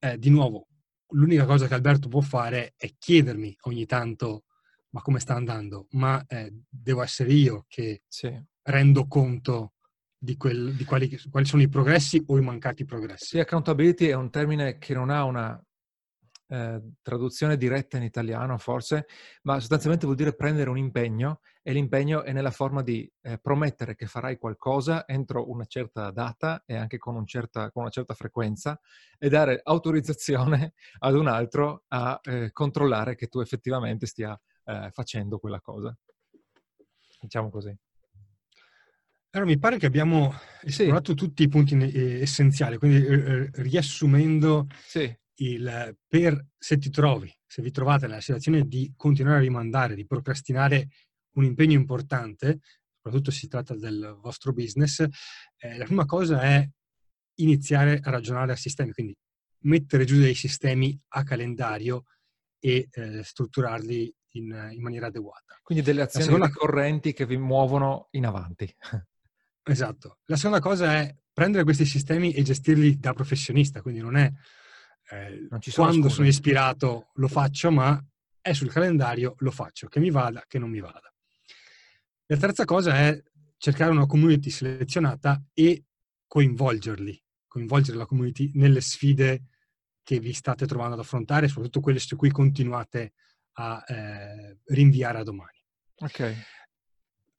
eh, 0.00 0.18
di 0.18 0.28
nuovo, 0.28 0.66
l'unica 1.12 1.46
cosa 1.46 1.66
che 1.66 1.72
Alberto 1.72 2.08
può 2.08 2.20
fare 2.20 2.74
è 2.76 2.92
chiedermi 2.98 3.56
ogni 3.62 3.86
tanto 3.86 4.44
ma 4.92 5.02
come 5.02 5.20
sta 5.20 5.34
andando, 5.34 5.86
ma 5.92 6.24
eh, 6.26 6.52
devo 6.68 7.02
essere 7.02 7.32
io 7.32 7.64
che 7.68 8.02
sì. 8.08 8.30
rendo 8.62 9.06
conto 9.06 9.74
di, 10.16 10.36
quel, 10.36 10.74
di 10.74 10.84
quali, 10.84 11.18
quali, 11.30 11.46
sono 11.46 11.62
i 11.62 11.68
progressi 11.68 12.22
o 12.26 12.38
i 12.38 12.42
mancati 12.42 12.84
progressi. 12.84 13.26
Sì, 13.26 13.38
accountability 13.40 14.06
è 14.06 14.14
un 14.14 14.30
termine 14.30 14.78
che 14.78 14.94
non 14.94 15.10
ha 15.10 15.24
una 15.24 15.60
eh, 16.52 16.82
traduzione 17.00 17.56
diretta 17.56 17.96
in 17.96 18.02
italiano 18.02 18.58
forse, 18.58 19.06
ma 19.42 19.58
sostanzialmente 19.58 20.04
vuol 20.04 20.18
dire 20.18 20.34
prendere 20.34 20.68
un 20.68 20.76
impegno 20.76 21.40
e 21.62 21.72
l'impegno 21.72 22.22
è 22.22 22.32
nella 22.32 22.50
forma 22.50 22.82
di 22.82 23.10
eh, 23.22 23.38
promettere 23.38 23.94
che 23.94 24.06
farai 24.06 24.36
qualcosa 24.36 25.06
entro 25.06 25.50
una 25.50 25.64
certa 25.64 26.10
data 26.10 26.62
e 26.66 26.76
anche 26.76 26.98
con, 26.98 27.16
un 27.16 27.26
certa, 27.26 27.70
con 27.70 27.82
una 27.82 27.90
certa 27.90 28.12
frequenza 28.12 28.78
e 29.18 29.30
dare 29.30 29.60
autorizzazione 29.64 30.74
ad 31.00 31.14
un 31.14 31.26
altro 31.26 31.84
a 31.88 32.20
eh, 32.22 32.52
controllare 32.52 33.14
che 33.14 33.28
tu 33.28 33.40
effettivamente 33.40 34.06
stia 34.06 34.38
eh, 34.64 34.90
facendo 34.92 35.38
quella 35.38 35.60
cosa. 35.60 35.96
Diciamo 37.20 37.50
così. 37.50 37.76
Allora, 39.34 39.48
mi 39.48 39.58
pare 39.58 39.78
che 39.78 39.86
abbiamo 39.86 40.34
esplorato 40.60 41.12
sì. 41.12 41.16
tutti 41.16 41.42
i 41.42 41.48
punti 41.48 41.74
eh, 41.74 42.20
essenziali, 42.20 42.76
quindi 42.76 43.06
eh, 43.06 43.50
riassumendo 43.62 44.66
sì. 44.84 45.10
il 45.36 45.96
per 46.06 46.48
se 46.58 46.76
ti 46.76 46.90
trovi, 46.90 47.34
se 47.46 47.62
vi 47.62 47.70
trovate 47.70 48.06
nella 48.06 48.20
situazione 48.20 48.66
di 48.66 48.92
continuare 48.94 49.38
a 49.38 49.40
rimandare, 49.40 49.94
di 49.94 50.04
procrastinare 50.06 50.88
un 51.36 51.44
impegno 51.44 51.72
importante, 51.72 52.60
soprattutto 52.94 53.30
si 53.30 53.48
tratta 53.48 53.74
del 53.74 54.18
vostro 54.20 54.52
business, 54.52 55.00
eh, 55.00 55.78
la 55.78 55.84
prima 55.86 56.04
cosa 56.04 56.42
è 56.42 56.68
iniziare 57.36 58.00
a 58.02 58.10
ragionare 58.10 58.52
a 58.52 58.56
sistemi, 58.56 58.92
quindi 58.92 59.16
mettere 59.60 60.04
giù 60.04 60.18
dei 60.18 60.34
sistemi 60.34 60.98
a 61.14 61.22
calendario 61.22 62.04
e 62.58 62.88
eh, 62.90 63.22
strutturarli 63.22 64.14
in, 64.32 64.70
in, 64.72 64.82
maniera 64.82 65.06
adeguata. 65.06 65.58
Quindi 65.62 65.84
delle 65.84 66.02
azioni 66.02 66.24
seconda... 66.24 66.50
correnti 66.50 67.12
che 67.12 67.26
vi 67.26 67.36
muovono 67.36 68.08
in 68.12 68.26
avanti. 68.26 68.72
esatto. 69.64 70.18
La 70.26 70.36
seconda 70.36 70.60
cosa 70.60 70.94
è 70.94 71.16
prendere 71.32 71.64
questi 71.64 71.84
sistemi 71.84 72.32
e 72.32 72.42
gestirli 72.42 72.98
da 72.98 73.12
professionista, 73.12 73.80
quindi 73.80 74.00
non 74.00 74.16
è 74.16 74.30
eh, 75.10 75.46
non 75.50 75.60
sono 75.60 75.88
quando 75.88 76.04
scuse. 76.04 76.14
sono 76.14 76.28
ispirato 76.28 77.10
lo 77.14 77.28
faccio, 77.28 77.70
ma 77.70 78.02
è 78.40 78.52
sul 78.52 78.70
calendario 78.70 79.34
lo 79.38 79.50
faccio, 79.50 79.88
che 79.88 80.00
mi 80.00 80.10
vada, 80.10 80.44
che 80.46 80.58
non 80.58 80.70
mi 80.70 80.80
vada. 80.80 81.12
La 82.26 82.36
terza 82.36 82.64
cosa 82.64 82.94
è 82.96 83.22
cercare 83.56 83.90
una 83.90 84.06
community 84.06 84.50
selezionata 84.50 85.42
e 85.52 85.84
coinvolgerli, 86.26 87.22
coinvolgere 87.46 87.98
la 87.98 88.06
community 88.06 88.50
nelle 88.54 88.80
sfide 88.80 89.44
che 90.02 90.18
vi 90.18 90.32
state 90.32 90.66
trovando 90.66 90.94
ad 90.94 91.00
affrontare, 91.00 91.46
soprattutto 91.46 91.80
quelle 91.80 91.98
su 91.98 92.16
cui 92.16 92.30
continuate 92.30 93.12
a 93.54 93.84
eh, 93.86 94.58
rinviare 94.66 95.18
a 95.18 95.22
domani. 95.22 95.58
Ok. 95.96 96.36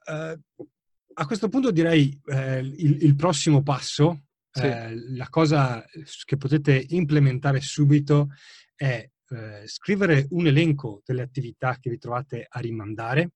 Uh, 0.06 0.68
a 1.16 1.26
questo 1.26 1.48
punto 1.48 1.72
direi 1.72 2.20
eh, 2.26 2.60
il, 2.60 3.04
il, 3.04 3.16
prossimo 3.16 3.62
passo, 3.62 4.26
sì. 4.50 4.64
eh, 4.64 4.96
la 5.12 5.30
cosa 5.30 5.84
che 6.26 6.38
potete 6.38 6.86
implementare 6.90 7.62
subito 7.62 8.30
è 8.76 9.08
eh, 9.30 9.68
scrivere 9.68 10.28
un 10.32 10.48
elenco 10.48 11.02
delle 11.06 11.22
attività 11.22 11.78
che 11.80 11.90
vi 11.90 11.98
trovate 11.98 12.46
a 12.50 12.60
rimandare, 12.60 13.32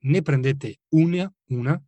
ne 0.00 0.22
prendete 0.22 0.80
una, 0.90 1.32
una 1.46 1.82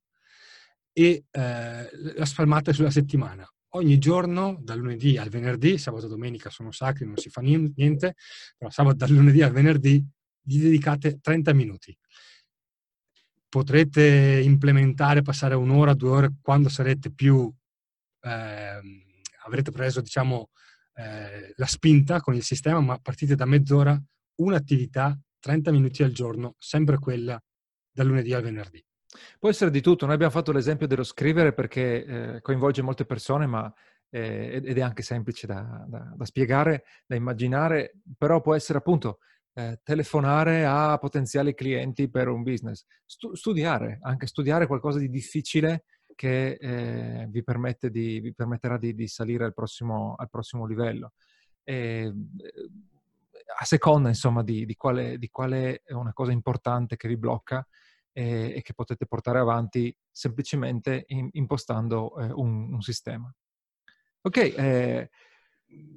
e 0.92 1.24
eh, 1.30 1.90
la 1.92 2.24
spalmate 2.24 2.72
sulla 2.72 2.90
settimana 2.90 3.46
ogni 3.70 3.98
giorno, 3.98 4.58
dal 4.60 4.78
lunedì 4.78 5.16
al 5.16 5.28
venerdì, 5.28 5.78
sabato 5.78 6.06
e 6.06 6.08
domenica 6.08 6.50
sono 6.50 6.72
sacri, 6.72 7.06
non 7.06 7.16
si 7.16 7.28
fa 7.28 7.40
niente, 7.40 8.14
però 8.56 8.70
sabato 8.70 8.96
dal 8.96 9.10
lunedì 9.10 9.42
al 9.42 9.52
venerdì 9.52 10.04
gli 10.42 10.60
dedicate 10.60 11.20
30 11.20 11.52
minuti. 11.52 11.96
Potrete 13.48 14.40
implementare, 14.44 15.22
passare 15.22 15.54
un'ora, 15.54 15.94
due 15.94 16.10
ore, 16.10 16.34
quando 16.40 16.68
sarete 16.68 17.10
più, 17.12 17.52
eh, 18.22 18.80
avrete 19.44 19.70
preso, 19.70 20.00
diciamo, 20.00 20.50
eh, 20.94 21.52
la 21.56 21.66
spinta 21.66 22.20
con 22.20 22.34
il 22.34 22.42
sistema, 22.42 22.80
ma 22.80 22.98
partite 22.98 23.34
da 23.34 23.44
mezz'ora, 23.44 24.00
un'attività, 24.36 25.18
30 25.40 25.72
minuti 25.72 26.02
al 26.02 26.12
giorno, 26.12 26.54
sempre 26.58 26.98
quella 26.98 27.40
dal 27.90 28.06
lunedì 28.06 28.32
al 28.32 28.42
venerdì. 28.42 28.84
Può 29.38 29.48
essere 29.48 29.70
di 29.70 29.80
tutto. 29.80 30.04
Noi 30.04 30.14
abbiamo 30.14 30.32
fatto 30.32 30.52
l'esempio 30.52 30.86
dello 30.86 31.02
scrivere 31.02 31.52
perché 31.52 32.04
eh, 32.04 32.40
coinvolge 32.40 32.82
molte 32.82 33.04
persone, 33.04 33.46
ma 33.46 33.72
eh, 34.10 34.60
ed 34.64 34.76
è 34.76 34.80
anche 34.80 35.02
semplice 35.02 35.46
da, 35.46 35.84
da, 35.88 36.12
da, 36.14 36.24
spiegare, 36.24 36.84
da 37.06 37.14
immaginare, 37.14 37.94
però 38.16 38.40
può 38.40 38.54
essere 38.54 38.78
appunto 38.78 39.18
eh, 39.54 39.80
telefonare 39.82 40.64
a 40.64 40.96
potenziali 40.98 41.54
clienti 41.54 42.08
per 42.08 42.28
un 42.28 42.42
business, 42.42 42.84
Stu- 43.04 43.34
studiare, 43.34 43.98
anche 44.02 44.26
studiare 44.26 44.66
qualcosa 44.66 44.98
di 44.98 45.08
difficile 45.08 45.84
che 46.14 46.58
eh, 46.60 47.26
vi, 47.30 47.42
di, 47.90 48.20
vi, 48.20 48.34
permetterà 48.34 48.78
di, 48.78 48.94
di 48.94 49.06
salire 49.06 49.44
al 49.44 49.54
prossimo, 49.54 50.14
al 50.16 50.28
prossimo 50.28 50.66
livello. 50.66 51.12
E, 51.64 52.12
a 53.58 53.64
seconda, 53.64 54.08
insomma, 54.08 54.42
di, 54.42 54.64
di, 54.66 54.76
quale, 54.76 55.18
di, 55.18 55.28
quale, 55.28 55.82
è 55.84 55.92
una 55.92 56.12
cosa 56.12 56.32
importante 56.32 56.96
che 56.96 57.08
vi 57.08 57.16
blocca 57.16 57.66
e, 58.12 58.54
e 58.56 58.62
che 58.62 58.74
potete 58.74 59.06
portare 59.06 59.38
avanti 59.38 59.94
semplicemente 60.10 61.04
in, 61.08 61.28
impostando 61.32 62.18
eh, 62.18 62.32
un, 62.32 62.72
un, 62.72 62.80
sistema. 62.82 63.32
Ok, 64.22 64.36
eh, 64.36 65.10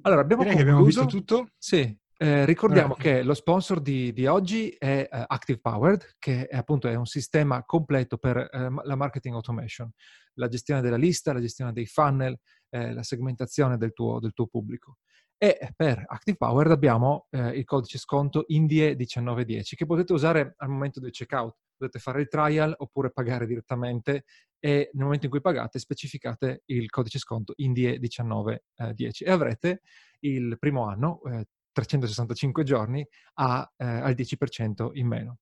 allora 0.02 0.20
abbiamo 0.20 0.42
abbiamo 0.42 0.84
visto 0.84 1.06
tutto. 1.06 1.50
Sì, 1.58 1.96
eh, 2.16 2.44
ricordiamo 2.44 2.96
eh. 2.96 3.00
che 3.00 3.22
lo 3.22 3.34
sponsor 3.34 3.80
di, 3.80 4.12
di 4.12 4.26
oggi 4.26 4.70
è 4.70 5.08
uh, 5.10 5.24
Active 5.26 5.58
Powered, 5.58 6.14
che 6.18 6.46
è 6.46 6.56
appunto 6.56 6.88
è 6.88 6.94
un 6.94 7.06
sistema 7.06 7.64
completo 7.64 8.18
per 8.18 8.36
uh, 8.36 8.80
la 8.84 8.94
marketing 8.94 9.34
automation, 9.34 9.90
la 10.34 10.48
gestione 10.48 10.80
della 10.80 10.96
lista, 10.96 11.32
la 11.32 11.40
gestione 11.40 11.72
dei 11.72 11.86
funnel, 11.86 12.38
eh, 12.70 12.92
la 12.92 13.02
segmentazione 13.02 13.76
del 13.76 13.92
tuo, 13.92 14.20
del 14.20 14.32
tuo, 14.32 14.46
pubblico. 14.46 14.98
E 15.36 15.72
per 15.74 16.04
Active 16.06 16.36
Powered 16.36 16.70
abbiamo 16.70 17.26
eh, 17.30 17.58
il 17.58 17.64
codice 17.64 17.98
sconto 17.98 18.46
INDIE1910 18.48 19.74
che 19.74 19.84
potete 19.84 20.12
usare 20.12 20.54
al 20.56 20.68
momento 20.68 21.00
del 21.00 21.10
checkout. 21.10 21.56
Potete 21.76 21.98
fare 21.98 22.20
il 22.20 22.28
trial 22.28 22.74
oppure 22.76 23.10
pagare 23.10 23.46
direttamente 23.46 24.24
e 24.58 24.90
nel 24.92 25.04
momento 25.04 25.26
in 25.26 25.30
cui 25.30 25.40
pagate 25.40 25.78
specificate 25.78 26.62
il 26.66 26.88
codice 26.88 27.18
sconto 27.18 27.54
INDIE1910 27.58 29.24
e 29.24 29.30
avrete 29.30 29.82
il 30.20 30.56
primo 30.58 30.86
anno 30.86 31.20
eh, 31.24 31.46
365 31.72 32.64
giorni 32.64 33.06
a, 33.34 33.70
eh, 33.76 33.84
al 33.84 34.14
10% 34.14 34.90
in 34.94 35.06
meno. 35.06 35.38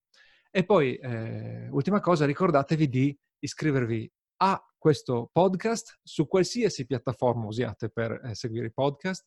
E 0.51 0.65
poi, 0.65 0.95
eh, 0.97 1.69
ultima 1.69 1.99
cosa, 1.99 2.25
ricordatevi 2.25 2.89
di 2.89 3.17
iscrivervi 3.39 4.11
a 4.37 4.61
questo 4.77 5.29
podcast 5.31 5.99
su 6.03 6.27
qualsiasi 6.27 6.85
piattaforma 6.85 7.45
usiate 7.45 7.89
per 7.89 8.19
eh, 8.23 8.35
seguire 8.35 8.67
i 8.67 8.73
podcast, 8.73 9.25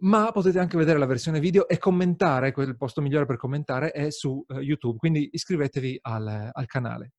ma 0.00 0.30
potete 0.32 0.58
anche 0.58 0.76
vedere 0.76 0.98
la 0.98 1.06
versione 1.06 1.40
video 1.40 1.68
e 1.68 1.78
commentare, 1.78 2.52
il 2.56 2.76
posto 2.76 3.00
migliore 3.00 3.26
per 3.26 3.36
commentare 3.36 3.90
è 3.90 4.10
su 4.10 4.44
uh, 4.46 4.58
YouTube, 4.58 4.98
quindi 4.98 5.28
iscrivetevi 5.32 5.98
al, 6.02 6.50
al 6.52 6.66
canale. 6.66 7.12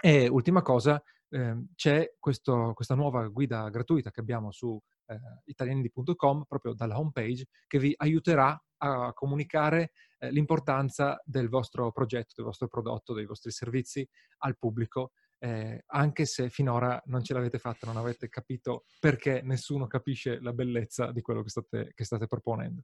E 0.00 0.28
ultima 0.28 0.62
cosa, 0.62 1.02
eh, 1.30 1.66
c'è 1.74 2.14
questo, 2.18 2.72
questa 2.74 2.94
nuova 2.94 3.26
guida 3.28 3.68
gratuita 3.68 4.10
che 4.10 4.20
abbiamo 4.20 4.52
su 4.52 4.80
eh, 5.06 5.18
italiani.com, 5.44 6.44
proprio 6.44 6.74
dalla 6.74 6.98
homepage, 6.98 7.46
che 7.66 7.78
vi 7.78 7.94
aiuterà 7.96 8.60
a 8.78 9.12
comunicare 9.12 9.92
eh, 10.18 10.30
l'importanza 10.30 11.20
del 11.24 11.48
vostro 11.48 11.90
progetto, 11.92 12.34
del 12.36 12.44
vostro 12.44 12.68
prodotto, 12.68 13.14
dei 13.14 13.26
vostri 13.26 13.50
servizi 13.50 14.06
al 14.38 14.56
pubblico, 14.58 15.12
eh, 15.38 15.82
anche 15.86 16.24
se 16.24 16.48
finora 16.48 17.00
non 17.06 17.22
ce 17.22 17.34
l'avete 17.34 17.58
fatta, 17.58 17.86
non 17.86 17.96
avete 17.96 18.28
capito 18.28 18.84
perché 18.98 19.40
nessuno 19.42 19.86
capisce 19.86 20.40
la 20.40 20.52
bellezza 20.52 21.12
di 21.12 21.20
quello 21.20 21.42
che 21.42 21.50
state, 21.50 21.92
che 21.94 22.04
state 22.04 22.26
proponendo. 22.26 22.82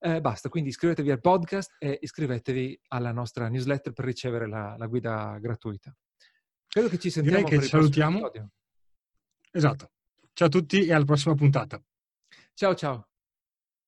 Eh, 0.00 0.20
basta, 0.20 0.48
quindi 0.48 0.70
iscrivetevi 0.70 1.10
al 1.10 1.20
podcast 1.20 1.74
e 1.78 1.98
iscrivetevi 2.00 2.80
alla 2.88 3.12
nostra 3.12 3.48
newsletter 3.48 3.92
per 3.92 4.04
ricevere 4.04 4.48
la, 4.48 4.76
la 4.78 4.86
guida 4.86 5.36
gratuita. 5.40 5.94
Credo 6.68 6.88
che 6.88 6.98
ci 6.98 7.10
sentiamo 7.10 7.38
Direi 7.38 7.58
che 7.58 7.64
ci 7.64 7.70
salutiamo. 7.70 8.30
Esatto. 9.50 9.90
Ciao 10.34 10.46
a 10.46 10.50
tutti 10.50 10.86
e 10.86 10.92
alla 10.92 11.04
prossima 11.04 11.34
puntata. 11.34 11.82
Ciao 12.54 12.74
ciao. 12.74 13.08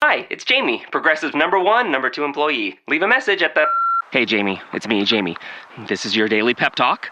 Hi, 0.01 0.25
it's 0.29 0.45
Jamie, 0.45 0.85
Progressive 0.91 1.37
number 1.37 1.59
one, 1.59 1.91
number 1.91 2.09
two 2.09 2.23
employee. 2.23 2.79
Leave 2.87 3.03
a 3.03 3.07
message 3.07 3.43
at 3.43 3.53
the. 3.53 3.65
Hey, 4.11 4.25
Jamie, 4.25 4.59
it's 4.73 4.87
me, 4.87 5.03
Jamie. 5.03 5.35
This 5.87 6.05
is 6.05 6.15
your 6.15 6.27
daily 6.27 6.53
pep 6.53 6.73
talk. 6.73 7.11